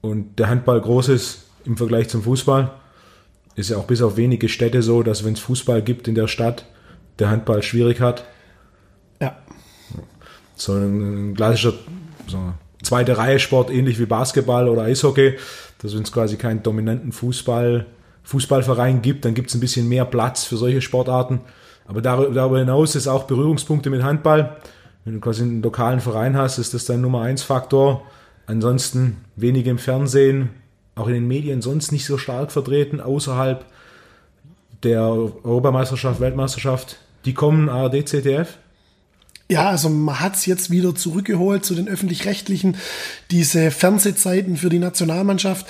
und 0.00 0.38
der 0.38 0.48
Handball 0.48 0.80
groß 0.80 1.10
ist 1.10 1.44
im 1.64 1.76
Vergleich 1.76 2.08
zum 2.08 2.22
Fußball. 2.22 2.72
Ist 3.54 3.70
ja 3.70 3.76
auch 3.76 3.84
bis 3.84 4.02
auf 4.02 4.16
wenige 4.16 4.48
Städte 4.48 4.82
so, 4.82 5.02
dass 5.04 5.24
wenn 5.24 5.34
es 5.34 5.40
Fußball 5.40 5.82
gibt 5.82 6.08
in 6.08 6.16
der 6.16 6.26
Stadt, 6.26 6.66
der 7.20 7.30
Handball 7.30 7.62
schwierig 7.62 8.00
hat. 8.00 8.24
Ja. 9.20 9.36
So 10.56 10.74
ein 10.74 11.34
klassischer 11.36 11.74
so, 12.26 12.38
zweite 12.82 13.16
Reihe 13.16 13.38
Sport, 13.38 13.70
ähnlich 13.70 14.00
wie 14.00 14.06
Basketball 14.06 14.68
oder 14.68 14.82
Eishockey, 14.82 15.36
dass 15.82 15.94
wenn 15.94 16.02
es 16.02 16.10
quasi 16.10 16.36
keinen 16.36 16.62
dominanten 16.62 17.12
Fußball 17.12 17.86
Fußballverein 18.30 19.02
gibt, 19.02 19.24
dann 19.24 19.34
gibt 19.34 19.48
es 19.48 19.56
ein 19.56 19.60
bisschen 19.60 19.88
mehr 19.88 20.04
Platz 20.04 20.44
für 20.44 20.56
solche 20.56 20.80
Sportarten. 20.80 21.40
Aber 21.88 22.00
darüber 22.00 22.60
hinaus 22.60 22.94
ist 22.94 23.08
auch 23.08 23.24
Berührungspunkte 23.24 23.90
mit 23.90 24.04
Handball. 24.04 24.56
Wenn 25.04 25.14
du 25.14 25.20
quasi 25.20 25.42
einen 25.42 25.62
lokalen 25.62 25.98
Verein 25.98 26.36
hast, 26.36 26.58
ist 26.58 26.72
das 26.72 26.84
dein 26.84 27.00
Nummer 27.00 27.22
eins 27.22 27.42
Faktor. 27.42 28.04
Ansonsten 28.46 29.24
wenig 29.34 29.66
im 29.66 29.78
Fernsehen, 29.78 30.50
auch 30.94 31.08
in 31.08 31.14
den 31.14 31.26
Medien 31.26 31.60
sonst 31.60 31.90
nicht 31.90 32.06
so 32.06 32.18
stark 32.18 32.52
vertreten, 32.52 33.00
außerhalb 33.00 33.64
der 34.84 35.02
Europameisterschaft, 35.02 36.20
Weltmeisterschaft. 36.20 36.98
Die 37.24 37.34
kommen 37.34 37.68
ARD, 37.68 38.08
ZDF? 38.08 38.58
Ja, 39.50 39.68
also 39.68 39.88
man 39.88 40.20
hat 40.20 40.36
es 40.36 40.46
jetzt 40.46 40.70
wieder 40.70 40.94
zurückgeholt 40.94 41.64
zu 41.64 41.74
den 41.74 41.88
öffentlich-rechtlichen, 41.88 42.76
diese 43.32 43.72
Fernsehzeiten 43.72 44.56
für 44.56 44.68
die 44.68 44.78
Nationalmannschaft. 44.78 45.66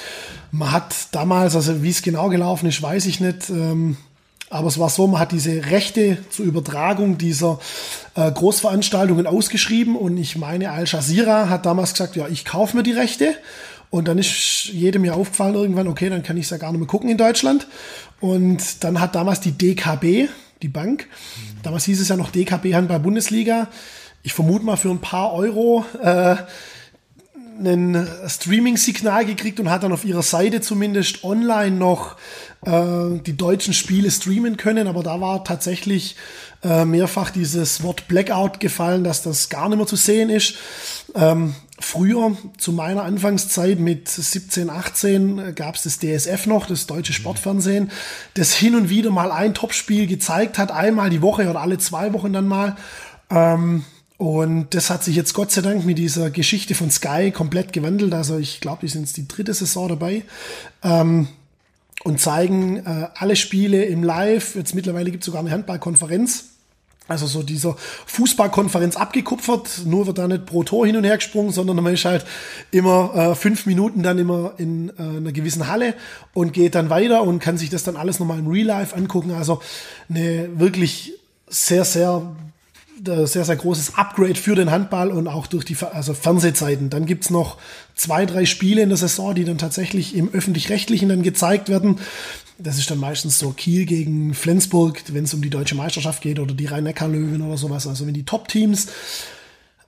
Man 0.52 0.70
hat 0.70 0.94
damals, 1.12 1.56
also 1.56 1.82
wie 1.82 1.88
es 1.88 2.02
genau 2.02 2.28
gelaufen 2.28 2.66
ist, 2.68 2.82
weiß 2.82 3.06
ich 3.06 3.20
nicht. 3.20 3.48
Ähm, 3.48 3.96
aber 4.50 4.68
es 4.68 4.78
war 4.78 4.90
so, 4.90 5.06
man 5.06 5.18
hat 5.18 5.32
diese 5.32 5.70
Rechte 5.70 6.18
zur 6.28 6.44
Übertragung 6.44 7.16
dieser 7.16 7.58
äh, 8.16 8.30
Großveranstaltungen 8.30 9.26
ausgeschrieben 9.26 9.96
und 9.96 10.18
ich 10.18 10.36
meine, 10.36 10.72
Al 10.72 10.84
Jazeera 10.84 11.48
hat 11.48 11.64
damals 11.64 11.92
gesagt, 11.92 12.16
ja, 12.16 12.28
ich 12.28 12.44
kaufe 12.44 12.76
mir 12.76 12.82
die 12.82 12.92
Rechte. 12.92 13.34
Und 13.88 14.08
dann 14.08 14.18
ist 14.18 14.66
jedem 14.66 15.06
ja 15.06 15.14
aufgefallen 15.14 15.54
irgendwann, 15.54 15.88
okay, 15.88 16.10
dann 16.10 16.22
kann 16.22 16.36
ich 16.36 16.44
es 16.44 16.50
ja 16.50 16.58
gar 16.58 16.70
nicht 16.70 16.80
mehr 16.80 16.86
gucken 16.86 17.08
in 17.08 17.16
Deutschland. 17.16 17.66
Und 18.20 18.84
dann 18.84 19.00
hat 19.00 19.14
damals 19.14 19.40
die 19.40 19.52
DKB, 19.52 20.28
die 20.60 20.68
Bank. 20.68 21.06
Damals 21.62 21.84
hieß 21.84 22.00
es 22.00 22.08
ja 22.08 22.16
noch 22.16 22.30
DKB 22.30 22.74
Handball 22.74 23.00
Bundesliga. 23.00 23.68
Ich 24.22 24.32
vermute 24.32 24.64
mal 24.64 24.76
für 24.76 24.90
ein 24.90 25.00
paar 25.00 25.32
Euro 25.32 25.84
äh, 26.02 26.36
ein 27.60 28.08
Streaming-Signal 28.26 29.24
gekriegt 29.26 29.60
und 29.60 29.70
hat 29.70 29.82
dann 29.82 29.92
auf 29.92 30.04
ihrer 30.04 30.22
Seite 30.22 30.60
zumindest 30.60 31.24
online 31.24 31.76
noch 31.76 32.16
äh, 32.64 33.18
die 33.24 33.36
deutschen 33.36 33.74
Spiele 33.74 34.10
streamen 34.10 34.56
können. 34.56 34.86
Aber 34.86 35.02
da 35.02 35.20
war 35.20 35.44
tatsächlich 35.44 36.16
äh, 36.62 36.84
mehrfach 36.84 37.30
dieses 37.30 37.82
Wort 37.82 38.08
Blackout 38.08 38.60
gefallen, 38.60 39.04
dass 39.04 39.22
das 39.22 39.48
gar 39.48 39.68
nicht 39.68 39.78
mehr 39.78 39.86
zu 39.86 39.96
sehen 39.96 40.30
ist. 40.30 40.54
Ähm, 41.14 41.54
früher, 41.78 42.36
zu 42.58 42.72
meiner 42.72 43.04
Anfangszeit 43.04 43.78
mit 43.78 44.08
17, 44.08 44.70
18, 44.70 45.54
gab 45.54 45.74
es 45.74 45.82
das 45.82 45.98
DSF 45.98 46.46
noch, 46.46 46.66
das 46.66 46.86
deutsche 46.86 47.12
Sportfernsehen, 47.12 47.90
das 48.34 48.54
hin 48.54 48.74
und 48.74 48.90
wieder 48.90 49.10
mal 49.10 49.32
ein 49.32 49.54
Topspiel 49.54 50.06
gezeigt 50.06 50.58
hat, 50.58 50.70
einmal 50.70 51.10
die 51.10 51.22
Woche 51.22 51.48
oder 51.48 51.60
alle 51.60 51.78
zwei 51.78 52.12
Wochen 52.12 52.32
dann 52.32 52.46
mal. 52.46 52.76
Ähm, 53.30 53.84
und 54.20 54.74
das 54.74 54.90
hat 54.90 55.02
sich 55.02 55.16
jetzt 55.16 55.32
Gott 55.32 55.50
sei 55.50 55.62
Dank 55.62 55.86
mit 55.86 55.96
dieser 55.96 56.30
Geschichte 56.30 56.74
von 56.74 56.90
Sky 56.90 57.30
komplett 57.30 57.72
gewandelt. 57.72 58.12
Also 58.12 58.36
ich 58.36 58.60
glaube, 58.60 58.80
die 58.82 58.88
sind 58.88 59.06
jetzt 59.06 59.16
die 59.16 59.26
dritte 59.26 59.54
Saison 59.54 59.88
dabei. 59.88 60.24
Ähm, 60.82 61.28
und 62.04 62.20
zeigen 62.20 62.84
äh, 62.84 63.08
alle 63.14 63.34
Spiele 63.34 63.82
im 63.86 64.02
Live. 64.02 64.56
Jetzt 64.56 64.74
mittlerweile 64.74 65.10
gibt 65.10 65.22
es 65.22 65.26
sogar 65.26 65.40
eine 65.40 65.50
Handballkonferenz 65.50 66.44
also 67.08 67.26
so 67.26 67.42
dieser 67.42 67.76
Fußballkonferenz 68.06 68.94
abgekupfert, 68.94 69.80
nur 69.84 70.06
wird 70.06 70.18
da 70.18 70.28
nicht 70.28 70.46
pro 70.46 70.62
Tor 70.62 70.86
hin 70.86 70.96
und 70.96 71.02
her 71.02 71.16
gesprungen, 71.16 71.50
sondern 71.50 71.74
man 71.82 71.94
ist 71.94 72.04
halt 72.04 72.24
immer 72.70 73.14
äh, 73.14 73.34
fünf 73.34 73.66
Minuten 73.66 74.04
dann 74.04 74.18
immer 74.18 74.52
in 74.58 74.90
äh, 74.90 75.02
einer 75.16 75.32
gewissen 75.32 75.66
Halle 75.66 75.94
und 76.34 76.52
geht 76.52 76.76
dann 76.76 76.88
weiter 76.88 77.22
und 77.22 77.40
kann 77.40 77.58
sich 77.58 77.68
das 77.68 77.82
dann 77.82 77.96
alles 77.96 78.20
nochmal 78.20 78.38
im 78.38 78.46
Real 78.46 78.66
Life 78.66 78.94
angucken. 78.94 79.32
Also 79.32 79.60
eine 80.08 80.60
wirklich 80.60 81.14
sehr, 81.48 81.84
sehr 81.84 82.36
sehr, 83.04 83.44
sehr 83.44 83.56
großes 83.56 83.96
Upgrade 83.96 84.34
für 84.34 84.54
den 84.54 84.70
Handball 84.70 85.10
und 85.10 85.28
auch 85.28 85.46
durch 85.46 85.64
die 85.64 85.76
also 85.92 86.14
Fernsehzeiten. 86.14 86.90
Dann 86.90 87.06
gibt's 87.06 87.30
noch 87.30 87.56
zwei, 87.94 88.26
drei 88.26 88.46
Spiele 88.46 88.82
in 88.82 88.88
der 88.88 88.98
Saison, 88.98 89.34
die 89.34 89.44
dann 89.44 89.58
tatsächlich 89.58 90.14
im 90.14 90.32
öffentlich-rechtlichen 90.32 91.08
dann 91.08 91.22
gezeigt 91.22 91.68
werden. 91.68 91.98
Das 92.58 92.78
ist 92.78 92.90
dann 92.90 92.98
meistens 92.98 93.38
so 93.38 93.50
Kiel 93.50 93.86
gegen 93.86 94.34
Flensburg, 94.34 95.02
wenn 95.08 95.24
es 95.24 95.34
um 95.34 95.40
die 95.40 95.50
deutsche 95.50 95.74
Meisterschaft 95.74 96.22
geht 96.22 96.38
oder 96.38 96.54
die 96.54 96.66
Rhein-Neckar-Löwen 96.66 97.40
oder 97.42 97.56
sowas. 97.56 97.86
Also 97.86 98.06
wenn 98.06 98.14
die 98.14 98.24
Top-Teams 98.24 98.88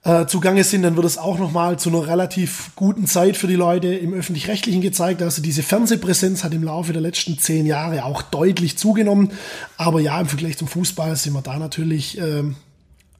äh, 0.03 0.25
zugange 0.25 0.63
sind, 0.63 0.81
dann 0.81 0.95
wird 0.95 1.05
es 1.05 1.17
auch 1.17 1.37
nochmal 1.37 1.79
zu 1.79 1.89
einer 1.89 2.05
relativ 2.07 2.71
guten 2.75 3.05
Zeit 3.05 3.37
für 3.37 3.47
die 3.47 3.55
Leute 3.55 3.93
im 3.93 4.13
Öffentlich-Rechtlichen 4.13 4.81
gezeigt. 4.81 5.21
Also 5.21 5.41
diese 5.41 5.63
Fernsehpräsenz 5.63 6.43
hat 6.43 6.53
im 6.53 6.63
Laufe 6.63 6.93
der 6.93 7.01
letzten 7.01 7.37
zehn 7.37 7.65
Jahre 7.65 8.03
auch 8.03 8.21
deutlich 8.21 8.77
zugenommen. 8.77 9.31
Aber 9.77 10.01
ja, 10.01 10.19
im 10.19 10.27
Vergleich 10.27 10.57
zum 10.57 10.67
Fußball 10.67 11.15
sind 11.15 11.33
wir 11.33 11.41
da 11.41 11.57
natürlich 11.57 12.17
äh, 12.19 12.43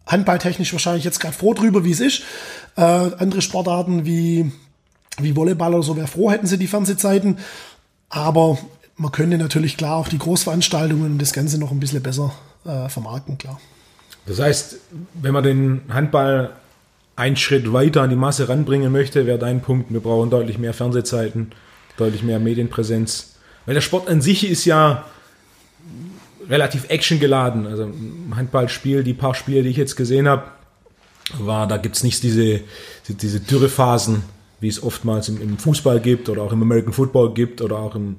handballtechnisch 0.06 0.74
wahrscheinlich 0.74 1.04
jetzt 1.04 1.20
gerade 1.20 1.34
froh 1.34 1.54
drüber, 1.54 1.84
wie 1.84 1.92
es 1.92 2.00
ist. 2.00 2.24
Äh, 2.76 2.82
andere 2.82 3.42
Sportarten 3.42 4.06
wie, 4.06 4.52
wie 5.20 5.36
Volleyball 5.36 5.74
oder 5.74 5.84
so 5.84 5.96
wäre 5.96 6.08
froh, 6.08 6.32
hätten 6.32 6.48
sie 6.48 6.58
die 6.58 6.68
Fernsehzeiten. 6.68 7.38
Aber 8.10 8.58
man 8.96 9.12
könnte 9.12 9.38
natürlich 9.38 9.78
klar 9.78 9.98
auch 9.98 10.08
die 10.08 10.20
Großveranstaltungen 10.20 11.14
und 11.14 11.20
das 11.20 11.34
Ganze 11.34 11.58
noch 11.60 11.72
ein 11.72 11.80
bisschen 11.80 12.04
besser 12.04 12.34
äh, 12.66 12.90
vermarkten, 12.90 13.38
klar. 13.38 13.60
Das 14.26 14.40
heißt, 14.40 14.78
wenn 15.14 15.34
man 15.34 15.44
den 15.44 15.82
Handball 15.90 16.52
einen 17.16 17.36
Schritt 17.36 17.72
weiter 17.74 18.02
an 18.02 18.10
die 18.10 18.16
Masse 18.16 18.50
ranbringen 18.50 18.92
möchte, 18.92 19.26
wäre 19.26 19.38
dein 19.38 19.62
Punkt, 19.62 19.92
wir 19.92 20.00
brauchen 20.00 20.30
deutlich 20.30 20.58
mehr 20.58 20.74
Fernsehzeiten, 20.74 21.52
deutlich 21.98 22.24
mehr 22.24 22.40
Medienpräsenz. 22.40 23.36
Weil 23.66 23.76
der 23.76 23.82
Sport 23.82 24.10
an 24.10 24.22
sich 24.22 24.50
ist 24.50 24.66
ja 24.66 25.06
relativ 26.50 26.90
actiongeladen. 26.90 27.68
Also 27.68 27.84
ein 27.84 28.34
Handballspiel, 28.36 29.04
die 29.04 29.14
paar 29.14 29.36
Spiele, 29.36 29.64
die 29.64 29.70
ich 29.70 29.78
jetzt 29.78 29.96
gesehen 29.96 30.28
habe, 30.28 30.44
war, 31.40 31.68
da 31.68 31.78
gibt 31.78 31.96
es 31.96 32.04
nicht 32.04 32.22
diese, 32.24 32.62
diese 33.08 33.40
Dürrephasen, 33.40 34.24
wie 34.60 34.68
es 34.68 34.82
oftmals 34.82 35.30
im, 35.30 35.42
im, 35.42 35.58
Fußball 35.58 36.00
gibt 36.00 36.30
oder 36.30 36.42
auch 36.42 36.52
im 36.52 36.62
American 36.62 36.94
Football 36.94 37.34
gibt 37.34 37.62
oder 37.62 37.78
auch 37.78 37.96
im 37.96 38.18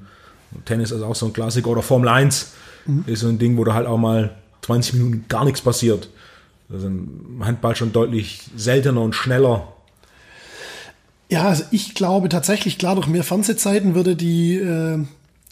Tennis, 0.64 0.92
also 0.92 1.06
auch 1.06 1.14
so 1.14 1.26
ein 1.26 1.32
Klassiker 1.32 1.68
oder 1.68 1.82
Formel 1.82 2.08
1 2.08 2.52
mhm. 2.86 3.04
ist 3.06 3.20
so 3.20 3.28
ein 3.28 3.38
Ding, 3.38 3.56
wo 3.56 3.64
da 3.64 3.74
halt 3.74 3.86
auch 3.86 3.98
mal 3.98 4.34
20 4.62 4.94
Minuten 4.94 5.24
gar 5.28 5.44
nichts 5.44 5.60
passiert. 5.60 6.08
Also 6.72 6.86
im 6.86 7.42
Handball 7.44 7.76
schon 7.76 7.92
deutlich 7.92 8.42
seltener 8.56 9.02
und 9.02 9.14
schneller. 9.14 9.68
Ja, 11.30 11.48
also 11.48 11.64
ich 11.70 11.94
glaube 11.94 12.28
tatsächlich, 12.28 12.78
klar, 12.78 12.94
durch 12.94 13.06
mehr 13.06 13.24
Fernsehzeiten 13.24 13.94
würde 13.94 14.16
die 14.16 14.56
äh, 14.56 15.04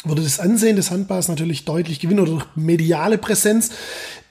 würde 0.04 0.22
das 0.22 0.40
Ansehen 0.40 0.76
des 0.76 0.90
Handballs 0.90 1.28
natürlich 1.28 1.64
deutlich 1.64 2.00
gewinnen 2.00 2.20
oder 2.20 2.32
durch 2.32 2.46
mediale 2.56 3.18
Präsenz. 3.18 3.70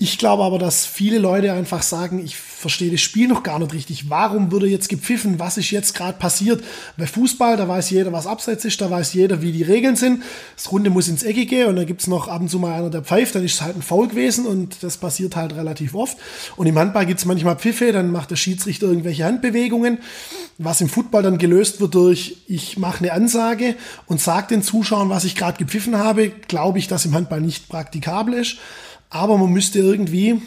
Ich 0.03 0.17
glaube 0.17 0.43
aber, 0.43 0.57
dass 0.57 0.87
viele 0.87 1.19
Leute 1.19 1.53
einfach 1.53 1.83
sagen, 1.83 2.25
ich 2.25 2.35
verstehe 2.35 2.89
das 2.89 3.01
Spiel 3.01 3.27
noch 3.27 3.43
gar 3.43 3.59
nicht 3.59 3.71
richtig. 3.71 4.09
Warum 4.09 4.51
würde 4.51 4.65
jetzt 4.65 4.89
gepfiffen? 4.89 5.37
Was 5.37 5.59
ist 5.59 5.69
jetzt 5.69 5.93
gerade 5.93 6.17
passiert? 6.17 6.63
Bei 6.97 7.05
Fußball, 7.05 7.55
da 7.55 7.67
weiß 7.67 7.91
jeder, 7.91 8.11
was 8.11 8.25
abseits 8.25 8.65
ist, 8.65 8.81
da 8.81 8.89
weiß 8.89 9.13
jeder, 9.13 9.43
wie 9.43 9.51
die 9.51 9.61
Regeln 9.61 9.95
sind. 9.95 10.23
Das 10.55 10.71
Runde 10.71 10.89
muss 10.89 11.07
ins 11.07 11.21
Eckige 11.21 11.67
und 11.67 11.75
dann 11.75 11.85
gibt's 11.85 12.07
noch 12.07 12.29
ab 12.29 12.41
und 12.41 12.49
zu 12.49 12.57
mal 12.57 12.73
einer, 12.73 12.89
der 12.89 13.03
pfeift, 13.03 13.35
dann 13.35 13.45
ist 13.45 13.53
es 13.53 13.61
halt 13.61 13.75
ein 13.75 13.83
Foul 13.83 14.07
gewesen 14.07 14.47
und 14.47 14.81
das 14.81 14.97
passiert 14.97 15.35
halt 15.35 15.55
relativ 15.55 15.93
oft. 15.93 16.17
Und 16.55 16.65
im 16.65 16.79
Handball 16.79 17.05
gibt's 17.05 17.25
manchmal 17.25 17.57
Pfiffe, 17.57 17.91
dann 17.91 18.11
macht 18.11 18.31
der 18.31 18.37
Schiedsrichter 18.37 18.87
irgendwelche 18.87 19.25
Handbewegungen, 19.25 19.99
was 20.57 20.81
im 20.81 20.89
Football 20.89 21.21
dann 21.21 21.37
gelöst 21.37 21.79
wird 21.79 21.93
durch, 21.93 22.37
ich 22.47 22.75
mache 22.75 23.03
eine 23.03 23.13
Ansage 23.13 23.75
und 24.07 24.19
sage 24.19 24.47
den 24.47 24.63
Zuschauern, 24.63 25.09
was 25.09 25.25
ich 25.25 25.35
gerade 25.35 25.59
gepfiffen 25.59 25.95
habe, 25.95 26.29
glaube 26.47 26.79
ich, 26.79 26.87
dass 26.87 27.05
im 27.05 27.13
Handball 27.13 27.41
nicht 27.41 27.69
praktikabel 27.69 28.33
ist. 28.33 28.57
Aber 29.11 29.37
man 29.37 29.51
müsste 29.51 29.79
irgendwie, 29.79 30.41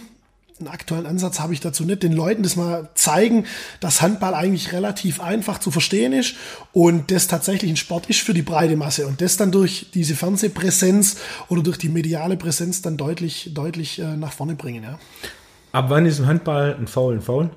einen 0.59 0.68
aktuellen 0.68 1.07
Ansatz 1.07 1.38
habe 1.38 1.53
ich 1.53 1.61
dazu 1.61 1.85
nicht, 1.85 2.03
den 2.03 2.12
Leuten 2.12 2.42
das 2.42 2.57
mal 2.57 2.88
zeigen, 2.94 3.44
dass 3.81 4.00
Handball 4.00 4.35
eigentlich 4.35 4.72
relativ 4.72 5.20
einfach 5.20 5.59
zu 5.59 5.70
verstehen 5.70 6.14
ist 6.14 6.35
und 6.72 7.11
das 7.11 7.29
tatsächlich 7.29 7.70
ein 7.70 7.77
Sport 7.77 8.09
ist 8.09 8.20
für 8.20 8.33
die 8.33 8.42
breite 8.42 8.77
Masse 8.77 9.07
und 9.07 9.20
das 9.20 9.37
dann 9.37 9.53
durch 9.53 9.90
diese 9.92 10.14
Fernsehpräsenz 10.14 11.16
oder 11.48 11.62
durch 11.62 11.77
die 11.77 11.90
mediale 11.90 12.38
Präsenz 12.38 12.81
dann 12.83 12.96
deutlich, 12.96 13.50
deutlich 13.53 13.98
äh, 13.98 14.16
nach 14.16 14.33
vorne 14.33 14.55
bringen. 14.55 14.83
Ja. 14.83 14.98
Ab 15.72 15.87
wann 15.88 16.07
ist 16.07 16.18
im 16.20 16.27
Handball 16.27 16.74
ein 16.74 16.87
Foul 16.87 17.16
ein 17.16 17.20
Foul? 17.20 17.50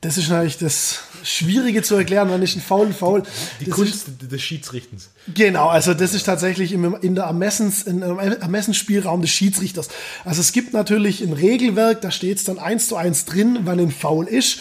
Das 0.00 0.16
ist 0.16 0.28
natürlich 0.28 0.58
das 0.58 1.00
Schwierige 1.24 1.82
zu 1.82 1.96
erklären, 1.96 2.28
wann 2.30 2.40
ist 2.40 2.54
ein 2.54 2.62
Foul 2.62 2.86
ein 2.86 2.94
Foul. 2.94 3.24
Die 3.60 3.64
das 3.64 3.74
Kunst 3.74 4.08
ist, 4.08 4.30
des 4.30 4.40
Schiedsrichtens. 4.40 5.10
Genau, 5.34 5.66
also 5.66 5.92
das 5.92 6.14
ist 6.14 6.22
tatsächlich 6.22 6.70
im, 6.70 6.96
in 7.02 7.16
der 7.16 7.24
Ermessens, 7.24 7.82
in 7.82 8.02
im 8.02 8.18
Ermessensspielraum 8.20 9.22
des 9.22 9.30
Schiedsrichters. 9.30 9.88
Also 10.24 10.40
es 10.40 10.52
gibt 10.52 10.72
natürlich 10.72 11.20
ein 11.20 11.32
Regelwerk, 11.32 12.00
da 12.00 12.12
steht 12.12 12.38
es 12.38 12.44
dann 12.44 12.60
eins 12.60 12.86
zu 12.86 12.94
eins 12.94 13.24
drin, 13.24 13.60
wann 13.64 13.80
ein 13.80 13.90
Foul 13.90 14.28
ist. 14.28 14.60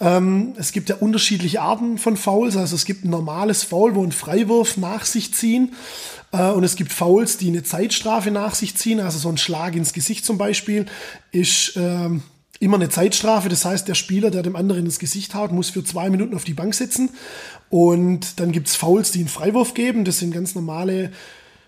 Ähm, 0.00 0.52
es 0.58 0.72
gibt 0.72 0.90
ja 0.90 0.96
unterschiedliche 0.96 1.62
Arten 1.62 1.96
von 1.96 2.18
Fouls. 2.18 2.54
Also 2.58 2.76
es 2.76 2.84
gibt 2.84 3.06
ein 3.06 3.10
normales 3.10 3.62
Foul, 3.62 3.94
wo 3.94 4.04
ein 4.04 4.12
Freiwurf 4.12 4.76
nach 4.76 5.06
sich 5.06 5.32
ziehen. 5.32 5.72
Äh, 6.30 6.50
und 6.50 6.62
es 6.62 6.76
gibt 6.76 6.92
Fouls, 6.92 7.38
die 7.38 7.48
eine 7.48 7.62
Zeitstrafe 7.62 8.30
nach 8.30 8.54
sich 8.54 8.76
ziehen. 8.76 9.00
Also 9.00 9.18
so 9.18 9.30
ein 9.30 9.38
Schlag 9.38 9.76
ins 9.76 9.94
Gesicht 9.94 10.26
zum 10.26 10.36
Beispiel 10.36 10.84
ist... 11.32 11.72
Ähm, 11.76 12.22
immer 12.64 12.76
eine 12.76 12.88
Zeitstrafe. 12.88 13.48
Das 13.48 13.64
heißt, 13.64 13.86
der 13.86 13.94
Spieler, 13.94 14.30
der 14.30 14.42
dem 14.42 14.56
anderen 14.56 14.86
ins 14.86 14.98
Gesicht 14.98 15.34
haut, 15.34 15.52
muss 15.52 15.70
für 15.70 15.84
zwei 15.84 16.10
Minuten 16.10 16.34
auf 16.34 16.44
die 16.44 16.54
Bank 16.54 16.74
sitzen. 16.74 17.10
Und 17.70 18.40
dann 18.40 18.52
gibt's 18.52 18.74
Fouls, 18.76 19.12
die 19.12 19.20
einen 19.20 19.28
Freiwurf 19.28 19.74
geben. 19.74 20.04
Das 20.04 20.18
sind 20.18 20.32
ganz 20.32 20.54
normale 20.54 21.12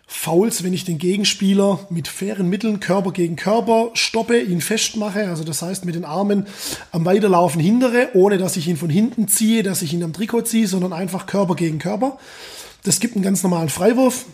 Fouls, 0.09 0.63
wenn 0.63 0.73
ich 0.73 0.85
den 0.85 0.99
Gegenspieler 0.99 1.81
mit 1.91 2.07
fairen 2.07 2.49
Mitteln 2.49 2.79
Körper 2.79 3.11
gegen 3.11 3.35
Körper 3.35 3.91
stoppe, 3.95 4.41
ihn 4.41 4.61
festmache, 4.61 5.29
also 5.29 5.43
das 5.43 5.63
heißt 5.63 5.85
mit 5.85 5.97
den 5.97 6.05
Armen 6.05 6.47
am 6.93 7.05
Weiterlaufen 7.05 7.61
hindere, 7.61 8.11
ohne 8.15 8.39
dass 8.39 8.57
ich 8.57 8.69
ihn 8.69 8.77
von 8.77 8.89
hinten 8.89 9.27
ziehe, 9.27 9.65
dass 9.65 9.83
ich 9.83 9.93
ihn 9.93 10.05
am 10.05 10.13
Trikot 10.13 10.43
ziehe, 10.43 10.69
sondern 10.69 10.93
einfach 10.93 11.27
Körper 11.27 11.57
gegen 11.57 11.81
Körper. 11.81 12.19
Das 12.85 13.01
gibt 13.01 13.17
einen 13.17 13.25
ganz 13.25 13.43
normalen 13.43 13.69
Freiwurf. 13.69 14.27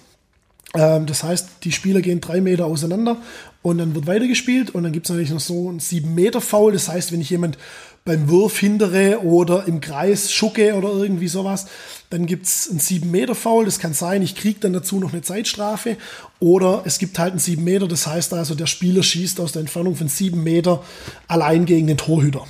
Ähm, 0.75 1.07
das 1.07 1.23
heißt, 1.23 1.49
die 1.65 1.73
Spieler 1.73 2.01
gehen 2.01 2.21
drei 2.21 2.41
Meter 2.41 2.67
auseinander 2.67 3.19
und 3.63 3.79
dann 3.79 3.95
wird 3.95 4.07
weitergespielt 4.07 4.71
und 4.71 4.83
dann 4.83 4.93
gibt 4.93 5.07
es 5.07 5.11
natürlich 5.11 5.31
noch 5.31 5.41
so 5.41 5.71
ein 5.71 5.79
7 5.79 6.15
Meter 6.15 6.41
Foul. 6.41 6.73
Das 6.73 6.89
heißt, 6.89 7.13
wenn 7.13 7.21
ich 7.21 7.31
jemand 7.31 7.59
beim 8.05 8.29
Wurf 8.29 8.59
hindere 8.59 9.21
oder 9.23 9.69
im 9.69 9.81
Kreis 9.81 10.33
schucke 10.33 10.75
oder 10.75 10.89
irgendwie 10.89 11.29
sowas, 11.29 11.67
dann 12.11 12.27
gibt 12.27 12.47
es 12.47 12.69
ein 12.69 12.81
7 12.81 13.09
Meter 13.11 13.35
Foul. 13.35 13.65
Das 13.65 13.79
kann 13.79 13.95
sein, 13.95 14.23
ich 14.23 14.35
kriege 14.35 14.59
dann 14.61 14.73
dazu 14.73 14.99
noch 14.99 15.13
eine 15.13 15.23
Zeitstrafe 15.23 15.97
oder 16.41 16.83
es 16.85 16.99
gibt 16.99 17.19
halt 17.19 17.35
ein 17.35 17.39
7 17.39 17.63
Meter. 17.63 17.87
Das 17.87 18.07
heißt 18.07 18.35
also, 18.35 18.55
der 18.55 18.67
Spieler 18.67 19.03
schießt 19.03 19.41
aus 19.41 19.53
der 19.53 19.61
Entfernung 19.61 19.95
von 19.95 20.09
7 20.09 20.43
Meter 20.43 20.83
allein 21.29 21.67
gegen 21.67 21.87
den 21.87 21.99
Torhüter. 21.99 22.45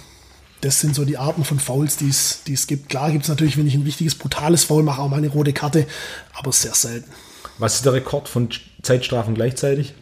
Das 0.63 0.79
sind 0.79 0.95
so 0.95 1.05
die 1.05 1.19
Arten 1.19 1.45
von 1.45 1.59
Fouls, 1.59 1.97
die 1.97 2.09
es 2.09 2.67
gibt. 2.69 2.89
Klar 2.89 3.11
gibt 3.11 3.25
es 3.25 3.29
natürlich, 3.29 3.59
wenn 3.59 3.67
ich 3.67 3.75
ein 3.75 3.85
wichtiges, 3.85 4.15
brutales 4.15 4.63
Foul 4.63 4.85
mache, 4.85 5.03
auch 5.03 5.11
mal 5.11 5.17
eine 5.17 5.29
rote 5.29 5.53
Karte, 5.53 5.89
aber 6.35 6.53
sehr 6.53 6.73
selten. 6.73 7.11
Was 7.63 7.77
ist 7.77 7.85
der 7.85 7.93
Rekord 7.93 8.29
von 8.29 8.49
Zeitstrafen 8.83 9.37
gleichzeitig? 9.37 9.95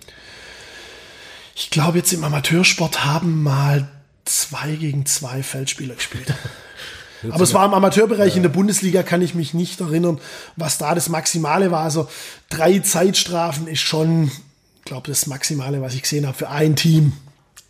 Ich 1.54 1.68
glaube, 1.68 1.98
jetzt 1.98 2.10
im 2.14 2.24
Amateursport 2.24 3.04
haben 3.04 3.42
mal 3.42 3.86
zwei 4.24 4.76
gegen 4.76 5.04
zwei 5.04 5.42
Feldspieler 5.42 5.94
gespielt. 5.94 6.32
Aber 7.30 7.42
es 7.42 7.52
war 7.52 7.66
im 7.66 7.74
Amateurbereich 7.74 8.30
ja. 8.30 8.36
in 8.38 8.42
der 8.44 8.48
Bundesliga, 8.48 9.02
kann 9.02 9.20
ich 9.20 9.34
mich 9.34 9.52
nicht 9.52 9.78
erinnern, 9.82 10.18
was 10.56 10.78
da 10.78 10.94
das 10.94 11.10
Maximale 11.10 11.70
war. 11.70 11.84
Also 11.84 12.08
drei 12.48 12.78
Zeitstrafen 12.78 13.66
ist 13.66 13.80
schon, 13.80 14.30
ich 14.78 14.84
glaube, 14.86 15.08
das 15.08 15.26
Maximale, 15.26 15.82
was 15.82 15.92
ich 15.92 16.00
gesehen 16.00 16.26
habe 16.26 16.38
für 16.38 16.48
ein 16.48 16.76
Team. 16.76 17.12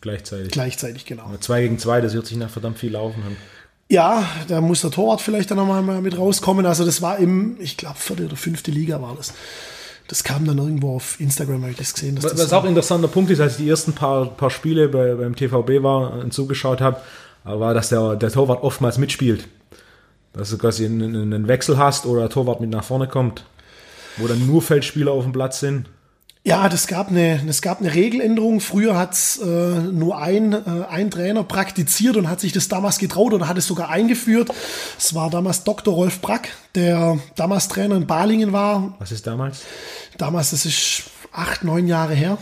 Gleichzeitig. 0.02 0.52
Gleichzeitig, 0.52 1.04
genau. 1.04 1.24
Aber 1.24 1.40
zwei 1.40 1.62
gegen 1.62 1.80
zwei, 1.80 2.00
das 2.00 2.14
hört 2.14 2.28
sich 2.28 2.36
nach 2.36 2.50
verdammt 2.50 2.78
viel 2.78 2.92
laufen 2.92 3.24
an. 3.24 3.36
Ja, 3.88 4.24
da 4.46 4.60
muss 4.60 4.82
der 4.82 4.92
Torwart 4.92 5.20
vielleicht 5.20 5.50
dann 5.50 5.58
nochmal 5.58 5.82
mit 6.00 6.16
rauskommen. 6.16 6.64
Also 6.64 6.86
das 6.86 7.02
war 7.02 7.18
im, 7.18 7.56
ich 7.60 7.76
glaube, 7.76 7.98
vierte 7.98 8.26
oder 8.26 8.36
fünfte 8.36 8.70
Liga 8.70 9.02
war 9.02 9.16
das. 9.16 9.34
Das 10.10 10.24
kam 10.24 10.44
dann 10.44 10.58
irgendwo 10.58 10.96
auf 10.96 11.20
Instagram, 11.20 11.62
habe 11.62 11.70
ich 11.70 11.76
das 11.76 11.94
gesehen. 11.94 12.18
was 12.20 12.34
das 12.34 12.52
auch 12.52 12.64
ein 12.64 12.70
interessanter 12.70 13.06
Punkt 13.06 13.30
ist, 13.30 13.38
als 13.38 13.52
ich 13.52 13.58
die 13.58 13.70
ersten 13.70 13.92
paar, 13.92 14.26
paar 14.26 14.50
Spiele 14.50 14.88
bei, 14.88 15.14
beim 15.14 15.36
TVB 15.36 15.84
war 15.84 16.14
und 16.14 16.34
zugeschaut 16.34 16.80
habe, 16.80 17.00
war, 17.44 17.74
dass 17.74 17.90
der, 17.90 18.16
der 18.16 18.32
Torwart 18.32 18.64
oftmals 18.64 18.98
mitspielt. 18.98 19.46
Dass 20.32 20.50
du 20.50 20.58
quasi 20.58 20.84
einen, 20.84 21.14
einen 21.14 21.46
Wechsel 21.46 21.78
hast 21.78 22.06
oder 22.06 22.22
der 22.22 22.30
Torwart 22.30 22.60
mit 22.60 22.70
nach 22.70 22.82
vorne 22.82 23.06
kommt, 23.06 23.44
wo 24.16 24.26
dann 24.26 24.44
nur 24.48 24.62
Feldspieler 24.62 25.12
auf 25.12 25.22
dem 25.22 25.32
Platz 25.32 25.60
sind. 25.60 25.86
Ja, 26.42 26.70
das 26.70 26.86
gab 26.86 27.08
eine, 27.08 27.38
es 27.48 27.60
gab 27.60 27.80
eine 27.80 27.92
Regeländerung. 27.92 28.60
Früher 28.60 28.96
hat 28.96 29.12
es 29.12 29.38
äh, 29.38 29.46
nur 29.46 30.18
ein, 30.18 30.54
äh, 30.54 30.86
ein 30.88 31.10
Trainer 31.10 31.44
praktiziert 31.44 32.16
und 32.16 32.30
hat 32.30 32.40
sich 32.40 32.52
das 32.52 32.68
damals 32.68 32.98
getraut 32.98 33.34
oder 33.34 33.46
hat 33.46 33.58
es 33.58 33.66
sogar 33.66 33.90
eingeführt. 33.90 34.50
Es 34.98 35.14
war 35.14 35.28
damals 35.28 35.64
Dr. 35.64 35.92
Rolf 35.92 36.20
Brack, 36.20 36.48
der 36.74 37.18
damals 37.36 37.68
Trainer 37.68 37.96
in 37.96 38.06
Balingen 38.06 38.52
war. 38.52 38.94
Was 38.98 39.12
ist 39.12 39.26
damals? 39.26 39.60
Damals, 40.16 40.50
das 40.52 40.64
ist 40.64 41.02
acht, 41.30 41.62
neun 41.62 41.86
Jahre 41.86 42.14
her. 42.14 42.38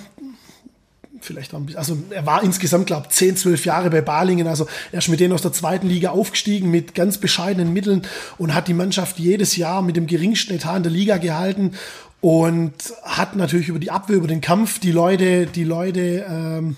Vielleicht 1.21 1.53
auch 1.53 1.59
ein 1.59 1.67
bisschen, 1.67 1.81
also 1.81 1.99
er 2.11 2.25
war 2.25 2.45
insgesamt, 2.45 2.87
glaube 2.87 3.09
ich, 3.09 3.17
zehn, 3.17 3.37
zwölf 3.37 3.65
Jahre 3.65 3.91
bei 3.91 4.01
Balingen. 4.01 4.47
Also 4.47 4.69
er 4.93 5.01
ist 5.01 5.09
mit 5.09 5.19
denen 5.19 5.33
aus 5.33 5.43
der 5.43 5.53
zweiten 5.53 5.89
Liga 5.89 6.11
aufgestiegen 6.11 6.71
mit 6.71 6.95
ganz 6.95 7.19
bescheidenen 7.19 7.73
Mitteln 7.73 8.03
und 8.39 8.55
hat 8.55 8.69
die 8.69 8.75
Mannschaft 8.75 9.19
jedes 9.19 9.57
Jahr 9.57 9.83
mit 9.83 9.97
dem 9.97 10.07
geringsten 10.07 10.55
Etat 10.55 10.77
in 10.77 10.83
der 10.85 10.93
Liga 10.93 11.17
gehalten 11.17 11.73
und 12.21 12.75
hat 13.03 13.37
natürlich 13.37 13.69
über 13.69 13.79
die 13.79 13.91
Abwehr, 13.91 14.17
über 14.17 14.27
den 14.27 14.41
Kampf 14.41 14.79
die 14.81 14.93
Leute, 14.93 15.47
die 15.47 15.65
Leute 15.65 16.27
ähm, 16.29 16.77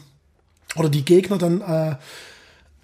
oder 0.76 0.88
die 0.88 1.04
Gegner 1.04 1.38
dann 1.38 1.60
äh, 1.60 1.96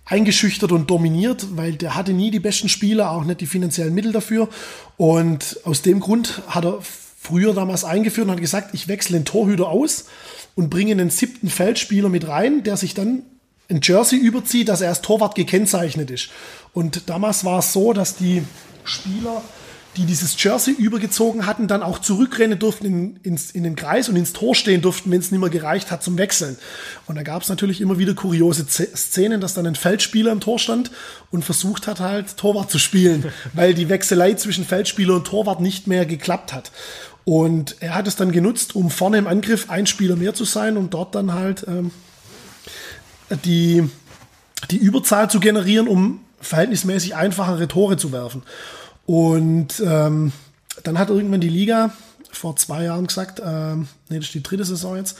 eingeschüchtert 0.06 0.72
und 0.72 0.88
dominiert, 0.88 1.56
weil 1.56 1.72
der 1.72 1.94
hatte 1.94 2.12
nie 2.12 2.30
die 2.30 2.40
besten 2.40 2.68
Spieler, 2.68 3.10
auch 3.10 3.24
nicht 3.24 3.40
die 3.40 3.46
finanziellen 3.46 3.94
Mittel 3.94 4.12
dafür. 4.12 4.48
Und 4.96 5.60
aus 5.64 5.82
dem 5.82 6.00
Grund 6.00 6.42
hat 6.46 6.64
er 6.64 6.78
früher 6.80 7.54
damals 7.54 7.84
eingeführt 7.84 8.26
und 8.28 8.34
hat 8.34 8.40
gesagt, 8.40 8.72
ich 8.72 8.88
wechsle 8.88 9.18
den 9.18 9.24
Torhüter 9.24 9.68
aus 9.68 10.06
und 10.54 10.70
bringe 10.70 10.92
einen 10.92 11.10
siebten 11.10 11.48
Feldspieler 11.48 12.08
mit 12.08 12.28
rein, 12.28 12.62
der 12.62 12.76
sich 12.76 12.94
dann 12.94 13.22
ein 13.68 13.80
Jersey 13.82 14.16
überzieht, 14.18 14.68
dass 14.68 14.80
er 14.80 14.90
als 14.90 15.02
Torwart 15.02 15.34
gekennzeichnet 15.34 16.10
ist. 16.10 16.30
Und 16.72 17.10
damals 17.10 17.44
war 17.44 17.58
es 17.58 17.72
so, 17.72 17.92
dass 17.92 18.16
die 18.16 18.44
Spieler 18.84 19.42
die 19.96 20.04
dieses 20.04 20.40
Jersey 20.42 20.74
übergezogen 20.74 21.46
hatten, 21.46 21.68
dann 21.68 21.82
auch 21.82 21.98
zurückrennen 21.98 22.58
durften 22.58 22.84
in, 22.86 23.16
ins, 23.22 23.50
in 23.50 23.62
den 23.62 23.76
Kreis 23.76 24.08
und 24.08 24.16
ins 24.16 24.32
Tor 24.32 24.54
stehen 24.54 24.82
durften, 24.82 25.10
wenn 25.10 25.20
es 25.20 25.30
nicht 25.30 25.40
mehr 25.40 25.48
gereicht 25.48 25.90
hat 25.90 26.02
zum 26.02 26.18
Wechseln. 26.18 26.58
Und 27.06 27.16
da 27.16 27.22
gab 27.22 27.42
es 27.42 27.48
natürlich 27.48 27.80
immer 27.80 27.98
wieder 27.98 28.14
kuriose 28.14 28.66
Szenen, 28.66 29.40
dass 29.40 29.54
dann 29.54 29.66
ein 29.66 29.74
Feldspieler 29.74 30.32
im 30.32 30.40
Tor 30.40 30.58
stand 30.58 30.90
und 31.30 31.44
versucht 31.44 31.86
hat 31.86 32.00
halt 32.00 32.36
Torwart 32.36 32.70
zu 32.70 32.78
spielen, 32.78 33.24
weil 33.54 33.72
die 33.72 33.88
Wechselei 33.88 34.34
zwischen 34.34 34.66
Feldspieler 34.66 35.14
und 35.14 35.26
Torwart 35.26 35.60
nicht 35.60 35.86
mehr 35.86 36.04
geklappt 36.04 36.52
hat. 36.52 36.72
Und 37.24 37.76
er 37.80 37.94
hat 37.94 38.06
es 38.06 38.16
dann 38.16 38.32
genutzt, 38.32 38.76
um 38.76 38.90
vorne 38.90 39.18
im 39.18 39.26
Angriff 39.26 39.70
ein 39.70 39.86
Spieler 39.86 40.16
mehr 40.16 40.34
zu 40.34 40.44
sein 40.44 40.76
und 40.76 40.94
dort 40.94 41.14
dann 41.14 41.32
halt 41.32 41.64
ähm, 41.66 41.90
die, 43.44 43.88
die 44.70 44.76
Überzahl 44.76 45.30
zu 45.30 45.40
generieren, 45.40 45.88
um 45.88 46.20
verhältnismäßig 46.40 47.16
einfachere 47.16 47.66
Tore 47.66 47.96
zu 47.96 48.12
werfen. 48.12 48.42
Und 49.06 49.80
ähm, 49.84 50.32
dann 50.82 50.98
hat 50.98 51.10
irgendwann 51.10 51.40
die 51.40 51.48
Liga 51.48 51.92
vor 52.30 52.56
zwei 52.56 52.84
Jahren 52.84 53.06
gesagt, 53.06 53.40
ähm, 53.44 53.88
nee, 54.08 54.16
das 54.16 54.26
ist 54.26 54.34
die 54.34 54.42
dritte 54.42 54.64
Saison 54.64 54.96
jetzt, 54.96 55.16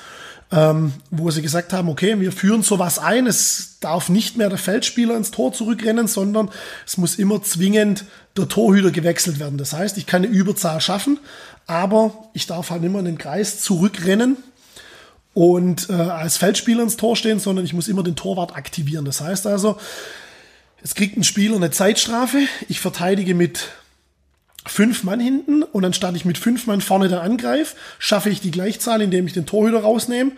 ähm, 0.52 0.92
wo 1.10 1.30
sie 1.30 1.42
gesagt 1.42 1.72
haben, 1.72 1.88
okay, 1.88 2.20
wir 2.20 2.30
führen 2.30 2.62
sowas 2.62 2.98
ein, 2.98 3.26
es 3.26 3.78
darf 3.80 4.08
nicht 4.08 4.36
mehr 4.36 4.48
der 4.48 4.58
Feldspieler 4.58 5.16
ins 5.16 5.30
Tor 5.30 5.52
zurückrennen, 5.52 6.06
sondern 6.08 6.50
es 6.86 6.98
muss 6.98 7.16
immer 7.16 7.42
zwingend 7.42 8.04
der 8.36 8.48
Torhüter 8.48 8.90
gewechselt 8.90 9.38
werden. 9.38 9.58
Das 9.58 9.72
heißt, 9.72 9.96
ich 9.98 10.06
kann 10.06 10.24
eine 10.24 10.32
Überzahl 10.32 10.80
schaffen, 10.80 11.18
aber 11.66 12.28
ich 12.32 12.46
darf 12.46 12.70
halt 12.70 12.84
immer 12.84 12.98
in 13.00 13.06
den 13.06 13.18
Kreis 13.18 13.60
zurückrennen 13.60 14.36
und 15.34 15.90
äh, 15.90 15.94
als 15.94 16.36
Feldspieler 16.36 16.82
ins 16.82 16.96
Tor 16.96 17.16
stehen, 17.16 17.40
sondern 17.40 17.64
ich 17.64 17.72
muss 17.72 17.88
immer 17.88 18.02
den 18.02 18.16
Torwart 18.16 18.54
aktivieren. 18.56 19.04
Das 19.04 19.20
heißt 19.20 19.46
also, 19.46 19.78
es 20.86 20.94
kriegt 20.94 21.16
ein 21.16 21.24
Spieler 21.24 21.56
eine 21.56 21.72
Zeitstrafe. 21.72 22.38
Ich 22.68 22.78
verteidige 22.78 23.34
mit 23.34 23.70
fünf 24.64 25.02
Mann 25.02 25.18
hinten 25.18 25.64
und 25.64 25.84
anstatt 25.84 26.14
ich 26.14 26.24
mit 26.24 26.38
fünf 26.38 26.68
Mann 26.68 26.80
vorne 26.80 27.08
dann 27.08 27.18
angreife, 27.18 27.74
schaffe 27.98 28.30
ich 28.30 28.40
die 28.40 28.52
Gleichzahl, 28.52 29.02
indem 29.02 29.26
ich 29.26 29.32
den 29.32 29.46
Torhüter 29.46 29.80
rausnehme 29.80 30.30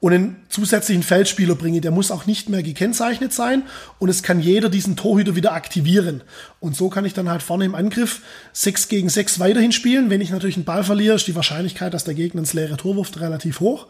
und 0.00 0.12
einen 0.12 0.36
zusätzlichen 0.48 1.04
Feldspieler 1.04 1.54
bringe. 1.54 1.80
Der 1.80 1.92
muss 1.92 2.10
auch 2.10 2.26
nicht 2.26 2.48
mehr 2.48 2.64
gekennzeichnet 2.64 3.32
sein 3.32 3.62
und 4.00 4.08
es 4.08 4.24
kann 4.24 4.40
jeder 4.40 4.70
diesen 4.70 4.96
Torhüter 4.96 5.36
wieder 5.36 5.52
aktivieren. 5.52 6.22
Und 6.58 6.74
so 6.74 6.88
kann 6.88 7.04
ich 7.04 7.14
dann 7.14 7.30
halt 7.30 7.40
vorne 7.40 7.64
im 7.64 7.76
Angriff 7.76 8.22
6 8.54 8.88
gegen 8.88 9.08
6 9.08 9.38
weiterhin 9.38 9.70
spielen. 9.70 10.10
Wenn 10.10 10.20
ich 10.20 10.30
natürlich 10.30 10.56
einen 10.56 10.64
Ball 10.64 10.82
verliere, 10.82 11.14
ist 11.14 11.28
die 11.28 11.36
Wahrscheinlichkeit, 11.36 11.94
dass 11.94 12.02
der 12.02 12.14
Gegner 12.14 12.40
ins 12.40 12.54
leere 12.54 12.76
Tor 12.76 12.96
wirft, 12.96 13.20
relativ 13.20 13.60
hoch. 13.60 13.86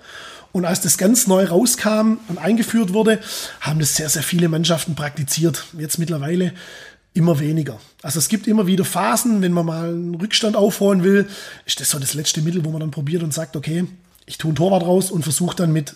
Und 0.53 0.67
als 0.67 0.83
das 0.83 0.99
ganz 0.99 1.27
neu 1.27 1.45
rauskam 1.45 2.19
und 2.29 2.39
eingeführt 2.39 2.93
wurde, 2.93 3.19
haben 3.61 3.81
das 3.81 3.97
sehr, 3.97 4.09
sehr 4.09 4.23
viele 4.23 4.49
Mannschaften 4.49 4.95
praktiziert. 4.95 5.65
Jetzt 5.79 5.99
mittlerweile 5.99 6.53
immer 7.15 7.41
weniger. 7.41 7.79
Also 8.03 8.19
es 8.19 8.29
gibt 8.29 8.47
immer 8.47 8.67
wieder 8.67 8.85
Phasen, 8.85 9.43
wenn 9.43 9.53
man 9.53 9.67
mal 9.67 9.89
einen 9.89 10.15
Rückstand 10.15 10.57
aufholen 10.57 11.05
will, 11.05 11.27
ist 11.67 11.81
das 11.81 11.91
so 11.91 11.99
das 11.99 12.15
letzte 12.15 12.43
Mittel, 12.43 12.65
wo 12.65 12.71
man 12.71 12.81
dann 12.81 12.91
probiert 12.91 13.23
und 13.23 13.35
sagt, 13.35 13.57
okay, 13.57 13.85
ich 14.27 14.39
tue 14.39 14.51
einen 14.51 14.57
Torwart 14.57 14.83
raus 14.83 15.11
und 15.11 15.23
versuche 15.23 15.57
dann 15.57 15.73
mit 15.73 15.95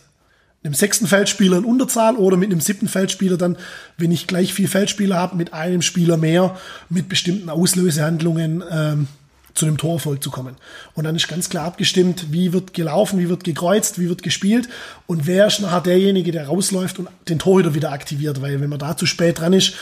einem 0.63 0.75
sechsten 0.75 1.07
Feldspieler 1.07 1.59
in 1.59 1.65
Unterzahl 1.65 2.17
oder 2.17 2.37
mit 2.37 2.51
einem 2.51 2.61
siebten 2.61 2.89
Feldspieler 2.89 3.37
dann, 3.37 3.57
wenn 3.99 4.11
ich 4.11 4.27
gleich 4.27 4.53
vier 4.53 4.69
Feldspieler 4.69 5.17
habe, 5.17 5.37
mit 5.37 5.53
einem 5.53 5.81
Spieler 5.81 6.17
mehr, 6.17 6.57
mit 6.89 7.09
bestimmten 7.09 7.49
Auslösehandlungen 7.49 8.65
ähm, 8.71 9.09
zu 9.57 9.65
dem 9.65 9.79
Torerfolg 9.79 10.23
zu 10.23 10.31
kommen. 10.31 10.57
Und 10.95 11.05
dann 11.05 11.17
ist 11.17 11.29
ganz 11.29 11.49
klar 11.49 11.65
abgestimmt, 11.65 12.33
wie 12.33 12.53
wird 12.53 12.75
gelaufen, 12.75 13.19
wie 13.19 13.29
wird 13.29 13.45
gekreuzt, 13.45 13.99
wie 13.99 14.09
wird 14.09 14.23
gespielt 14.23 14.69
und 15.07 15.27
wer 15.27 15.47
ist 15.47 15.61
nachher 15.61 15.81
derjenige, 15.81 16.33
der 16.33 16.47
rausläuft 16.47 16.99
und 16.99 17.09
den 17.29 17.39
Torhüter 17.39 17.75
wieder 17.75 17.93
aktiviert, 17.93 18.43
weil 18.43 18.61
wenn 18.61 18.71
man 18.71 18.79
da 18.79 18.97
zu 18.97 19.07
spät 19.07 19.41
dran 19.41 19.53
ist, 19.53 19.75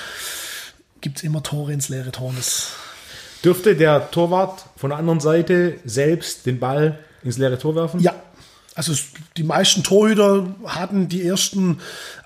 gibt 1.01 1.18
es 1.18 1.22
immer 1.22 1.43
Tore 1.43 1.72
ins 1.72 1.89
leere 1.89 2.12
Tor. 2.12 2.33
Dürfte 3.45 3.77
der 3.77 4.11
Torwart 4.11 4.64
von 4.77 4.91
der 4.91 4.99
anderen 4.99 5.20
Seite 5.20 5.75
selbst 5.85 6.47
den 6.47 6.59
Ball 6.59 6.99
ins 7.22 7.37
leere 7.37 7.59
Tor 7.59 7.75
werfen? 7.77 8.01
Ja. 8.01 8.14
Also 8.75 8.93
die 9.37 9.45
meisten 9.45 9.85
Torhüter 9.85 10.55
hatten 10.64 11.09
die 11.09 11.25
ersten 11.25 11.79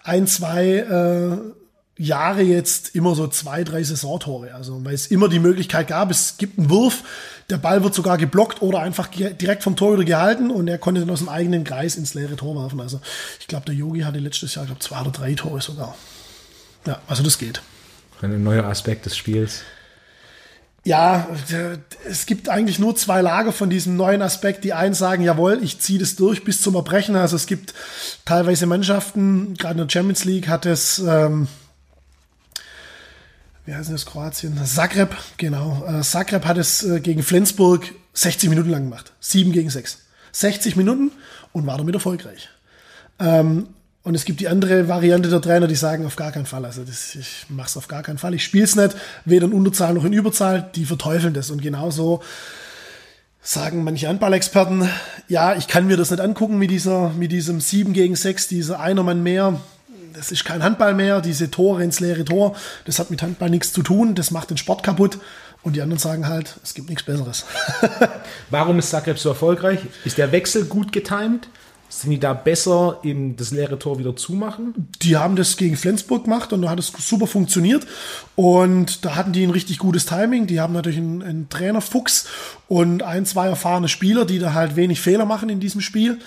ein, 0.05 0.27
zwei 0.27 0.77
äh, 0.77 2.03
Jahre 2.03 2.43
jetzt 2.43 2.95
immer 2.95 3.15
so 3.15 3.27
zwei, 3.27 3.65
drei 3.65 3.83
Saisontore. 3.83 4.55
Also 4.55 4.83
weil 4.85 4.95
es 4.95 5.09
immer 5.09 5.29
die 5.29 5.41
Möglichkeit 5.41 5.89
gab, 5.89 6.11
es 6.11 6.37
gibt 6.39 6.59
einen 6.59 6.71
Wurf, 6.71 7.03
der 7.51 7.57
Ball 7.57 7.83
wird 7.83 7.95
sogar 7.95 8.19
geblockt 8.19 8.61
oder 8.61 8.81
einfach 8.81 9.09
direkt 9.09 9.63
vom 9.63 9.75
Torhüter 9.75 10.05
gehalten 10.05 10.51
und 10.51 10.69
er 10.69 10.79
konnte 10.79 11.01
dann 11.01 11.11
aus 11.11 11.21
dem 11.21 11.31
eigenen 11.31 11.65
Kreis 11.65 11.97
ins 11.97 12.15
leere 12.15 12.37
Tor 12.37 12.55
werfen. 12.61 12.81
Also 12.81 13.01
ich 13.41 13.47
glaube, 13.47 13.65
der 13.65 13.75
Yogi 13.75 14.01
hatte 14.01 14.19
letztes 14.19 14.55
Jahr, 14.55 14.65
ich 14.65 14.69
glaube, 14.69 14.83
zwei 14.83 15.01
oder 15.01 15.11
drei 15.11 15.35
Tore 15.35 15.61
sogar. 15.61 15.95
Ja, 16.87 17.01
also 17.07 17.23
das 17.23 17.39
geht. 17.39 17.63
Ein 18.21 18.43
neuer 18.43 18.65
Aspekt 18.65 19.07
des 19.07 19.17
Spiels. 19.17 19.63
Ja, 20.85 21.29
es 22.09 22.27
gibt 22.27 22.49
eigentlich 22.49 22.79
nur 22.79 22.97
zwei 22.97 23.21
Lager 23.21 23.53
von 23.53 23.69
diesem 23.69 23.97
neuen 23.97 24.23
Aspekt. 24.23 24.65
Die 24.65 24.73
einen 24.73 24.95
sagen, 24.95 25.23
jawohl, 25.23 25.61
ich 25.63 25.81
ziehe 25.81 25.99
das 25.99 26.17
durch 26.17 26.45
bis 26.45 26.63
zum 26.63 26.75
Erbrechen. 26.77 27.17
Also 27.17 27.37
es 27.37 27.47
gibt 27.47 27.75
teilweise 28.25 28.67
Mannschaften, 28.67 29.55
gerade 29.55 29.81
in 29.81 29.87
der 29.87 29.93
Champions 29.93 30.25
League 30.25 30.49
hat 30.49 30.67
es 30.67 30.99
ähm, 30.99 31.49
wie 33.69 33.75
heißt 33.75 33.93
das 33.93 34.07
Kroatien? 34.07 34.59
Zagreb, 34.65 35.15
genau. 35.37 35.85
Äh, 35.87 36.01
Zagreb 36.01 36.47
hat 36.47 36.57
es 36.57 36.83
äh, 36.85 37.01
gegen 37.01 37.23
Flensburg 37.23 37.95
60 38.15 38.49
Minuten 38.49 38.71
lang 38.71 38.85
gemacht. 38.85 39.13
7 39.21 39.53
gegen 39.53 39.69
6. 39.69 39.99
60 40.33 40.75
Minuten 40.77 41.13
und 41.53 41.67
war 41.67 41.77
damit 41.77 41.95
erfolgreich. 41.95 42.49
Ähm, 43.21 43.69
und 44.05 44.15
es 44.15 44.25
gibt 44.25 44.41
die 44.41 44.49
andere 44.49 44.89
Variante 44.89 45.29
der 45.29 45.43
Trainer, 45.43 45.67
die 45.67 45.75
sagen 45.75 46.07
auf 46.07 46.17
gar 46.17 46.33
keinen 46.33 46.47
Fall. 46.47 46.65
Also 46.65 46.83
das, 46.83 47.15
ich 47.15 47.45
mache 47.51 47.67
es 47.67 47.77
auf 47.77 47.89
gar 47.89 48.03
keinen 48.03 48.17
Fall. 48.17 48.33
Ich 48.33 48.43
spiele 48.43 48.65
es 48.65 48.75
nicht, 48.75 48.97
weder 49.27 49.45
in 49.45 49.53
Unterzahl 49.53 49.93
noch 49.93 50.07
in 50.07 50.15
Überzahl. 50.15 50.71
Die 50.75 50.87
verteufeln 50.87 51.35
das. 51.35 51.51
Und 51.51 51.61
genauso 51.61 52.23
sagen 53.43 53.85
manche 53.85 54.09
Handballexperten, 54.09 54.89
ja, 55.29 55.55
ich 55.55 55.69
kann 55.69 55.87
mir 55.87 55.99
das 55.99 56.11
nicht 56.11 56.21
angucken 56.21 56.57
mit, 56.57 56.71
dieser, 56.71 57.11
mit 57.11 57.33
diesem 57.33 57.61
7 57.61 57.93
gegen 57.93 58.17
6, 58.17 58.49
dieser 58.49 58.81
einer 58.81 59.03
Mann 59.03 59.23
mehr. 59.23 59.61
Das 60.19 60.33
ist 60.33 60.45
kein 60.45 60.65
Handball 60.65 60.95
mehr, 60.95 61.21
diese 61.21 61.49
Tore 61.49 61.85
ins 61.85 62.01
leere 62.01 62.25
Tor. 62.25 62.57
Das 62.87 62.99
hat 62.99 63.09
mit 63.09 63.23
Handball 63.23 63.51
nichts 63.51 63.73
zu 63.73 63.85
tun. 63.85 64.17
Das 64.17 64.33
macht 64.33 64.51
den 64.51 64.57
Sport 64.57 64.83
kaputt. 64.83 65.19
Und 65.63 65.77
die 65.77 65.81
anderen 65.81 66.01
sagen 66.01 66.27
halt, 66.27 66.57
es 66.65 66.75
gibt 66.75 66.89
nichts 66.89 67.05
Besseres. 67.05 67.45
Warum 68.51 68.81
ist 68.81 68.91
Zagreb 68.91 69.17
so 69.17 69.29
erfolgreich? 69.29 69.79
Ist 70.05 70.19
der 70.19 70.33
Wechsel 70.33 70.65
gut 70.65 70.91
getimt? 70.91 71.49
Sind 71.89 72.11
die 72.11 72.19
da 72.19 72.33
besser, 72.33 72.99
eben 73.05 73.37
das 73.37 73.53
leere 73.53 73.79
Tor 73.79 74.01
wieder 74.01 74.17
zumachen? 74.17 74.89
Die 75.03 75.17
haben 75.17 75.37
das 75.37 75.57
gegen 75.57 75.77
Flensburg 75.77 76.25
gemacht 76.25 76.53
und 76.53 76.63
da 76.63 76.71
hat 76.71 76.81
es 76.81 76.93
super 76.99 77.29
funktioniert. 77.29 77.87
Und 78.35 79.05
da 79.05 79.15
hatten 79.15 79.33
die 79.33 79.47
ein 79.47 79.51
richtig 79.51 79.79
gutes 79.79 80.05
Timing. 80.05 80.49
Die 80.49 80.61
haben 80.61 80.73
natürlich 80.73 80.99
einen, 80.99 81.23
einen 81.23 81.49
Trainer 81.49 81.81
Fuchs 81.81 82.27
und 82.67 83.05
ein, 83.05 83.25
zwei 83.25 83.47
erfahrene 83.47 83.89
Spieler, 83.89 84.25
die 84.25 84.41
da 84.41 84.53
halt 84.53 84.75
wenig 84.75 85.01
Fehler 85.01 85.27
machen 85.27 85.49
in 85.49 85.61
diesem 85.61 85.81
Spiel. 85.81 86.19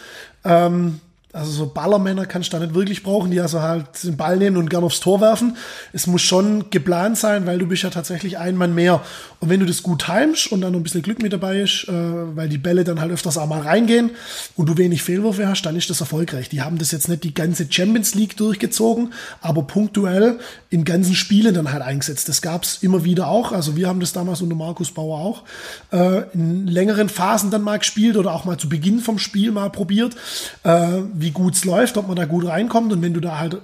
Ähm, 0.46 1.02
also 1.34 1.52
so 1.52 1.66
Ballermänner 1.68 2.26
kannst 2.26 2.52
du 2.52 2.58
da 2.58 2.64
nicht 2.64 2.76
wirklich 2.76 3.04
brauchen, 3.04 3.32
die 3.32 3.40
also 3.40 3.62
halt 3.62 3.86
den 4.04 4.18
Ball 4.18 4.38
nehmen 4.38 4.58
und 4.58 4.70
gern 4.70 4.84
aufs 4.84 5.00
Tor 5.00 5.22
werfen. 5.22 5.56
Es 5.94 6.08
muss 6.08 6.22
schon 6.22 6.70
geplant 6.70 7.18
sein, 7.18 7.46
weil 7.46 7.58
du 7.58 7.68
bist 7.68 7.84
ja 7.84 7.90
tatsächlich 7.90 8.38
ein 8.38 8.56
Mann 8.56 8.76
mehr. 8.76 9.02
Und 9.40 9.50
wenn 9.50 9.60
du 9.60 9.66
das 9.66 9.82
gut 9.82 10.06
timest 10.06 10.52
und 10.52 10.62
dann 10.62 10.74
noch 10.74 10.80
ein 10.80 10.84
bisschen 10.84 11.02
Glück 11.02 11.22
mit 11.22 11.34
dabei 11.34 11.62
ist, 11.62 11.88
äh, 11.88 11.92
weil 11.92 12.50
die 12.50 12.58
Bälle 12.58 12.84
dann 12.84 13.00
halt 13.00 13.12
öfters 13.12 13.38
auch 13.38 13.48
mal 13.48 13.62
reingehen 13.62 14.12
und 14.56 14.68
du 14.68 14.78
wenig 14.78 15.04
Fehlwürfe 15.04 15.48
hast, 15.48 15.62
dann 15.64 15.76
ist 15.76 15.90
das 15.90 16.02
erfolgreich. 16.02 16.50
Die 16.50 16.62
haben 16.62 16.78
das 16.78 16.92
jetzt 16.92 17.08
nicht 17.08 17.24
die 17.24 17.34
ganze 17.34 17.66
Champions 17.70 18.14
League 18.14 18.36
durchgezogen, 18.38 19.14
aber 19.42 19.64
punktuell 19.64 20.40
in 20.70 20.84
ganzen 20.86 21.16
Spielen 21.16 21.54
dann 21.54 21.72
halt 21.72 21.82
eingesetzt. 21.82 22.30
Das 22.30 22.42
gab's 22.42 22.80
immer 22.82 23.04
wieder 23.04 23.28
auch. 23.28 23.52
Also 23.52 23.76
wir 23.76 23.88
haben 23.88 24.00
das 24.00 24.14
damals 24.14 24.42
unter 24.42 24.56
Markus 24.56 24.92
Bauer 24.92 25.20
auch 25.20 25.44
äh, 25.92 26.24
in 26.34 26.68
längeren 26.68 27.10
Phasen 27.10 27.52
dann 27.52 27.62
mal 27.62 27.80
gespielt 27.80 28.18
oder 28.18 28.34
auch 28.34 28.46
mal 28.46 28.58
zu 28.58 28.70
Beginn 28.70 29.00
vom 29.00 29.18
Spiel 29.18 29.52
mal 29.52 29.70
probiert. 29.70 30.16
Äh, 30.64 31.02
wie 31.22 31.32
gut 31.32 31.56
es 31.56 31.66
läuft, 31.66 31.98
ob 31.98 32.08
man 32.08 32.16
da 32.16 32.26
gut 32.26 32.46
reinkommt. 32.48 32.92
Und 32.92 33.02
wenn 33.02 33.14
du 33.14 33.20
da 33.20 33.40
halt 33.40 33.58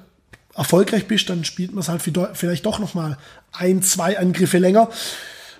erfolgreich 0.56 1.08
bist, 1.08 1.30
dann 1.30 1.44
spielt 1.44 1.72
man 1.74 1.82
es 1.82 1.90
halt 1.90 2.02
vielleicht 2.34 2.66
doch 2.66 2.80
noch 2.80 2.94
mal 2.94 3.18
ein, 3.52 3.82
zwei 3.84 4.18
Angriffe 4.18 4.58
länger. 4.58 4.90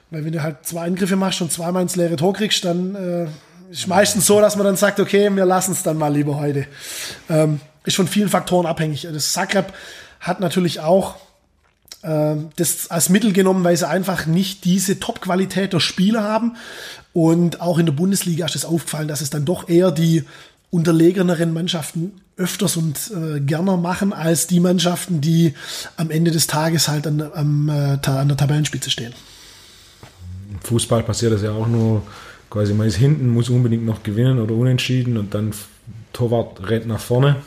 Weil 0.10 0.26
wenn 0.26 0.32
du 0.32 0.42
halt 0.42 0.66
zwei 0.66 0.86
Angriffe 0.86 1.16
machst 1.16 1.42
und 1.42 1.52
zweimal 1.52 1.82
ins 1.82 1.96
leere 1.96 2.16
Tor 2.16 2.34
kriegst, 2.34 2.64
dann 2.66 2.96
äh, 2.96 3.28
ist 3.72 3.88
meistens 3.88 4.26
so, 4.26 4.40
dass 4.40 4.56
man 4.56 4.66
dann 4.66 4.78
sagt, 4.78 5.00
okay, 5.00 5.30
wir 5.30 5.46
lassen 5.46 5.74
es 5.74 5.84
dann 5.84 5.98
mal 5.98 6.14
lieber 6.14 6.40
heute. 6.40 6.66
Ähm, 7.30 7.60
ist 7.84 7.96
von 7.96 8.08
vielen 8.08 8.30
Faktoren 8.30 8.66
abhängig. 8.66 9.08
Das 9.12 9.34
Zagreb 9.34 9.74
hat 10.20 10.40
natürlich 10.40 10.80
auch 10.80 11.16
äh, 12.02 12.36
das 12.56 12.90
als 12.90 13.10
Mittel 13.10 13.34
genommen, 13.34 13.64
weil 13.64 13.78
sie 13.78 13.88
einfach 13.88 14.26
nicht 14.26 14.66
diese 14.66 15.00
Top-Qualität 15.00 15.74
der 15.74 15.80
Spieler 15.80 16.24
haben. 16.24 16.56
Und 17.14 17.62
auch 17.62 17.78
in 17.78 17.86
der 17.86 17.94
Bundesliga 17.94 18.46
ist 18.46 18.56
es 18.56 18.66
aufgefallen, 18.66 19.08
dass 19.08 19.22
es 19.22 19.30
dann 19.30 19.46
doch 19.46 19.70
eher 19.70 19.92
die 19.92 20.24
unterlegeneren 20.70 21.54
Mannschaften 21.54 22.22
öfters 22.36 22.78
und 22.78 23.12
äh, 23.12 23.40
gerne 23.40 23.78
machen 23.78 24.14
als 24.14 24.48
die 24.48 24.60
Mannschaften, 24.60 25.22
die 25.22 25.54
am 25.96 26.12
Ende 26.12 26.32
des 26.32 26.48
Tages 26.48 26.88
halt 26.88 27.08
an, 27.08 27.22
am, 27.34 27.70
äh, 27.70 27.98
an 28.08 28.28
der 28.28 28.38
Tabellenspitze 28.38 28.90
stehen. 28.90 29.14
Im 30.52 30.60
Fußball 30.62 31.04
passiert 31.04 31.34
das 31.34 31.42
ja 31.42 31.52
auch 31.52 31.68
nur, 31.68 32.04
quasi 32.50 32.74
man 32.74 32.88
ist 32.88 32.98
hinten, 32.98 33.30
muss 33.30 33.50
unbedingt 33.50 33.86
noch 33.86 34.04
gewinnen 34.04 34.40
oder 34.40 34.54
unentschieden 34.54 35.18
und 35.18 35.34
dann 35.34 35.52
Torwart 36.14 36.70
rennt 36.70 36.88
nach 36.88 37.00
vorne 37.00 37.38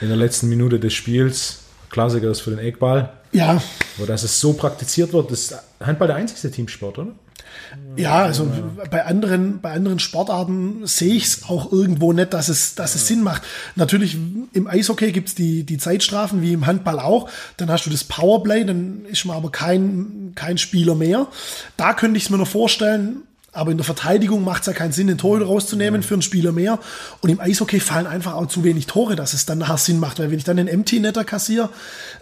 in 0.00 0.08
der 0.08 0.16
letzten 0.16 0.48
Minute 0.48 0.78
des 0.78 0.92
Spiels. 0.92 1.60
Klassiker 1.90 2.30
ist 2.30 2.40
für 2.40 2.50
den 2.50 2.58
Eckball. 2.58 3.12
Ja. 3.32 3.60
Wo 3.96 4.04
das 4.04 4.22
es 4.22 4.40
so 4.40 4.52
praktiziert 4.52 5.12
wird, 5.12 5.30
ist 5.30 5.54
Handball 5.80 6.08
der 6.08 6.16
einzigste 6.16 6.50
Teamsport, 6.50 6.98
oder? 6.98 7.12
Ja, 7.96 8.24
also 8.24 8.50
bei 8.90 9.04
anderen, 9.04 9.60
bei 9.60 9.72
anderen 9.72 9.98
Sportarten 9.98 10.86
sehe 10.86 11.14
ich 11.14 11.24
es 11.24 11.44
auch 11.48 11.72
irgendwo 11.72 12.12
nicht, 12.12 12.32
dass 12.32 12.48
es, 12.48 12.74
dass 12.74 12.94
es 12.94 13.06
Sinn 13.06 13.22
macht. 13.22 13.42
Natürlich 13.76 14.16
im 14.52 14.66
Eishockey 14.66 15.12
gibt 15.12 15.28
es 15.28 15.34
die, 15.34 15.64
die 15.64 15.78
Zeitstrafen, 15.78 16.40
wie 16.42 16.52
im 16.52 16.66
Handball 16.66 17.00
auch. 17.00 17.28
Dann 17.56 17.70
hast 17.70 17.86
du 17.86 17.90
das 17.90 18.04
Powerplay, 18.04 18.64
dann 18.64 19.04
ist 19.06 19.24
man 19.24 19.36
aber 19.36 19.50
kein, 19.50 20.32
kein 20.34 20.58
Spieler 20.58 20.94
mehr. 20.94 21.26
Da 21.76 21.92
könnte 21.92 22.16
ich 22.16 22.24
es 22.24 22.30
mir 22.30 22.38
noch 22.38 22.48
vorstellen, 22.48 23.22
aber 23.52 23.70
in 23.70 23.78
der 23.78 23.84
Verteidigung 23.84 24.44
macht 24.44 24.60
es 24.62 24.66
ja 24.66 24.72
keinen 24.74 24.92
Sinn, 24.92 25.06
den 25.06 25.16
Torhüter 25.16 25.46
rauszunehmen 25.46 26.02
für 26.02 26.14
einen 26.14 26.22
Spieler 26.22 26.52
mehr. 26.52 26.78
Und 27.22 27.30
im 27.30 27.40
Eishockey 27.40 27.80
fallen 27.80 28.06
einfach 28.06 28.34
auch 28.34 28.46
zu 28.46 28.62
wenig 28.62 28.86
Tore, 28.86 29.16
dass 29.16 29.32
es 29.32 29.46
dann 29.46 29.58
nachher 29.58 29.78
Sinn 29.78 29.98
macht. 30.00 30.18
Weil 30.18 30.30
wenn 30.30 30.38
ich 30.38 30.44
dann 30.44 30.58
den 30.58 30.68
Empty-Netter 30.68 31.24
kassiere, 31.24 31.70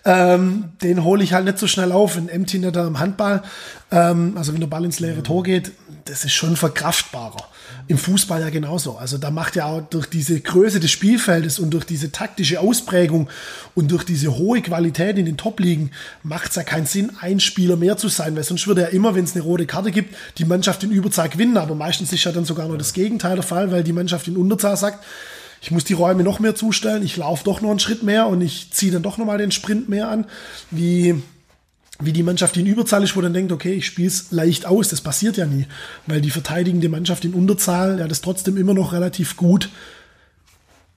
ähm, 0.04 0.66
den 0.82 1.02
hole 1.02 1.24
ich 1.24 1.32
halt 1.32 1.44
nicht 1.44 1.58
so 1.58 1.66
schnell 1.66 1.90
auf. 1.90 2.16
Ein 2.16 2.28
Empty-Netter 2.28 2.86
im 2.86 3.00
Handball, 3.00 3.42
ähm, 3.90 4.34
also 4.36 4.52
wenn 4.52 4.60
der 4.60 4.68
Ball 4.68 4.84
ins 4.84 5.00
leere 5.00 5.22
Tor 5.24 5.42
geht, 5.42 5.72
das 6.04 6.24
ist 6.24 6.32
schon 6.32 6.56
verkraftbarer. 6.56 7.48
Im 7.88 7.98
Fußball 7.98 8.40
ja 8.40 8.50
genauso. 8.50 8.96
Also 8.96 9.16
da 9.16 9.30
macht 9.30 9.54
ja 9.54 9.66
auch 9.66 9.80
durch 9.80 10.06
diese 10.06 10.40
Größe 10.40 10.80
des 10.80 10.90
Spielfeldes 10.90 11.60
und 11.60 11.70
durch 11.70 11.84
diese 11.84 12.10
taktische 12.10 12.58
Ausprägung 12.58 13.28
und 13.76 13.92
durch 13.92 14.02
diese 14.02 14.36
hohe 14.36 14.60
Qualität 14.60 15.18
in 15.18 15.24
den 15.24 15.36
Top-Ligen 15.36 15.92
macht 16.24 16.50
es 16.50 16.56
ja 16.56 16.64
keinen 16.64 16.86
Sinn, 16.86 17.12
ein 17.20 17.38
Spieler 17.38 17.76
mehr 17.76 17.96
zu 17.96 18.08
sein, 18.08 18.34
weil 18.34 18.42
sonst 18.42 18.66
würde 18.66 18.82
ja 18.82 18.88
immer, 18.88 19.14
wenn 19.14 19.24
es 19.24 19.34
eine 19.34 19.44
rote 19.44 19.66
Karte 19.66 19.92
gibt, 19.92 20.16
die 20.38 20.44
Mannschaft 20.44 20.82
in 20.82 20.90
Überzahl 20.90 21.28
gewinnen. 21.28 21.56
Aber 21.56 21.76
meistens 21.76 22.12
ist 22.12 22.24
ja 22.24 22.32
dann 22.32 22.44
sogar 22.44 22.66
noch 22.66 22.76
das 22.76 22.92
Gegenteil 22.92 23.36
der 23.36 23.44
Fall, 23.44 23.70
weil 23.70 23.84
die 23.84 23.92
Mannschaft 23.92 24.26
in 24.26 24.36
Unterzahl 24.36 24.76
sagt, 24.76 25.04
ich 25.62 25.70
muss 25.70 25.84
die 25.84 25.94
Räume 25.94 26.22
noch 26.22 26.40
mehr 26.40 26.54
zustellen, 26.54 27.04
ich 27.04 27.16
laufe 27.16 27.44
doch 27.44 27.60
noch 27.60 27.70
einen 27.70 27.78
Schritt 27.78 28.02
mehr 28.02 28.26
und 28.26 28.40
ich 28.40 28.72
ziehe 28.72 28.92
dann 28.92 29.02
doch 29.02 29.16
nochmal 29.16 29.38
den 29.38 29.52
Sprint 29.52 29.88
mehr 29.88 30.08
an, 30.08 30.26
wie 30.70 31.22
wie 31.98 32.12
die 32.12 32.22
Mannschaft, 32.22 32.56
in 32.56 32.66
Überzahl 32.66 33.02
ist, 33.02 33.16
wo 33.16 33.20
dann 33.20 33.32
denkt, 33.32 33.52
okay, 33.52 33.74
ich 33.74 33.86
spiele 33.86 34.08
es 34.08 34.30
leicht 34.30 34.66
aus. 34.66 34.88
Das 34.88 35.00
passiert 35.00 35.36
ja 35.36 35.46
nie, 35.46 35.66
weil 36.06 36.20
die 36.20 36.30
verteidigende 36.30 36.88
Mannschaft 36.88 37.24
in 37.24 37.34
Unterzahl 37.34 37.98
ja 37.98 38.08
das 38.08 38.20
trotzdem 38.20 38.56
immer 38.56 38.74
noch 38.74 38.92
relativ 38.92 39.36
gut 39.36 39.70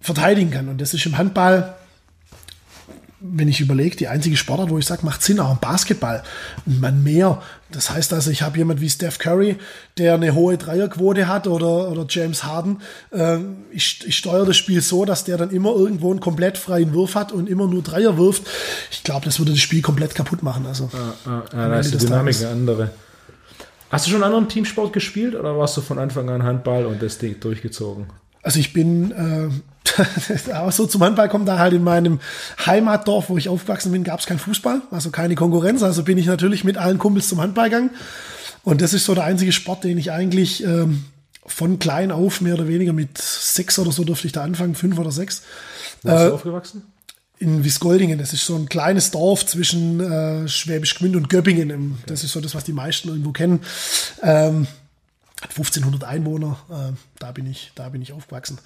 verteidigen 0.02 0.52
kann. 0.52 0.70
Und 0.70 0.82
das 0.82 0.94
ist 0.94 1.06
im 1.06 1.18
Handball 1.18 1.76
wenn 3.22 3.48
ich 3.50 3.60
überlege, 3.60 3.96
die 3.96 4.08
einzige 4.08 4.38
Sportart, 4.38 4.70
wo 4.70 4.78
ich 4.78 4.86
sage, 4.86 5.06
macht 5.06 5.22
Sinn, 5.22 5.40
auch 5.40 5.52
im 5.52 5.60
Basketball, 5.60 6.24
man 6.66 7.04
mehr. 7.04 7.42
Das 7.72 7.90
heißt 7.90 8.14
also, 8.14 8.32
ich 8.32 8.42
habe 8.42 8.58
jemand 8.58 8.82
wie 8.82 8.90
Steph 8.90 9.20
Curry, 9.20 9.58
der 9.98 10.14
eine 10.14 10.34
hohe 10.34 10.58
Dreierquote 10.58 11.28
hat 11.28 11.46
oder, 11.48 11.92
oder 11.92 12.06
James 12.08 12.44
Harden. 12.44 12.82
Äh, 13.12 13.40
ich, 13.72 14.06
ich 14.08 14.18
steuere 14.18 14.46
das 14.46 14.58
Spiel 14.58 14.82
so, 14.82 15.06
dass 15.06 15.26
der 15.26 15.38
dann 15.38 15.52
immer 15.52 15.76
irgendwo 15.76 16.12
einen 16.12 16.22
komplett 16.22 16.58
freien 16.58 16.94
Wurf 16.94 17.16
hat 17.16 17.32
und 17.32 17.50
immer 17.50 17.68
nur 17.68 17.84
Dreier 17.84 18.18
wirft. 18.18 18.44
Ich 18.92 19.04
glaube, 19.04 19.26
das 19.26 19.40
würde 19.40 19.52
das 19.52 19.60
Spiel 19.60 19.82
komplett 19.82 20.16
kaputt 20.16 20.42
machen. 20.42 20.66
Also, 20.66 20.90
ah, 20.94 21.30
ah, 21.30 21.44
ah, 21.52 21.70
da 21.70 21.80
ist 21.80 21.94
die 21.94 21.98
Dynamik 21.98 22.38
eine 22.38 22.50
andere. 22.50 22.92
Hast 23.90 24.06
du 24.06 24.12
schon 24.12 24.24
einen 24.24 24.34
anderen 24.34 24.50
Teamsport 24.50 24.94
gespielt 24.94 25.36
oder 25.36 25.58
warst 25.58 25.76
du 25.76 25.82
von 25.82 26.00
Anfang 26.00 26.30
an 26.30 26.44
Handball 26.44 26.86
und 26.86 27.02
das 27.02 27.18
Ding 27.18 27.40
durchgezogen? 27.40 28.08
Also 28.42 28.60
ich 28.60 28.74
bin 28.74 29.12
äh, 29.12 29.50
aber 30.54 30.72
so 30.72 30.86
zum 30.86 31.04
Handball 31.04 31.30
kommt 31.30 31.48
da 31.48 31.58
halt 31.58 31.74
in 31.74 31.84
meinem 31.84 32.20
Heimatdorf, 32.66 33.30
wo 33.30 33.38
ich 33.38 33.50
aufgewachsen 33.50 33.92
bin, 33.92 34.04
gab 34.04 34.20
es 34.20 34.26
keinen 34.26 34.40
Fußball, 34.40 34.82
also 34.92 35.10
keine 35.10 35.36
Konkurrenz. 35.36 35.84
Also 35.84 36.04
bin 36.04 36.18
ich 36.18 36.26
natürlich 36.26 36.64
mit 36.64 36.78
allen 36.78 36.98
Kumpels 36.98 37.28
zum 37.28 37.42
Handball 37.42 37.70
gegangen. 37.70 37.92
Und 38.64 38.82
das 38.82 38.94
ist 38.94 39.06
so 39.06 39.16
der 39.16 39.24
einzige 39.24 39.52
Sport, 39.52 39.84
den 39.84 39.98
ich 39.98 40.12
eigentlich 40.12 40.64
ähm, 40.64 41.06
von 41.46 41.80
klein 41.80 42.12
auf 42.12 42.42
mehr 42.42 42.56
oder 42.56 42.68
weniger 42.68 42.94
mit 42.94 43.18
sechs 43.18 43.80
oder 43.80 43.92
so 43.92 44.04
durfte 44.04 44.28
ich 44.28 44.34
da 44.34 44.44
anfangen, 44.44 44.76
fünf 44.76 45.00
oder 45.00 45.12
sechs. 45.12 45.44
Wo 46.04 46.10
bist 46.10 46.22
äh, 46.22 46.28
du 46.28 46.34
aufgewachsen? 46.36 46.84
In 47.40 47.64
Wiesgoldingen. 47.64 48.20
Das 48.20 48.34
ist 48.34 48.46
so 48.46 48.56
ein 48.56 48.68
kleines 48.68 49.12
Dorf 49.12 49.46
zwischen 49.46 50.00
äh, 50.02 50.48
Schwäbisch 50.48 50.96
Gmünd 50.96 51.16
und 51.16 51.30
Göppingen. 51.30 51.98
Das 52.06 52.24
ist 52.24 52.34
so 52.34 52.42
das, 52.42 52.54
was 52.54 52.66
die 52.66 52.74
meisten 52.74 53.08
irgendwo 53.08 53.32
kennen. 53.32 53.62
Ähm, 54.22 54.68
hat 55.42 55.52
1500 55.52 56.04
Einwohner. 56.04 56.58
Äh, 56.70 56.94
da 57.20 57.32
bin 57.32 57.50
ich, 57.50 57.72
da 57.76 57.90
bin 57.90 58.02
ich 58.02 58.12
aufgewachsen 58.12 58.58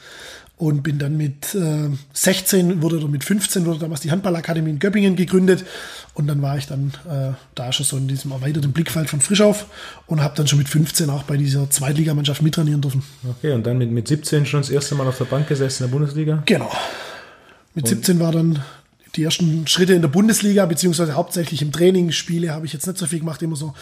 und 0.57 0.81
bin 0.81 0.97
dann 0.97 1.17
mit 1.17 1.53
äh, 1.55 1.89
16 2.13 2.81
wurde 2.81 2.97
oder 2.97 3.07
mit 3.07 3.23
15 3.23 3.65
wurde 3.65 3.79
damals 3.79 4.01
die 4.01 4.11
Handballakademie 4.11 4.71
in 4.71 4.79
Göppingen 4.79 5.15
gegründet 5.15 5.65
und 6.13 6.27
dann 6.27 6.41
war 6.41 6.57
ich 6.57 6.67
dann 6.67 6.93
äh, 7.09 7.33
da 7.55 7.71
schon 7.71 7.85
so 7.85 7.97
in 7.97 8.07
diesem 8.07 8.31
erweiterten 8.31 8.71
Blickfeld 8.71 9.09
von 9.09 9.21
Frischauf 9.21 9.65
und 10.07 10.21
habe 10.21 10.35
dann 10.35 10.47
schon 10.47 10.59
mit 10.59 10.69
15 10.69 11.09
auch 11.09 11.23
bei 11.23 11.37
dieser 11.37 11.69
Zweitligamannschaft 11.69 12.41
mittrainieren 12.41 12.81
dürfen. 12.81 13.03
Okay, 13.27 13.51
und 13.53 13.65
dann 13.65 13.77
mit, 13.77 13.91
mit 13.91 14.07
17 14.07 14.45
schon 14.45 14.61
das 14.61 14.69
erste 14.69 14.95
Mal 14.95 15.07
auf 15.07 15.17
der 15.17 15.25
Bank 15.25 15.47
gesessen 15.47 15.83
in 15.83 15.89
der 15.89 15.97
Bundesliga? 15.97 16.43
Genau. 16.45 16.71
Mit 17.75 17.85
und 17.85 17.89
17 17.89 18.19
war 18.19 18.31
dann 18.31 18.63
die 19.15 19.23
ersten 19.23 19.67
Schritte 19.67 19.93
in 19.93 20.01
der 20.01 20.09
Bundesliga, 20.09 20.65
beziehungsweise 20.65 21.13
hauptsächlich 21.13 21.61
im 21.61 21.71
Training, 21.71 22.11
Spiele 22.11 22.51
habe 22.51 22.65
ich 22.65 22.73
jetzt 22.73 22.87
nicht 22.87 22.97
so 22.97 23.05
viel 23.05 23.19
gemacht, 23.19 23.41
immer 23.41 23.55
so 23.55 23.73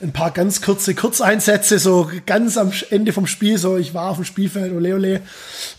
ein 0.00 0.12
paar 0.12 0.30
ganz 0.30 0.62
kurze 0.62 0.94
Kurzeinsätze, 0.94 1.78
so 1.78 2.08
ganz 2.24 2.56
am 2.56 2.72
Ende 2.90 3.12
vom 3.12 3.26
Spiel, 3.26 3.58
so 3.58 3.76
ich 3.76 3.94
war 3.94 4.10
auf 4.10 4.16
dem 4.16 4.24
Spielfeld, 4.24 4.72
ole 4.72 4.94
ole. 4.94 5.22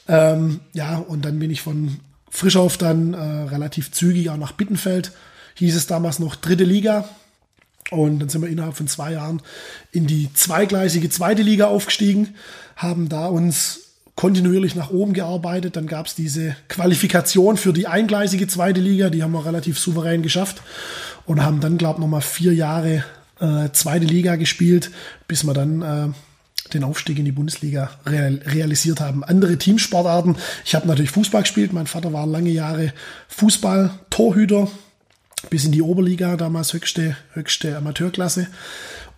Ähm, 0.08 0.60
ja, 0.74 0.98
und 0.98 1.24
dann 1.24 1.40
bin 1.40 1.52
ich 1.52 1.62
von 1.62 2.00
Frischauf 2.30 2.78
dann 2.78 3.14
äh, 3.14 3.18
relativ 3.18 3.92
zügig 3.92 4.30
auch 4.30 4.38
nach 4.38 4.52
Bittenfeld, 4.52 5.14
hieß 5.56 5.76
es 5.76 5.88
damals 5.88 6.20
noch 6.20 6.36
dritte 6.36 6.66
Liga. 6.66 7.08
Und 7.90 8.20
dann 8.20 8.28
sind 8.28 8.42
wir 8.42 8.50
innerhalb 8.50 8.76
von 8.76 8.90
zwei 8.90 9.14
Jahren 9.14 9.42
in 9.94 10.08
die 10.08 10.34
zweigleisige 10.34 11.10
zweite 11.10 11.42
Liga 11.42 11.68
aufgestiegen, 11.68 12.36
haben 12.76 13.08
da 13.08 13.28
uns 13.28 13.87
kontinuierlich 14.18 14.76
nach 14.76 14.90
oben 14.90 15.14
gearbeitet. 15.14 15.78
Dann 15.78 15.88
gab 15.88 16.08
es 16.08 16.16
diese 16.16 16.58
Qualifikation 16.68 17.56
für 17.56 17.72
die 17.72 17.88
eingleisige 17.88 18.48
zweite 18.48 18.82
Liga, 18.82 19.10
die 19.10 19.24
haben 19.24 19.32
wir 19.32 19.46
relativ 19.46 19.80
souverän 19.80 20.24
geschafft 20.24 20.62
und 21.26 21.42
haben 21.42 21.62
dann, 21.62 21.78
glaube 21.78 22.00
ich, 22.00 22.02
nochmal 22.02 22.22
vier 22.22 22.54
Jahre 22.54 23.06
äh, 23.40 23.70
zweite 23.72 24.06
Liga 24.06 24.36
gespielt, 24.36 24.92
bis 25.28 25.46
wir 25.46 25.54
dann 25.54 25.82
äh, 25.84 26.08
den 26.74 26.84
Aufstieg 26.84 27.20
in 27.20 27.26
die 27.26 27.32
Bundesliga 27.32 27.92
real, 28.08 28.42
realisiert 28.44 29.00
haben. 29.00 29.24
Andere 29.24 29.58
Teamsportarten. 29.58 30.36
Ich 30.66 30.74
habe 30.74 30.88
natürlich 30.88 31.12
Fußball 31.12 31.44
gespielt. 31.44 31.72
Mein 31.72 31.88
Vater 31.88 32.12
war 32.12 32.26
lange 32.26 32.50
Jahre 32.50 32.94
Fußball-Torhüter 33.30 34.68
bis 35.52 35.64
in 35.64 35.72
die 35.72 35.84
Oberliga, 35.84 36.36
damals 36.38 36.74
höchste, 36.74 37.16
höchste 37.34 37.78
Amateurklasse. 37.78 38.48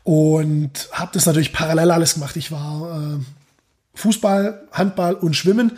Und 0.03 0.89
habe 0.91 1.11
das 1.13 1.25
natürlich 1.25 1.53
parallel 1.53 1.91
alles 1.91 2.15
gemacht. 2.15 2.35
Ich 2.35 2.51
war 2.51 3.15
äh, 3.17 3.38
Fußball, 3.95 4.67
Handball 4.71 5.15
und 5.15 5.35
Schwimmen. 5.35 5.77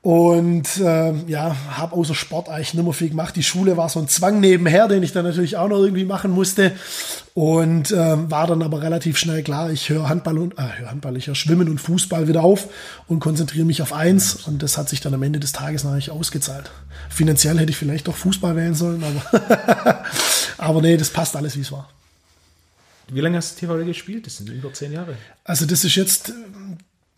Und 0.00 0.78
äh, 0.78 1.12
ja, 1.26 1.56
habe 1.72 1.94
außer 1.96 2.14
Sport 2.14 2.48
eigentlich 2.48 2.72
nicht 2.72 2.84
mehr 2.84 2.92
viel 2.92 3.10
gemacht. 3.10 3.34
Die 3.34 3.42
Schule 3.42 3.76
war 3.76 3.88
so 3.88 3.98
ein 3.98 4.08
Zwang 4.08 4.38
nebenher, 4.38 4.86
den 4.86 5.02
ich 5.02 5.12
dann 5.12 5.24
natürlich 5.24 5.56
auch 5.56 5.68
noch 5.68 5.80
irgendwie 5.80 6.04
machen 6.04 6.30
musste. 6.30 6.72
Und 7.34 7.90
äh, 7.90 8.30
war 8.30 8.46
dann 8.46 8.62
aber 8.62 8.80
relativ 8.80 9.18
schnell 9.18 9.42
klar, 9.42 9.70
ich 9.70 9.88
höre 9.88 10.08
Handball 10.08 10.38
und 10.38 10.56
äh, 10.56 10.62
höre 10.78 10.90
Handball, 10.90 11.16
ich 11.16 11.26
höre 11.26 11.34
Schwimmen 11.34 11.68
und 11.68 11.80
Fußball 11.80 12.28
wieder 12.28 12.44
auf 12.44 12.68
und 13.08 13.18
konzentriere 13.18 13.66
mich 13.66 13.82
auf 13.82 13.92
eins. 13.92 14.46
Und 14.46 14.62
das 14.62 14.78
hat 14.78 14.88
sich 14.88 15.00
dann 15.00 15.14
am 15.14 15.22
Ende 15.24 15.40
des 15.40 15.52
Tages 15.52 15.82
natürlich 15.82 16.12
ausgezahlt. 16.12 16.70
Finanziell 17.10 17.58
hätte 17.58 17.70
ich 17.70 17.76
vielleicht 17.76 18.06
doch 18.06 18.16
Fußball 18.16 18.54
wählen 18.54 18.74
sollen, 18.74 19.02
aber, 19.02 20.04
aber 20.58 20.80
nee, 20.80 20.96
das 20.96 21.10
passt 21.10 21.34
alles, 21.34 21.56
wie 21.56 21.62
es 21.62 21.72
war. 21.72 21.90
Wie 23.10 23.20
lange 23.20 23.36
hast 23.36 23.60
du 23.60 23.66
TVD 23.66 23.84
gespielt? 23.84 24.26
Das 24.26 24.36
sind 24.36 24.48
über 24.48 24.72
zehn 24.72 24.92
Jahre. 24.92 25.16
Also 25.44 25.66
das 25.66 25.84
ist 25.84 25.96
jetzt 25.96 26.32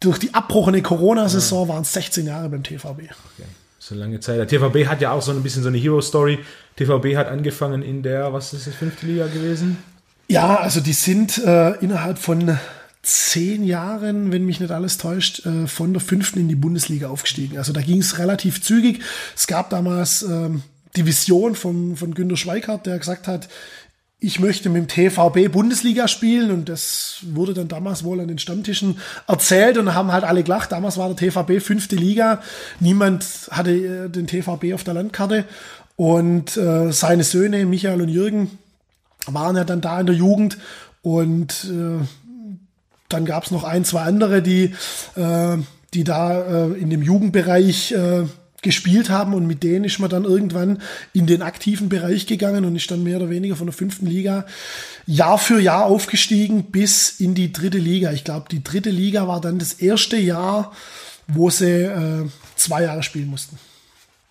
durch 0.01 0.18
die 0.18 0.34
abbrochene 0.34 0.82
Corona-Saison 0.82 1.68
waren 1.68 1.82
es 1.82 1.92
16 1.92 2.26
Jahre 2.26 2.48
beim 2.48 2.62
TVB. 2.62 2.84
Okay. 2.84 3.46
So 3.78 3.94
lange 3.94 4.20
Zeit. 4.20 4.38
Der 4.38 4.46
TVB 4.46 4.86
hat 4.86 5.01
ja 5.01 5.12
auch 5.12 5.22
so 5.22 5.30
ein 5.30 5.42
bisschen 5.42 5.62
so 5.62 5.68
eine 5.68 5.78
Hero-Story. 5.78 6.38
TVB 6.76 7.16
hat 7.16 7.28
angefangen 7.28 7.82
in 7.82 8.03
der, 8.03 8.32
was 8.32 8.53
ist 8.53 8.66
das, 8.66 8.74
fünfte 8.74 9.07
Liga 9.07 9.26
gewesen? 9.26 9.78
Ja, 10.28 10.57
also 10.57 10.80
die 10.80 10.92
sind 10.92 11.38
äh, 11.38 11.72
innerhalb 11.80 12.18
von 12.18 12.59
zehn 13.03 13.64
Jahren, 13.64 14.32
wenn 14.32 14.44
mich 14.44 14.61
nicht 14.61 14.70
alles 14.70 14.98
täuscht, 14.98 15.44
äh, 15.46 15.66
von 15.66 15.92
der 15.92 16.01
fünften 16.01 16.40
in 16.40 16.48
die 16.48 16.55
Bundesliga 16.55 17.09
aufgestiegen. 17.09 17.59
Also 17.59 17.72
da 17.72 17.80
ging 17.80 17.98
es 17.98 18.18
relativ 18.18 18.62
zügig. 18.62 19.01
Es 19.34 19.46
gab 19.46 19.70
damals 19.70 20.22
ähm, 20.22 20.62
die 20.96 21.07
Vision 21.07 21.55
von, 21.55 21.96
von 21.96 22.14
Günter 22.14 22.36
Schweikart, 22.36 22.86
der 22.86 22.98
gesagt 22.98 23.28
hat, 23.28 23.48
ich 24.20 24.38
möchte 24.38 24.68
mit 24.68 24.82
dem 24.82 24.88
TVB 24.88 25.50
Bundesliga 25.50 26.06
spielen 26.06 26.50
und 26.50 26.68
das 26.68 27.20
wurde 27.22 27.54
dann 27.54 27.68
damals 27.68 28.04
wohl 28.04 28.20
an 28.20 28.28
den 28.28 28.38
Stammtischen 28.38 28.98
erzählt 29.26 29.78
und 29.78 29.94
haben 29.94 30.12
halt 30.12 30.24
alle 30.24 30.42
gelacht. 30.42 30.72
Damals 30.72 30.98
war 30.98 31.12
der 31.12 31.16
TVB 31.16 31.62
fünfte 31.64 31.96
Liga. 31.96 32.42
Niemand 32.80 33.24
hatte 33.50 33.70
äh, 33.70 34.08
den 34.10 34.26
TVB 34.26 34.74
auf 34.74 34.84
der 34.84 34.94
Landkarte 34.94 35.46
und 35.96 36.56
äh, 36.56 36.92
seine 36.92 37.24
Söhne 37.24 37.64
Michael 37.64 38.02
und 38.02 38.10
Jürgen 38.10 38.58
waren 39.26 39.56
ja 39.56 39.64
dann 39.64 39.80
da 39.80 39.98
in 40.00 40.06
der 40.06 40.14
Jugend 40.14 40.58
und 41.02 41.64
äh, 41.64 42.04
dann 43.08 43.24
gab 43.24 43.44
es 43.44 43.50
noch 43.50 43.64
ein, 43.64 43.84
zwei 43.84 44.02
andere, 44.02 44.42
die, 44.42 44.74
äh, 45.16 45.56
die 45.94 46.04
da 46.04 46.42
äh, 46.42 46.72
in 46.78 46.90
dem 46.90 47.02
Jugendbereich 47.02 47.92
äh, 47.92 48.24
gespielt 48.62 49.08
haben 49.08 49.34
und 49.34 49.46
mit 49.46 49.62
denen 49.62 49.84
ist 49.84 49.98
man 49.98 50.11
dann 50.11 50.24
irgendwann 50.24 50.82
in 51.12 51.26
den 51.26 51.42
aktiven 51.42 51.88
Bereich 51.88 52.26
gegangen 52.26 52.64
und 52.64 52.76
ist 52.76 52.90
dann 52.90 53.02
mehr 53.02 53.16
oder 53.16 53.30
weniger 53.30 53.56
von 53.56 53.66
der 53.66 53.72
fünften 53.72 54.06
Liga 54.06 54.44
Jahr 55.06 55.38
für 55.38 55.61
Jahr 55.61 55.86
aufgestiegen 55.86 56.64
bis 56.64 57.20
in 57.20 57.34
die 57.34 57.52
dritte 57.52 57.78
Liga. 57.78 58.12
Ich 58.12 58.24
glaube, 58.24 58.46
die 58.50 58.62
dritte 58.62 58.90
Liga 58.90 59.26
war 59.26 59.40
dann 59.40 59.58
das 59.58 59.72
erste 59.74 60.16
Jahr, 60.16 60.72
wo 61.26 61.48
sie 61.50 61.84
äh, 61.84 62.28
zwei 62.56 62.82
Jahre 62.82 63.02
spielen 63.02 63.28
mussten. 63.28 63.58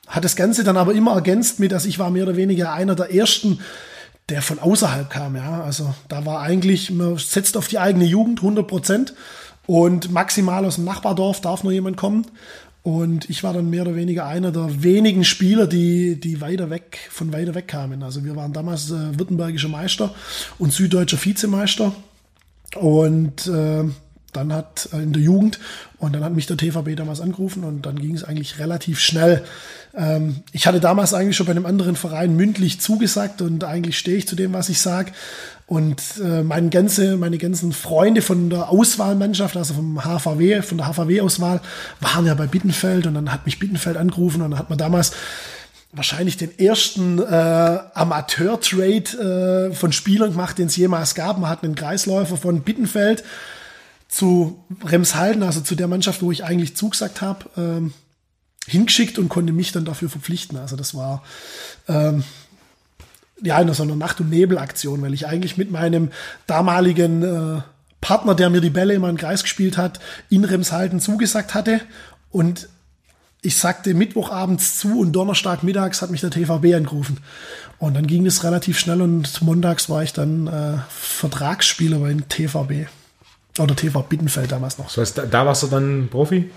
Hat 0.08 0.24
das 0.24 0.36
Ganze 0.36 0.64
dann 0.64 0.78
aber 0.78 0.94
immer 0.94 1.14
ergänzt 1.14 1.60
mit, 1.60 1.72
dass 1.72 1.86
ich 1.86 2.00
war 2.00 2.10
mehr 2.10 2.24
oder 2.24 2.36
weniger 2.36 2.74
einer 2.74 2.96
der 2.96 3.14
ersten, 3.14 3.60
der 4.30 4.42
von 4.42 4.60
außerhalb 4.60 5.10
kam. 5.10 5.36
Ja, 5.36 5.64
also 5.64 5.94
da 6.08 6.26
war 6.26 6.42
eigentlich, 6.42 6.92
man 6.92 7.18
setzt 7.18 7.58
auf 7.58 7.68
die 7.68 7.80
eigene 7.80 8.06
Jugend 8.06 8.40
100 8.40 8.68
Prozent 8.68 9.14
und 9.68 10.12
maximal 10.12 10.66
aus 10.66 10.76
dem 10.76 10.86
Nachbardorf 10.86 11.42
darf 11.42 11.64
nur 11.64 11.72
jemand 11.72 11.98
kommen. 11.98 12.26
Und 12.90 13.30
ich 13.30 13.44
war 13.44 13.54
dann 13.54 13.70
mehr 13.70 13.84
oder 13.84 13.96
weniger 13.96 14.26
einer 14.26 14.52
der 14.52 14.82
wenigen 14.82 15.24
Spieler, 15.24 15.68
die, 15.68 16.20
die 16.20 16.42
weiter 16.42 16.72
weg, 16.72 16.98
von 17.12 17.32
weiter 17.32 17.54
weg 17.54 17.68
kamen. 17.68 18.02
Also 18.02 18.26
wir 18.26 18.36
waren 18.36 18.52
damals 18.52 18.90
äh, 18.90 19.20
württembergischer 19.20 19.68
Meister 19.68 20.16
und 20.58 20.74
süddeutscher 20.74 21.24
Vizemeister. 21.24 21.94
Und 22.76 23.46
äh, 23.46 23.84
dann 24.32 24.54
hat 24.54 24.90
äh, 24.94 24.98
in 24.98 25.14
der 25.14 25.22
Jugend 25.22 25.60
und 25.98 26.14
dann 26.14 26.24
hat 26.24 26.34
mich 26.34 26.48
der 26.48 26.58
TVB 26.58 26.96
damals 26.96 27.22
angerufen 27.22 27.64
und 27.64 27.86
dann 27.86 27.98
ging 27.98 28.16
es 28.16 28.24
eigentlich 28.24 28.60
relativ 28.60 29.00
schnell. 29.00 29.44
Ähm, 29.96 30.38
ich 30.52 30.68
hatte 30.68 30.80
damals 30.80 31.14
eigentlich 31.14 31.36
schon 31.36 31.46
bei 31.46 31.52
einem 31.52 31.66
anderen 31.66 31.96
Verein 31.96 32.36
mündlich 32.36 32.80
zugesagt 32.80 33.42
und 33.42 33.64
eigentlich 33.64 33.98
stehe 33.98 34.18
ich 34.18 34.28
zu 34.28 34.36
dem, 34.36 34.54
was 34.54 34.70
ich 34.70 34.80
sage. 34.82 35.12
Und 35.66 36.02
äh, 36.24 36.42
meine, 36.42 36.70
ganze, 36.70 37.16
meine 37.16 37.38
ganzen 37.38 37.74
Freunde 37.74 38.24
von 38.24 38.50
der 38.50 38.70
Auswahlmannschaft, 38.70 39.56
also 39.56 39.76
vom 39.76 40.04
HVW, 40.04 40.64
von 40.64 40.80
der 40.80 40.88
HVW-Auswahl, 40.88 41.62
waren 42.00 42.26
ja 42.26 42.34
bei 42.34 42.48
Bittenfeld 42.48 43.06
und 43.06 43.14
dann 43.14 43.32
hat 43.32 43.46
mich 43.46 43.60
Bittenfeld 43.60 43.96
angerufen 43.96 44.42
und 44.42 44.52
dann 44.52 44.60
hat 44.60 44.70
man 44.70 44.80
damals 44.80 45.12
wahrscheinlich 45.92 46.38
den 46.38 46.58
ersten 46.58 47.20
äh, 47.20 47.80
Amateur-Trade 47.94 49.70
äh, 49.70 49.76
von 49.76 49.92
Spielern 49.92 50.32
gemacht, 50.32 50.58
den 50.58 50.68
es 50.68 50.76
jemals 50.76 51.16
gab. 51.16 51.40
Man 51.40 51.50
hat 51.50 51.64
einen 51.64 51.76
Kreisläufer 51.76 52.38
von 52.38 52.62
Bittenfeld 52.62 53.24
zu 54.10 54.66
Remshalden, 54.84 55.44
also 55.44 55.62
zu 55.62 55.76
der 55.76 55.88
Mannschaft, 55.88 56.22
wo 56.22 56.32
ich 56.32 56.44
eigentlich 56.44 56.76
zugesagt 56.76 57.22
habe, 57.22 57.46
ähm, 57.56 57.94
hingeschickt 58.68 59.18
und 59.18 59.30
konnte 59.30 59.54
mich 59.54 59.72
dann 59.72 59.86
dafür 59.86 60.10
verpflichten. 60.10 60.58
Also 60.58 60.76
das 60.76 60.96
war 60.96 61.24
ähm, 61.88 62.24
ja 63.42 63.60
in 63.62 63.72
so 63.74 63.84
einer 63.84 63.96
Nacht- 63.96 64.20
und 64.20 64.30
Nebel-Aktion, 64.30 65.02
weil 65.02 65.14
ich 65.14 65.28
eigentlich 65.28 65.58
mit 65.58 65.72
meinem 65.72 66.10
damaligen 66.48 67.24
äh, 67.24 67.62
Partner, 68.02 68.36
der 68.36 68.50
mir 68.50 68.62
die 68.62 68.70
Bälle 68.70 68.96
immer 68.96 69.10
im 69.10 69.18
Kreis 69.18 69.44
gespielt 69.44 69.78
hat, 69.78 70.00
in 70.30 70.44
Remshalden 70.44 71.00
zugesagt 71.00 71.54
hatte. 71.54 71.80
Und 72.32 72.68
ich 73.42 73.58
sagte 73.58 73.94
Mittwochabends 73.94 74.78
zu 74.78 75.00
und 75.00 75.14
Donnerstag 75.14 75.64
mittags 75.64 76.02
hat 76.02 76.10
mich 76.10 76.22
der 76.22 76.32
TVB 76.32 76.76
angerufen. 76.76 77.18
Und 77.78 77.94
dann 77.94 78.08
ging 78.08 78.26
es 78.26 78.44
relativ 78.44 78.80
schnell 78.80 79.02
und 79.02 79.42
montags 79.42 79.90
war 79.90 80.04
ich 80.04 80.14
dann 80.14 80.48
äh, 80.48 80.80
Vertragsspieler 80.90 82.00
beim 82.00 82.28
TVB. 82.28 82.90
Oder 83.60 83.76
TV 83.76 84.02
Bittenfeld 84.02 84.52
damals 84.52 84.78
noch. 84.78 84.88
Das 84.88 84.98
heißt, 84.98 85.18
da, 85.18 85.26
da 85.26 85.46
warst 85.46 85.64
du 85.64 85.68
dann 85.68 86.08
Profi? 86.10 86.50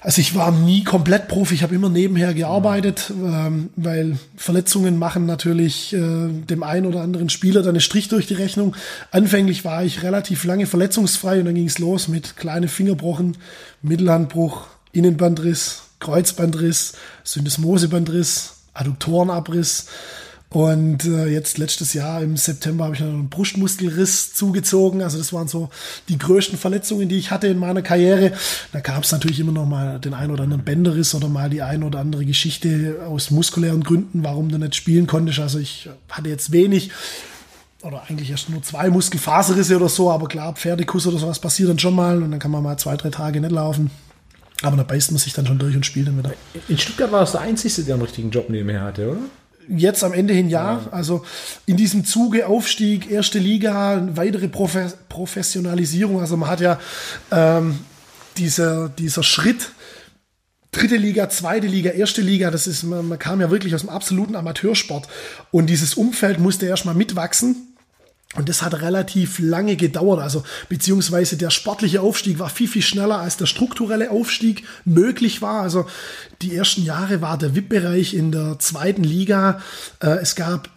Also 0.00 0.20
ich 0.20 0.36
war 0.36 0.52
nie 0.52 0.84
komplett 0.84 1.26
Profi, 1.26 1.54
ich 1.54 1.62
habe 1.64 1.74
immer 1.74 1.88
nebenher 1.88 2.32
gearbeitet, 2.32 3.10
ähm, 3.10 3.70
weil 3.74 4.16
Verletzungen 4.36 4.96
machen 4.96 5.26
natürlich 5.26 5.92
äh, 5.92 5.98
dem 5.98 6.62
einen 6.62 6.86
oder 6.86 7.00
anderen 7.00 7.28
Spieler 7.30 7.62
dann 7.62 7.70
einen 7.70 7.80
Strich 7.80 8.08
durch 8.08 8.26
die 8.26 8.34
Rechnung. 8.34 8.76
Anfänglich 9.10 9.64
war 9.64 9.82
ich 9.82 10.04
relativ 10.04 10.44
lange 10.44 10.66
verletzungsfrei 10.66 11.40
und 11.40 11.46
dann 11.46 11.56
ging 11.56 11.66
es 11.66 11.80
los 11.80 12.06
mit 12.06 12.36
kleinen 12.36 12.68
Fingerbrochen, 12.68 13.38
Mittelhandbruch, 13.82 14.68
Innenbandriss, 14.92 15.82
Kreuzbandriss, 15.98 16.92
Syndesmosebandriss, 17.24 18.54
Adduktorenabriss. 18.74 19.86
Und 20.50 21.04
äh, 21.04 21.26
jetzt 21.26 21.58
letztes 21.58 21.92
Jahr 21.92 22.22
im 22.22 22.38
September 22.38 22.86
habe 22.86 22.94
ich 22.94 23.02
einen 23.02 23.28
Brustmuskelriss 23.28 24.32
zugezogen. 24.32 25.02
Also 25.02 25.18
das 25.18 25.32
waren 25.34 25.46
so 25.46 25.68
die 26.08 26.16
größten 26.16 26.56
Verletzungen, 26.56 27.08
die 27.08 27.18
ich 27.18 27.30
hatte 27.30 27.48
in 27.48 27.58
meiner 27.58 27.82
Karriere. 27.82 28.32
Da 28.72 28.80
gab 28.80 29.04
es 29.04 29.12
natürlich 29.12 29.40
immer 29.40 29.52
noch 29.52 29.66
mal 29.66 29.98
den 29.98 30.14
ein 30.14 30.30
oder 30.30 30.44
anderen 30.44 30.64
Bänderriss 30.64 31.14
oder 31.14 31.28
mal 31.28 31.50
die 31.50 31.60
ein 31.60 31.82
oder 31.82 31.98
andere 31.98 32.24
Geschichte 32.24 33.00
aus 33.06 33.30
muskulären 33.30 33.82
Gründen, 33.84 34.24
warum 34.24 34.48
du 34.48 34.56
nicht 34.56 34.74
spielen 34.74 35.06
konntest. 35.06 35.38
Also 35.38 35.58
ich 35.58 35.90
hatte 36.08 36.30
jetzt 36.30 36.50
wenig 36.50 36.92
oder 37.82 38.04
eigentlich 38.08 38.30
erst 38.30 38.48
nur 38.48 38.62
zwei 38.62 38.88
Muskelfaserrisse 38.88 39.76
oder 39.76 39.88
so, 39.88 40.10
aber 40.10 40.28
klar, 40.28 40.54
Pferdekuss 40.54 41.06
oder 41.06 41.18
sowas 41.18 41.38
passiert 41.38 41.68
dann 41.68 41.78
schon 41.78 41.94
mal 41.94 42.22
und 42.22 42.30
dann 42.30 42.40
kann 42.40 42.50
man 42.50 42.62
mal 42.62 42.76
zwei, 42.78 42.96
drei 42.96 43.10
Tage 43.10 43.40
nicht 43.40 43.52
laufen. 43.52 43.90
Aber 44.62 44.76
da 44.76 44.82
beißt 44.82 45.12
man 45.12 45.18
sich 45.18 45.34
dann 45.34 45.46
schon 45.46 45.58
durch 45.58 45.76
und 45.76 45.86
spielt 45.86 46.08
dann 46.08 46.18
wieder. 46.18 46.32
In 46.68 46.78
Stuttgart 46.78 47.12
war 47.12 47.22
es 47.22 47.32
der 47.32 47.42
Einzige, 47.42 47.82
der 47.82 47.94
einen 47.94 48.02
richtigen 48.02 48.30
Job 48.30 48.50
nebenher 48.50 48.80
hatte, 48.80 49.10
oder? 49.10 49.20
Jetzt 49.68 50.02
am 50.04 50.12
Ende 50.12 50.34
hin 50.34 50.48
ja. 50.48 50.80
ja. 50.84 50.88
Also 50.90 51.24
in 51.66 51.76
diesem 51.76 52.04
Zuge 52.04 52.46
Aufstieg, 52.46 53.10
erste 53.10 53.38
Liga, 53.38 54.08
weitere 54.12 54.48
Profe 54.48 54.92
Professionalisierung. 55.08 56.20
Also 56.20 56.36
man 56.36 56.48
hat 56.48 56.60
ja 56.60 56.78
ähm, 57.30 57.78
dieser, 58.36 58.88
dieser 58.88 59.22
Schritt, 59.22 59.70
dritte 60.70 60.96
Liga, 60.96 61.28
zweite 61.28 61.66
Liga, 61.66 61.90
erste 61.90 62.22
Liga, 62.22 62.50
das 62.50 62.66
ist, 62.66 62.82
man, 62.82 63.08
man 63.08 63.18
kam 63.18 63.40
ja 63.40 63.50
wirklich 63.50 63.74
aus 63.74 63.82
dem 63.82 63.90
absoluten 63.90 64.36
Amateursport. 64.36 65.08
Und 65.50 65.66
dieses 65.66 65.94
Umfeld 65.94 66.38
musste 66.38 66.66
erstmal 66.66 66.94
mitwachsen. 66.94 67.67
Und 68.34 68.48
das 68.50 68.60
hat 68.60 68.82
relativ 68.82 69.38
lange 69.38 69.76
gedauert. 69.76 70.20
Also, 70.20 70.44
beziehungsweise 70.68 71.38
der 71.38 71.50
sportliche 71.50 72.02
Aufstieg 72.02 72.38
war 72.38 72.50
viel, 72.50 72.68
viel 72.68 72.82
schneller, 72.82 73.18
als 73.18 73.38
der 73.38 73.46
strukturelle 73.46 74.10
Aufstieg 74.10 74.64
möglich 74.84 75.40
war. 75.40 75.62
Also, 75.62 75.86
die 76.42 76.54
ersten 76.54 76.82
Jahre 76.82 77.22
war 77.22 77.38
der 77.38 77.54
VIP-Bereich 77.54 78.12
in 78.12 78.30
der 78.30 78.58
zweiten 78.58 79.02
Liga. 79.02 79.62
Äh, 80.00 80.18
es 80.18 80.34
gab 80.34 80.68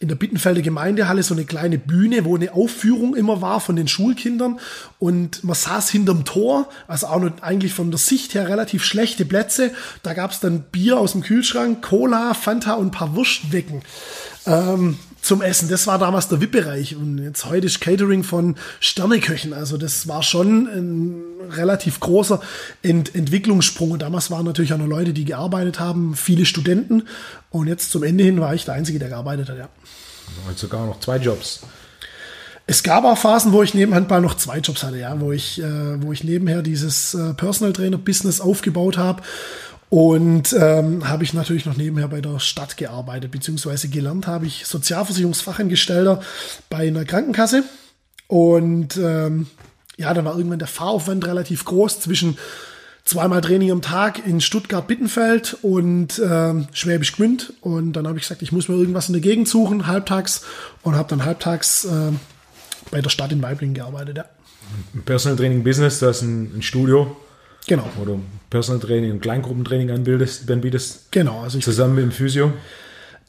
in 0.00 0.08
der 0.08 0.16
Bittenfelder 0.16 0.62
Gemeindehalle 0.62 1.22
so 1.22 1.34
eine 1.34 1.44
kleine 1.44 1.78
Bühne, 1.78 2.24
wo 2.24 2.34
eine 2.34 2.54
Aufführung 2.54 3.14
immer 3.14 3.42
war 3.42 3.60
von 3.60 3.76
den 3.76 3.86
Schulkindern 3.86 4.58
und 4.98 5.44
man 5.44 5.54
saß 5.54 5.90
hinterm 5.90 6.24
Tor, 6.24 6.70
also 6.88 7.06
auch 7.06 7.20
noch 7.20 7.42
eigentlich 7.42 7.74
von 7.74 7.90
der 7.90 7.98
Sicht 7.98 8.32
her 8.32 8.48
relativ 8.48 8.82
schlechte 8.82 9.26
Plätze. 9.26 9.72
Da 10.02 10.14
gab 10.14 10.30
es 10.30 10.40
dann 10.40 10.62
Bier 10.72 10.98
aus 10.98 11.12
dem 11.12 11.20
Kühlschrank, 11.20 11.82
Cola, 11.82 12.32
Fanta 12.32 12.74
und 12.74 12.86
ein 12.86 12.90
paar 12.92 13.14
Wurstwecken. 13.14 13.82
Ähm, 14.46 14.98
zum 15.22 15.42
Essen. 15.42 15.68
Das 15.68 15.86
war 15.86 15.98
damals 15.98 16.28
der 16.28 16.40
VIP-Bereich 16.40 16.96
und 16.96 17.18
jetzt 17.18 17.44
heute 17.44 17.66
ist 17.66 17.80
Catering 17.80 18.24
von 18.24 18.56
Sterneköchen. 18.80 19.52
Also 19.52 19.76
das 19.76 20.08
war 20.08 20.22
schon 20.22 20.66
ein 20.66 21.22
relativ 21.50 22.00
großer 22.00 22.40
Ent 22.82 23.14
Entwicklungssprung. 23.14 23.92
Und 23.92 24.02
damals 24.02 24.30
waren 24.30 24.44
natürlich 24.44 24.72
auch 24.72 24.78
noch 24.78 24.86
Leute, 24.86 25.12
die 25.12 25.24
gearbeitet 25.24 25.80
haben, 25.80 26.14
viele 26.14 26.46
Studenten. 26.46 27.04
Und 27.50 27.66
jetzt 27.66 27.90
zum 27.90 28.02
Ende 28.02 28.24
hin 28.24 28.40
war 28.40 28.54
ich 28.54 28.64
der 28.64 28.74
Einzige, 28.74 28.98
der 28.98 29.08
gearbeitet 29.08 29.48
hat, 29.48 29.58
ja. 29.58 29.68
Und 30.48 30.58
sogar 30.58 30.86
noch 30.86 31.00
zwei 31.00 31.16
Jobs. 31.16 31.60
Es 32.66 32.84
gab 32.84 33.04
auch 33.04 33.18
Phasen, 33.18 33.52
wo 33.52 33.64
ich 33.64 33.74
neben 33.74 33.94
Handball 33.94 34.20
noch 34.20 34.34
zwei 34.34 34.58
Jobs 34.58 34.84
hatte, 34.84 34.98
ja, 34.98 35.20
wo 35.20 35.32
ich, 35.32 35.60
äh, 35.60 36.02
wo 36.02 36.12
ich 36.12 36.22
nebenher 36.22 36.62
dieses 36.62 37.14
äh, 37.14 37.34
Personal 37.34 37.72
Trainer 37.72 37.98
Business 37.98 38.40
aufgebaut 38.40 38.96
habe 38.96 39.22
und 39.90 40.52
ähm, 40.52 41.08
habe 41.08 41.24
ich 41.24 41.34
natürlich 41.34 41.66
noch 41.66 41.76
nebenher 41.76 42.06
bei 42.06 42.20
der 42.20 42.38
Stadt 42.38 42.76
gearbeitet, 42.76 43.32
beziehungsweise 43.32 43.88
gelernt 43.88 44.28
habe 44.28 44.46
ich 44.46 44.64
Sozialversicherungsfachangestellter 44.66 46.22
bei 46.70 46.86
einer 46.86 47.04
Krankenkasse. 47.04 47.64
Und 48.28 48.96
ähm, 48.96 49.48
ja, 49.96 50.14
dann 50.14 50.24
war 50.24 50.36
irgendwann 50.36 50.60
der 50.60 50.68
Fahraufwand 50.68 51.26
relativ 51.26 51.64
groß 51.64 51.98
zwischen 51.98 52.38
zweimal 53.04 53.40
Training 53.40 53.72
am 53.72 53.82
Tag 53.82 54.24
in 54.24 54.40
Stuttgart-Bittenfeld 54.40 55.58
und 55.62 56.22
ähm, 56.24 56.68
Schwäbisch 56.72 57.16
Gmünd. 57.16 57.52
Und 57.60 57.94
dann 57.94 58.06
habe 58.06 58.16
ich 58.16 58.22
gesagt, 58.22 58.42
ich 58.42 58.52
muss 58.52 58.68
mir 58.68 58.76
irgendwas 58.76 59.08
in 59.08 59.14
der 59.14 59.22
Gegend 59.22 59.48
suchen, 59.48 59.88
halbtags. 59.88 60.44
Und 60.82 60.94
habe 60.94 61.08
dann 61.08 61.24
halbtags 61.24 61.84
äh, 61.84 62.12
bei 62.92 63.00
der 63.00 63.10
Stadt 63.10 63.32
in 63.32 63.42
Weiblingen 63.42 63.74
gearbeitet, 63.74 64.18
ja. 64.18 64.24
Personal 65.04 65.36
Training 65.36 65.64
Business, 65.64 65.98
das 65.98 66.18
ist 66.18 66.22
ein, 66.22 66.58
ein 66.58 66.62
Studio. 66.62 67.16
Genau. 67.70 67.88
Oder 68.02 68.18
Personal 68.50 68.80
Training 68.80 69.12
und 69.12 69.20
Kleingruppentraining 69.20 69.92
anbietest, 69.92 70.50
anbietest. 70.50 71.12
Genau. 71.12 71.42
Also 71.42 71.58
ich 71.58 71.64
zusammen 71.64 71.94
mit 71.94 72.02
dem 72.02 72.10
Physio. 72.10 72.52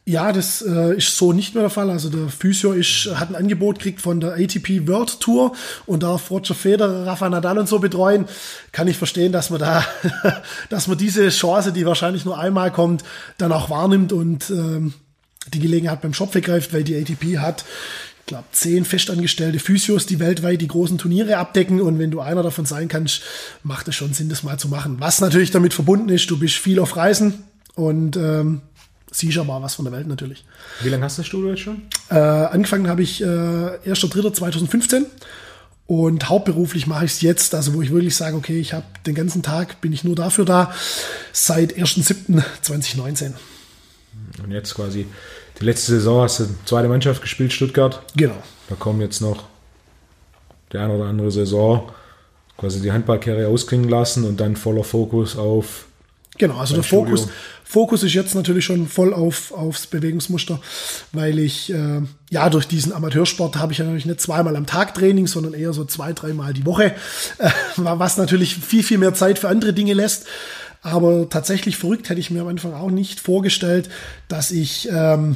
Ja, 0.04 0.32
das 0.32 0.64
äh, 0.64 0.98
ist 0.98 1.16
so 1.16 1.32
nicht 1.32 1.54
mehr 1.54 1.62
der 1.62 1.70
Fall. 1.70 1.92
Also 1.92 2.10
der 2.10 2.28
Physio 2.28 2.72
ist, 2.72 3.08
hat 3.14 3.30
ein 3.30 3.36
Angebot 3.36 3.78
gekriegt 3.78 4.02
von 4.02 4.20
der 4.20 4.32
ATP 4.32 4.88
World 4.88 5.20
Tour 5.20 5.54
und 5.86 6.02
darf 6.02 6.32
Roger 6.32 6.56
Federer, 6.56 7.06
Rafa 7.06 7.30
Nadal 7.30 7.60
und 7.60 7.70
so 7.70 7.78
betreuen. 7.78 8.26
Kann 8.72 8.88
ich 8.88 8.98
verstehen, 8.98 9.32
dass 9.32 9.52
man 9.52 9.60
da, 9.60 9.86
dass 10.72 10.88
man 10.88 10.98
diese 10.98 11.30
Chance, 11.30 11.72
die 11.72 11.86
wahrscheinlich 11.86 12.26
nur 12.26 12.40
einmal 12.40 12.72
kommt, 12.72 13.04
dann 13.38 13.52
auch 13.52 13.70
wahrnimmt 13.70 14.12
und 14.12 14.50
ähm, 14.50 14.96
die 15.54 15.60
Gelegenheit 15.60 16.02
beim 16.02 16.16
Shop 16.16 16.32
vergreift, 16.32 16.74
weil 16.74 16.84
die 16.84 16.96
ATP 16.96 17.38
hat 17.38 17.64
glaube, 18.32 18.48
zehn 18.54 18.86
festangestellte 18.86 19.60
Physios, 19.60 20.06
die 20.06 20.20
weltweit 20.20 20.62
die 20.62 20.68
großen 20.68 20.98
Turniere 20.98 21.38
abdecken. 21.38 21.82
Und 21.82 22.00
wenn 22.00 22.12
du 22.12 22.22
einer 22.22 22.44
davon 22.44 22.66
sein 22.66 22.88
kannst, 22.88 23.24
macht 23.64 23.88
es 23.90 23.96
schon 23.96 24.14
Sinn, 24.14 24.30
das 24.30 24.44
mal 24.44 24.58
zu 24.58 24.70
machen. 24.70 24.96
Was 25.00 25.20
natürlich 25.20 25.52
damit 25.52 25.74
verbunden 25.74 26.10
ist, 26.10 26.30
du 26.30 26.40
bist 26.40 26.56
viel 26.56 26.80
auf 26.80 26.96
Reisen 26.96 27.44
und 27.76 28.16
ähm, 28.16 28.62
siehst 29.12 29.38
aber 29.38 29.62
was 29.62 29.76
von 29.76 29.86
der 29.86 29.92
Welt 29.92 30.08
natürlich. 30.08 30.46
Wie 30.82 30.88
lange 30.88 31.04
hast 31.04 31.18
du 31.18 31.22
das 31.22 31.28
Studio 31.28 31.50
jetzt 31.50 31.60
schon? 31.60 31.82
Äh, 32.10 32.16
angefangen 32.16 32.88
habe 32.88 33.04
ich 33.04 33.22
äh, 33.22 33.26
1.3.2015 33.26 35.04
und 35.88 36.30
hauptberuflich 36.30 36.88
mache 36.88 37.04
ich 37.04 37.12
es 37.12 37.22
jetzt, 37.22 37.54
also 37.54 37.74
wo 37.74 37.82
ich 37.82 37.92
wirklich 37.92 38.16
sage, 38.16 38.38
okay, 38.38 38.58
ich 38.58 38.72
habe 38.72 38.86
den 39.06 39.14
ganzen 39.14 39.44
Tag, 39.44 39.82
bin 39.82 39.92
ich 39.92 40.06
nur 40.06 40.16
dafür 40.16 40.46
da, 40.46 40.74
seit 41.34 41.76
1.7.2019. 41.76 43.34
Und 44.42 44.52
jetzt 44.52 44.74
quasi 44.74 45.06
die 45.62 45.66
letzte 45.66 45.94
Saison 45.94 46.24
hast 46.24 46.40
du 46.40 46.46
zweite 46.66 46.88
Mannschaft 46.88 47.22
gespielt, 47.22 47.54
Stuttgart. 47.54 48.02
Genau. 48.16 48.42
Da 48.68 48.76
kommen 48.76 49.00
jetzt 49.02 49.22
noch 49.22 49.44
die 50.74 50.78
eine 50.78 50.94
oder 50.94 51.06
andere 51.06 51.32
Saison, 51.32 51.92
quasi 52.58 52.82
die 52.82 52.92
Handballkarriere 52.92 53.48
ausklingen 53.48 53.90
lassen 53.90 54.26
und 54.26 54.40
dann 54.40 54.56
voller 54.56 54.84
Fokus 54.84 55.38
auf. 55.38 55.86
Genau, 56.38 56.58
also 56.58 56.76
der 56.76 56.84
Fokus, 56.84 57.28
Fokus 57.64 58.04
ist 58.04 58.14
jetzt 58.14 58.36
natürlich 58.36 58.66
schon 58.66 58.88
voll 58.88 59.14
auf, 59.14 59.52
aufs 59.52 59.86
Bewegungsmuster, 59.86 60.60
weil 61.12 61.40
ich, 61.40 61.72
äh, 61.72 62.02
ja, 62.30 62.50
durch 62.50 62.68
diesen 62.68 62.94
Amateursport 62.94 63.58
habe 63.58 63.74
ich 63.74 63.78
ja 63.78 63.86
natürlich 63.86 64.06
nicht 64.06 64.22
zweimal 64.22 64.56
am 64.56 64.66
Tag 64.66 64.94
Training, 64.94 65.28
sondern 65.28 65.54
eher 65.54 65.72
so 65.74 65.86
zwei, 65.86 66.14
dreimal 66.14 66.54
die 66.54 66.66
Woche, 66.66 66.96
äh, 67.38 67.50
was 67.78 68.18
natürlich 68.18 68.56
viel, 68.56 68.84
viel 68.84 68.98
mehr 68.98 69.14
Zeit 69.14 69.40
für 69.40 69.50
andere 69.50 69.74
Dinge 69.74 69.94
lässt. 69.94 70.26
Aber 70.82 71.30
tatsächlich 71.30 71.78
verrückt 71.78 72.10
hätte 72.10 72.20
ich 72.20 72.32
mir 72.32 72.42
am 72.42 72.48
Anfang 72.48 72.74
auch 72.74 72.90
nicht 72.90 73.20
vorgestellt, 73.20 73.90
dass 74.28 74.52
ich 74.52 74.90
ähm, 74.92 75.36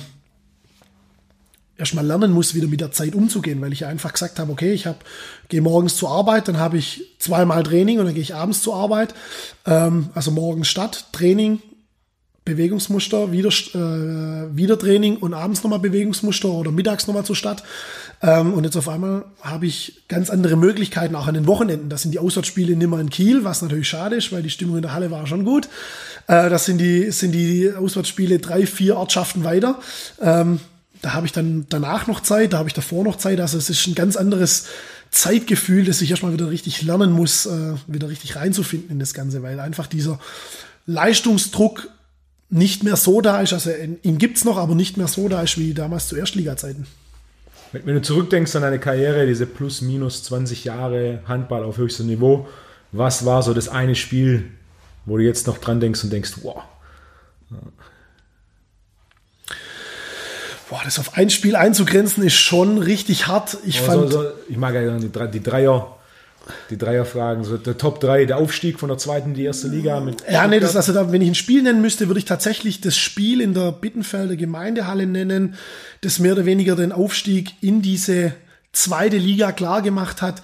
erstmal 1.77 2.05
lernen 2.05 2.31
muss, 2.31 2.55
wieder 2.55 2.67
mit 2.67 2.81
der 2.81 2.91
Zeit 2.91 3.15
umzugehen, 3.15 3.61
weil 3.61 3.73
ich 3.73 3.85
einfach 3.85 4.13
gesagt 4.13 4.39
habe, 4.39 4.51
okay, 4.51 4.73
ich 4.73 4.85
habe 4.85 4.99
gehe 5.49 5.61
morgens 5.61 5.97
zur 5.97 6.09
Arbeit, 6.09 6.47
dann 6.47 6.57
habe 6.57 6.77
ich 6.77 7.15
zweimal 7.19 7.63
Training 7.63 7.99
und 7.99 8.05
dann 8.05 8.13
gehe 8.13 8.23
ich 8.23 8.35
abends 8.35 8.61
zur 8.61 8.75
Arbeit. 8.75 9.13
Ähm, 9.65 10.09
also 10.13 10.31
morgens 10.31 10.67
Stadt, 10.67 11.07
Training, 11.11 11.59
Bewegungsmuster, 12.45 13.31
wieder, 13.31 13.49
äh, 13.49 14.55
wieder 14.55 14.77
Training 14.77 15.17
und 15.17 15.33
abends 15.33 15.63
nochmal 15.63 15.79
Bewegungsmuster 15.79 16.47
oder 16.47 16.71
mittags 16.71 17.07
nochmal 17.07 17.25
zur 17.25 17.35
Stadt. 17.35 17.63
Ähm, 18.21 18.53
und 18.53 18.63
jetzt 18.63 18.77
auf 18.77 18.87
einmal 18.87 19.25
habe 19.41 19.65
ich 19.65 20.03
ganz 20.07 20.29
andere 20.29 20.55
Möglichkeiten, 20.55 21.15
auch 21.15 21.27
an 21.27 21.33
den 21.33 21.47
Wochenenden. 21.47 21.89
Das 21.89 22.03
sind 22.03 22.11
die 22.11 22.19
Auswärtsspiele 22.19 22.75
nimmer 22.75 22.99
in 22.99 23.09
Kiel, 23.09 23.43
was 23.43 23.63
natürlich 23.63 23.89
schade 23.89 24.15
ist, 24.15 24.31
weil 24.31 24.43
die 24.43 24.51
Stimmung 24.51 24.75
in 24.75 24.83
der 24.83 24.93
Halle 24.93 25.09
war 25.09 25.25
schon 25.25 25.43
gut. 25.43 25.67
Äh, 26.27 26.49
das 26.51 26.65
sind 26.65 26.77
die, 26.77 27.09
sind 27.09 27.31
die 27.31 27.71
Auswärtsspiele 27.75 28.37
drei, 28.37 28.67
vier 28.67 28.95
Ortschaften 28.97 29.43
weiter. 29.43 29.79
Ähm, 30.21 30.59
da 31.05 31.13
habe 31.13 31.27
ich 31.27 31.31
dann 31.31 31.67
danach 31.69 32.07
noch 32.07 32.21
Zeit, 32.21 32.53
da 32.53 32.57
habe 32.57 32.67
ich 32.67 32.73
davor 32.73 33.03
noch 33.03 33.17
Zeit. 33.17 33.39
Also 33.39 33.59
es 33.59 33.69
ist 33.69 33.85
ein 33.85 33.93
ganz 33.93 34.15
anderes 34.15 34.65
Zeitgefühl, 35.11 35.85
das 35.85 36.01
ich 36.01 36.09
erstmal 36.09 36.33
wieder 36.33 36.49
richtig 36.49 36.81
lernen 36.81 37.11
muss, 37.11 37.45
äh, 37.45 37.75
wieder 37.85 38.09
richtig 38.09 38.35
reinzufinden 38.35 38.89
in 38.89 38.97
das 38.97 39.13
Ganze, 39.13 39.43
weil 39.43 39.59
einfach 39.59 39.85
dieser 39.85 40.19
Leistungsdruck 40.87 41.89
nicht 42.49 42.83
mehr 42.83 42.95
so 42.95 43.21
da 43.21 43.39
ist. 43.39 43.53
Also 43.53 43.69
ihn 44.01 44.17
gibt 44.17 44.37
es 44.37 44.45
noch, 44.45 44.57
aber 44.57 44.73
nicht 44.73 44.97
mehr 44.97 45.07
so 45.07 45.29
da 45.29 45.43
ist 45.43 45.59
wie 45.59 45.75
damals 45.75 46.07
zu 46.07 46.15
Erstliga-Zeiten. 46.15 46.87
Wenn 47.71 47.93
du 47.93 48.01
zurückdenkst 48.01 48.55
an 48.55 48.63
deine 48.63 48.79
Karriere, 48.79 49.27
diese 49.27 49.45
plus 49.45 49.81
minus 49.81 50.23
20 50.23 50.63
Jahre 50.63 51.21
Handball 51.27 51.63
auf 51.63 51.77
höchstem 51.77 52.07
Niveau, 52.07 52.47
was 52.91 53.25
war 53.25 53.43
so 53.43 53.53
das 53.53 53.69
eine 53.69 53.93
Spiel, 53.93 54.45
wo 55.05 55.17
du 55.17 55.23
jetzt 55.23 55.45
noch 55.45 55.59
dran 55.59 55.79
denkst 55.79 56.03
und 56.03 56.11
denkst, 56.11 56.31
wow, 56.41 56.63
Boah, 60.69 60.81
das 60.83 60.97
auf 60.97 61.15
ein 61.15 61.29
Spiel 61.29 61.55
einzugrenzen 61.55 62.23
ist 62.23 62.35
schon 62.35 62.77
richtig 62.77 63.27
hart. 63.27 63.57
Ich 63.65 63.79
Aber 63.79 63.87
fand. 63.87 64.11
So, 64.11 64.21
so, 64.23 64.29
ich 64.49 64.57
mag 64.57 64.73
ja 64.73 64.97
die, 64.97 65.09
die 65.09 65.43
Dreier, 65.43 65.95
die 66.69 66.77
Dreierfragen, 66.77 67.43
so 67.43 67.57
der 67.57 67.77
Top 67.77 67.99
3, 67.99 68.25
der 68.25 68.37
Aufstieg 68.37 68.79
von 68.79 68.89
der 68.89 68.97
zweiten 68.97 69.29
in 69.29 69.35
die 69.35 69.43
erste 69.43 69.67
Liga. 69.67 69.99
Mit 69.99 70.23
ja, 70.29 70.47
nee, 70.47 70.59
das, 70.59 70.75
also 70.75 70.93
da, 70.93 71.11
wenn 71.11 71.21
ich 71.21 71.29
ein 71.29 71.35
Spiel 71.35 71.61
nennen 71.61 71.81
müsste, 71.81 72.07
würde 72.07 72.19
ich 72.19 72.25
tatsächlich 72.25 72.81
das 72.81 72.97
Spiel 72.97 73.41
in 73.41 73.53
der 73.53 73.71
Bittenfelder 73.71 74.35
Gemeindehalle 74.35 75.05
nennen, 75.05 75.55
das 76.01 76.19
mehr 76.19 76.33
oder 76.33 76.45
weniger 76.45 76.75
den 76.75 76.91
Aufstieg 76.91 77.51
in 77.61 77.81
diese 77.81 78.33
zweite 78.73 79.17
Liga 79.17 79.51
klar 79.51 79.81
gemacht 79.81 80.21
hat. 80.21 80.41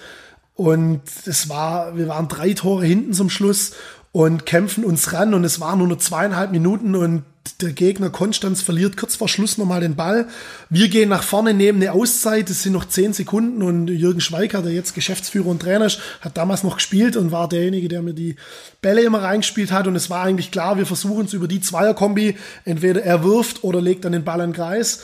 Und 0.55 1.01
es 1.25 1.49
war, 1.49 1.97
wir 1.97 2.07
waren 2.07 2.27
drei 2.27 2.53
Tore 2.53 2.85
hinten 2.85 3.13
zum 3.13 3.29
Schluss 3.31 3.71
und 4.11 4.45
kämpfen 4.45 4.83
uns 4.83 5.13
ran 5.13 5.33
und 5.33 5.43
es 5.43 5.59
waren 5.59 5.79
nur 5.79 5.87
noch 5.87 5.97
zweieinhalb 5.97 6.51
Minuten 6.51 6.95
und 6.95 7.23
der 7.59 7.71
Gegner 7.71 8.09
Konstanz 8.09 8.61
verliert 8.61 8.97
kurz 8.97 9.15
vor 9.15 9.27
Schluss 9.27 9.57
nochmal 9.57 9.81
den 9.81 9.95
Ball. 9.95 10.27
Wir 10.69 10.89
gehen 10.89 11.09
nach 11.09 11.23
vorne, 11.23 11.53
nehmen 11.53 11.81
eine 11.81 11.93
Auszeit, 11.93 12.49
es 12.49 12.61
sind 12.61 12.73
noch 12.73 12.85
zehn 12.85 13.13
Sekunden 13.13 13.63
und 13.63 13.87
Jürgen 13.87 14.21
Schweiker, 14.21 14.61
der 14.61 14.73
jetzt 14.73 14.93
Geschäftsführer 14.93 15.47
und 15.47 15.61
Trainer 15.61 15.85
ist, 15.85 15.99
hat 16.21 16.37
damals 16.37 16.63
noch 16.63 16.75
gespielt 16.75 17.15
und 17.15 17.31
war 17.31 17.49
derjenige, 17.49 17.87
der 17.87 18.03
mir 18.03 18.13
die 18.13 18.35
Bälle 18.81 19.01
immer 19.01 19.23
reingespielt 19.23 19.71
hat 19.71 19.87
und 19.87 19.95
es 19.95 20.09
war 20.09 20.23
eigentlich 20.23 20.51
klar, 20.51 20.77
wir 20.77 20.85
versuchen 20.85 21.25
es 21.25 21.33
über 21.33 21.47
die 21.47 21.61
Zweierkombi, 21.61 22.37
entweder 22.65 23.03
er 23.03 23.23
wirft 23.23 23.63
oder 23.63 23.81
legt 23.81 24.05
dann 24.05 24.11
den 24.11 24.23
Ball 24.23 24.41
an 24.41 24.51
den 24.51 24.55
Kreis. 24.55 25.01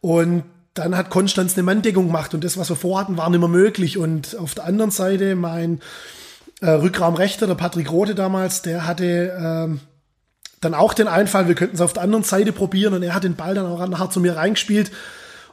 Und 0.00 0.44
dann 0.74 0.96
hat 0.96 1.10
Konstanz 1.10 1.54
eine 1.54 1.62
Manndeckung 1.62 2.06
gemacht 2.06 2.34
und 2.34 2.44
das, 2.44 2.56
was 2.56 2.68
wir 2.68 2.76
vorhatten, 2.76 3.16
war 3.16 3.30
nicht 3.30 3.40
mehr 3.40 3.48
möglich. 3.48 3.96
Und 3.98 4.36
auf 4.36 4.54
der 4.54 4.64
anderen 4.64 4.90
Seite 4.90 5.34
mein 5.36 5.80
äh, 6.64 6.70
Rückraumrechter, 6.70 7.46
der 7.46 7.54
Patrick 7.54 7.90
Rote 7.90 8.14
damals, 8.14 8.62
der 8.62 8.86
hatte 8.86 9.36
ähm, 9.38 9.80
dann 10.62 10.72
auch 10.72 10.94
den 10.94 11.08
Einfall, 11.08 11.46
wir 11.46 11.54
könnten 11.54 11.74
es 11.74 11.82
auf 11.82 11.92
der 11.92 12.02
anderen 12.02 12.24
Seite 12.24 12.52
probieren 12.52 12.94
und 12.94 13.02
er 13.02 13.14
hat 13.14 13.24
den 13.24 13.36
Ball 13.36 13.54
dann 13.54 13.66
auch 13.66 13.86
nachher 13.86 14.08
zu 14.08 14.18
mir 14.20 14.36
reingespielt 14.36 14.90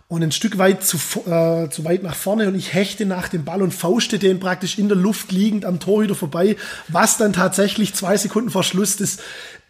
und 0.07 0.23
ein 0.23 0.31
Stück 0.31 0.57
weit 0.57 0.85
zu, 0.85 0.97
äh, 1.29 1.69
zu 1.69 1.83
weit 1.83 2.03
nach 2.03 2.15
vorne 2.15 2.47
und 2.47 2.55
ich 2.55 2.73
hechte 2.73 3.05
nach 3.05 3.27
dem 3.27 3.43
Ball 3.43 3.61
und 3.61 3.73
fauschte 3.73 4.19
den 4.19 4.39
praktisch 4.39 4.77
in 4.79 4.87
der 4.87 4.97
Luft 4.97 5.33
liegend 5.33 5.65
am 5.65 5.81
Torhüter 5.81 6.15
vorbei, 6.15 6.55
was 6.87 7.17
dann 7.17 7.33
tatsächlich 7.33 7.93
zwei 7.93 8.15
Sekunden 8.15 8.49
vor 8.49 8.63
Schluss 8.63 8.95
das 8.95 9.17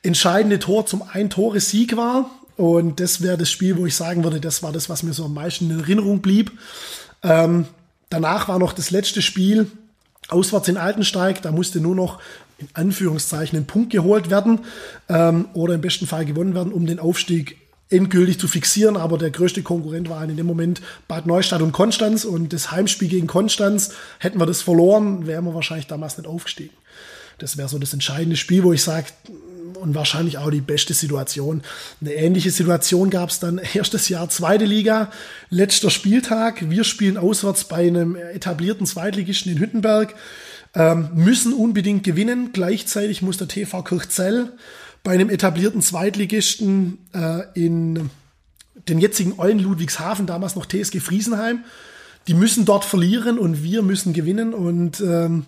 entscheidende 0.03 0.59
Tor 0.59 0.85
zum 0.85 1.01
Ein-Tore-Sieg 1.01 1.97
war. 1.97 2.29
Und 2.55 2.99
das 2.99 3.21
wäre 3.21 3.37
das 3.37 3.49
Spiel, 3.49 3.77
wo 3.77 3.87
ich 3.87 3.95
sagen 3.95 4.23
würde, 4.23 4.39
das 4.39 4.61
war 4.61 4.71
das, 4.71 4.89
was 4.89 5.01
mir 5.01 5.13
so 5.13 5.25
am 5.25 5.33
meisten 5.33 5.71
in 5.71 5.79
Erinnerung 5.79 6.21
blieb. 6.21 6.51
Ähm, 7.23 7.65
danach 8.09 8.47
war 8.47 8.59
noch 8.59 8.73
das 8.73 8.91
letzte 8.91 9.23
Spiel 9.23 9.71
auswärts 10.31 10.67
in 10.67 10.77
Altensteig. 10.77 11.41
Da 11.41 11.51
musste 11.51 11.79
nur 11.79 11.95
noch 11.95 12.19
in 12.57 12.69
Anführungszeichen 12.73 13.57
ein 13.57 13.65
Punkt 13.65 13.91
geholt 13.91 14.29
werden 14.29 14.59
ähm, 15.09 15.47
oder 15.53 15.75
im 15.75 15.81
besten 15.81 16.07
Fall 16.07 16.25
gewonnen 16.25 16.55
werden, 16.55 16.73
um 16.73 16.85
den 16.85 16.99
Aufstieg 16.99 17.57
endgültig 17.89 18.39
zu 18.39 18.47
fixieren, 18.47 18.95
aber 18.95 19.17
der 19.17 19.31
größte 19.31 19.63
Konkurrent 19.63 20.09
waren 20.09 20.29
in 20.29 20.37
dem 20.37 20.45
Moment 20.45 20.81
Bad 21.07 21.25
Neustadt 21.25 21.61
und 21.61 21.73
Konstanz 21.73 22.23
und 22.23 22.53
das 22.53 22.71
Heimspiel 22.71 23.09
gegen 23.09 23.27
Konstanz, 23.27 23.93
hätten 24.19 24.39
wir 24.39 24.45
das 24.45 24.61
verloren, 24.61 25.27
wären 25.27 25.43
wir 25.43 25.53
wahrscheinlich 25.53 25.87
damals 25.87 26.17
nicht 26.17 26.27
aufgestiegen. 26.27 26.73
Das 27.41 27.57
wäre 27.57 27.67
so 27.67 27.79
das 27.79 27.93
entscheidende 27.93 28.37
Spiel, 28.37 28.63
wo 28.63 28.73
ich 28.73 28.83
sage, 28.83 29.07
und 29.81 29.95
wahrscheinlich 29.95 30.37
auch 30.37 30.51
die 30.51 30.61
beste 30.61 30.93
Situation. 30.93 31.63
Eine 31.99 32.13
ähnliche 32.13 32.51
Situation 32.51 33.09
gab 33.09 33.29
es 33.29 33.39
dann 33.39 33.59
erstes 33.73 34.09
Jahr 34.09 34.29
zweite 34.29 34.65
Liga, 34.65 35.11
letzter 35.49 35.89
Spieltag. 35.89 36.69
Wir 36.69 36.83
spielen 36.83 37.17
auswärts 37.17 37.65
bei 37.65 37.87
einem 37.87 38.15
etablierten 38.15 38.85
Zweitligisten 38.85 39.51
in 39.51 39.59
Hüttenberg, 39.59 40.13
ähm, 40.75 41.09
müssen 41.15 41.53
unbedingt 41.53 42.03
gewinnen. 42.03 42.51
Gleichzeitig 42.53 43.21
muss 43.21 43.37
der 43.37 43.47
TV 43.47 43.81
Kirchzell 43.83 44.53
bei 45.03 45.11
einem 45.11 45.29
etablierten 45.29 45.81
Zweitligisten 45.81 46.99
äh, 47.13 47.41
in 47.55 48.11
den 48.87 48.99
jetzigen 48.99 49.39
Eulen 49.39 49.59
Ludwigshafen, 49.59 50.27
damals 50.27 50.55
noch 50.55 50.65
TSG 50.65 50.99
Friesenheim, 50.99 51.63
die 52.27 52.33
müssen 52.33 52.65
dort 52.65 52.85
verlieren 52.85 53.39
und 53.39 53.63
wir 53.63 53.81
müssen 53.81 54.13
gewinnen 54.13 54.53
und 54.53 55.01
ähm, 55.01 55.45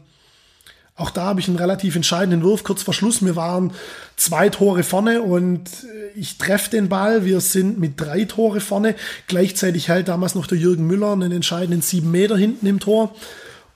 auch 0.95 1.09
da 1.09 1.23
habe 1.23 1.39
ich 1.39 1.47
einen 1.47 1.57
relativ 1.57 1.95
entscheidenden 1.95 2.43
Wurf 2.43 2.63
kurz 2.63 2.83
vor 2.83 2.93
Schluss. 2.93 3.25
Wir 3.25 3.35
waren 3.35 3.71
zwei 4.15 4.49
Tore 4.49 4.83
vorne 4.83 5.23
und 5.23 5.67
äh, 5.67 6.19
ich 6.19 6.37
treffe 6.37 6.69
den 6.69 6.87
Ball. 6.87 7.25
Wir 7.25 7.41
sind 7.41 7.79
mit 7.79 7.99
drei 7.99 8.25
Tore 8.25 8.59
vorne. 8.59 8.95
Gleichzeitig 9.27 9.87
hält 9.87 10.07
damals 10.07 10.35
noch 10.35 10.45
der 10.45 10.59
Jürgen 10.59 10.85
Müller 10.85 11.13
einen 11.13 11.31
entscheidenden 11.31 11.81
sieben 11.81 12.11
Meter 12.11 12.37
hinten 12.37 12.67
im 12.67 12.79
Tor. 12.79 13.15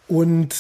Und 0.08 0.54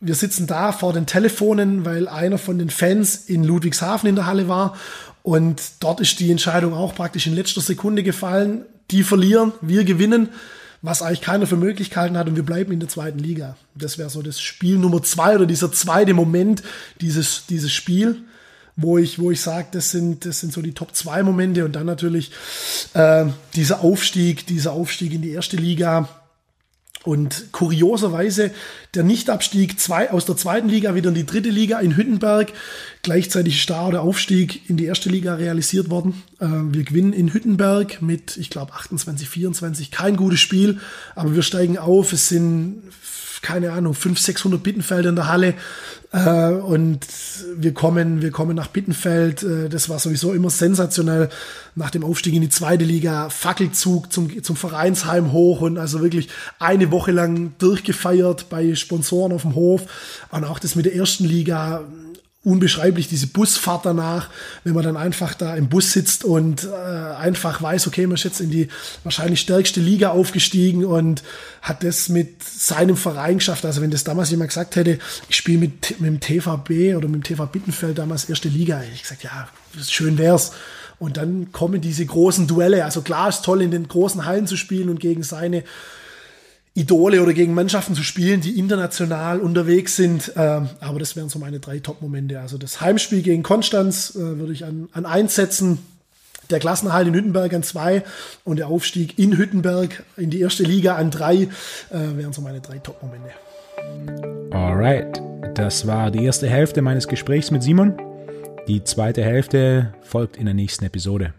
wir 0.00 0.14
sitzen 0.14 0.46
da 0.46 0.72
vor 0.72 0.92
den 0.92 1.06
Telefonen, 1.06 1.86
weil 1.86 2.08
einer 2.08 2.36
von 2.36 2.58
den 2.58 2.70
Fans 2.70 3.16
in 3.26 3.42
Ludwigshafen 3.42 4.08
in 4.08 4.16
der 4.16 4.26
Halle 4.26 4.48
war. 4.48 4.76
Und 5.22 5.62
dort 5.80 6.00
ist 6.00 6.20
die 6.20 6.30
Entscheidung 6.30 6.74
auch 6.74 6.94
praktisch 6.94 7.26
in 7.26 7.34
letzter 7.34 7.62
Sekunde 7.62 8.02
gefallen. 8.02 8.66
Die 8.90 9.02
verlieren, 9.02 9.52
wir 9.62 9.84
gewinnen 9.84 10.28
was 10.82 11.00
eigentlich 11.00 11.20
keiner 11.20 11.46
für 11.46 11.56
Möglichkeiten 11.56 12.18
hat 12.18 12.26
und 12.26 12.36
wir 12.36 12.42
bleiben 12.42 12.72
in 12.72 12.80
der 12.80 12.88
zweiten 12.88 13.20
Liga. 13.20 13.56
Das 13.74 13.98
wäre 13.98 14.10
so 14.10 14.20
das 14.20 14.40
Spiel 14.40 14.78
Nummer 14.78 15.02
zwei 15.02 15.36
oder 15.36 15.46
dieser 15.46 15.70
zweite 15.70 16.12
Moment 16.12 16.62
dieses, 17.00 17.46
dieses 17.46 17.72
Spiel, 17.72 18.22
wo 18.74 18.98
ich, 18.98 19.20
wo 19.20 19.30
ich 19.30 19.40
sage, 19.40 19.68
das 19.70 19.90
sind, 19.90 20.24
das 20.24 20.40
sind 20.40 20.52
so 20.52 20.60
die 20.60 20.72
Top 20.72 20.94
zwei 20.96 21.22
Momente 21.22 21.64
und 21.64 21.72
dann 21.76 21.86
natürlich 21.86 22.32
äh, 22.94 23.26
dieser 23.54 23.82
Aufstieg, 23.82 24.46
dieser 24.46 24.72
Aufstieg 24.72 25.12
in 25.12 25.22
die 25.22 25.30
erste 25.30 25.56
Liga 25.56 26.08
und 27.04 27.50
kurioserweise 27.52 28.52
der 28.94 29.02
Nichtabstieg 29.02 29.80
zwei, 29.80 30.10
aus 30.10 30.24
der 30.24 30.36
zweiten 30.36 30.68
Liga 30.68 30.94
wieder 30.94 31.08
in 31.08 31.14
die 31.14 31.26
dritte 31.26 31.50
Liga 31.50 31.80
in 31.80 31.96
Hüttenberg. 31.96 32.52
Gleichzeitig 33.02 33.58
ist 33.58 33.70
da 33.70 33.90
der 33.90 34.02
Aufstieg 34.02 34.68
in 34.70 34.76
die 34.76 34.84
erste 34.84 35.08
Liga 35.08 35.34
realisiert 35.34 35.90
worden. 35.90 36.22
Äh, 36.38 36.46
wir 36.46 36.84
gewinnen 36.84 37.12
in 37.12 37.32
Hüttenberg 37.32 38.02
mit, 38.02 38.36
ich 38.36 38.50
glaube, 38.50 38.72
28, 38.72 39.28
24. 39.28 39.90
Kein 39.90 40.16
gutes 40.16 40.40
Spiel, 40.40 40.78
aber 41.14 41.34
wir 41.34 41.42
steigen 41.42 41.78
auf. 41.78 42.12
Es 42.12 42.28
sind 42.28 42.82
keine 43.42 43.72
Ahnung, 43.72 43.94
500, 43.94 44.24
600 44.24 44.62
Bittenfelder 44.62 45.10
in 45.10 45.16
der 45.16 45.28
Halle. 45.28 45.54
Äh, 46.12 46.52
und 46.52 47.00
wir 47.56 47.74
kommen, 47.74 48.22
wir 48.22 48.30
kommen 48.30 48.56
nach 48.56 48.68
Bittenfeld. 48.68 49.42
Äh, 49.42 49.68
das 49.68 49.88
war 49.88 49.98
sowieso 49.98 50.32
immer 50.32 50.48
sensationell. 50.48 51.28
Nach 51.74 51.90
dem 51.90 52.04
Aufstieg 52.04 52.34
in 52.34 52.42
die 52.42 52.48
zweite 52.48 52.84
Liga, 52.84 53.28
Fackelzug 53.30 54.12
zum, 54.12 54.42
zum 54.42 54.56
Vereinsheim 54.56 55.32
hoch 55.32 55.60
und 55.60 55.76
also 55.76 56.00
wirklich 56.02 56.28
eine 56.58 56.90
Woche 56.90 57.10
lang 57.10 57.52
durchgefeiert 57.58 58.48
bei 58.48 58.74
Sponsoren 58.76 59.32
auf 59.32 59.42
dem 59.42 59.54
Hof. 59.54 59.82
Und 60.30 60.44
auch 60.44 60.58
das 60.58 60.76
mit 60.76 60.86
der 60.86 60.94
ersten 60.94 61.24
Liga 61.24 61.82
unbeschreiblich, 62.44 63.06
diese 63.08 63.28
Busfahrt 63.28 63.86
danach, 63.86 64.28
wenn 64.64 64.74
man 64.74 64.82
dann 64.82 64.96
einfach 64.96 65.34
da 65.34 65.54
im 65.54 65.68
Bus 65.68 65.92
sitzt 65.92 66.24
und 66.24 66.64
äh, 66.64 66.68
einfach 66.68 67.62
weiß, 67.62 67.86
okay, 67.86 68.06
man 68.06 68.16
ist 68.16 68.24
jetzt 68.24 68.40
in 68.40 68.50
die 68.50 68.68
wahrscheinlich 69.04 69.40
stärkste 69.40 69.80
Liga 69.80 70.10
aufgestiegen 70.10 70.84
und 70.84 71.22
hat 71.60 71.84
das 71.84 72.08
mit 72.08 72.42
seinem 72.42 72.96
Verein 72.96 73.38
geschafft. 73.38 73.64
Also 73.64 73.80
wenn 73.80 73.92
das 73.92 74.02
damals 74.02 74.30
jemand 74.30 74.50
gesagt 74.50 74.74
hätte, 74.74 74.98
ich 75.28 75.36
spiele 75.36 75.58
mit, 75.58 76.00
mit 76.00 76.08
dem 76.08 76.20
TVB 76.20 76.96
oder 76.96 77.06
mit 77.06 77.20
dem 77.20 77.22
TV 77.22 77.46
Bittenfeld 77.46 77.98
damals 77.98 78.24
erste 78.24 78.48
Liga, 78.48 78.78
hätte 78.78 78.94
ich 78.94 79.02
gesagt, 79.02 79.22
ja, 79.22 79.48
schön 79.80 80.18
wär's. 80.18 80.50
Und 80.98 81.16
dann 81.16 81.52
kommen 81.52 81.80
diese 81.80 82.04
großen 82.04 82.48
Duelle. 82.48 82.84
Also 82.84 83.02
klar 83.02 83.28
ist 83.28 83.44
toll, 83.44 83.62
in 83.62 83.70
den 83.70 83.86
großen 83.86 84.24
Hallen 84.24 84.48
zu 84.48 84.56
spielen 84.56 84.88
und 84.88 84.98
gegen 84.98 85.22
seine 85.22 85.62
Idole 86.74 87.22
oder 87.22 87.34
gegen 87.34 87.52
Mannschaften 87.52 87.94
zu 87.94 88.02
spielen, 88.02 88.40
die 88.40 88.58
international 88.58 89.40
unterwegs 89.40 89.96
sind. 89.96 90.32
Ähm, 90.36 90.70
aber 90.80 90.98
das 90.98 91.16
wären 91.16 91.28
so 91.28 91.38
meine 91.38 91.60
drei 91.60 91.80
Top-Momente. 91.80 92.40
Also 92.40 92.56
das 92.56 92.80
Heimspiel 92.80 93.22
gegen 93.22 93.42
Konstanz 93.42 94.16
äh, 94.16 94.38
würde 94.38 94.52
ich 94.52 94.64
an, 94.64 94.88
an 94.92 95.04
eins 95.04 95.34
setzen. 95.34 95.78
Der 96.50 96.58
Klassenhalt 96.60 97.06
in 97.06 97.14
Hüttenberg 97.14 97.52
an 97.52 97.62
zwei 97.62 98.02
und 98.44 98.58
der 98.58 98.68
Aufstieg 98.68 99.18
in 99.18 99.36
Hüttenberg 99.36 100.02
in 100.16 100.30
die 100.30 100.40
erste 100.40 100.64
Liga 100.64 100.96
an 100.96 101.10
drei 101.10 101.34
äh, 101.36 101.48
wären 101.90 102.32
so 102.32 102.40
meine 102.40 102.60
drei 102.60 102.78
Top-Momente. 102.78 103.30
Alright, 104.50 105.20
das 105.54 105.86
war 105.86 106.10
die 106.10 106.24
erste 106.24 106.48
Hälfte 106.48 106.82
meines 106.82 107.06
Gesprächs 107.06 107.50
mit 107.50 107.62
Simon. 107.62 107.94
Die 108.66 108.82
zweite 108.84 109.22
Hälfte 109.22 109.92
folgt 110.02 110.36
in 110.36 110.46
der 110.46 110.54
nächsten 110.54 110.84
Episode. 110.84 111.34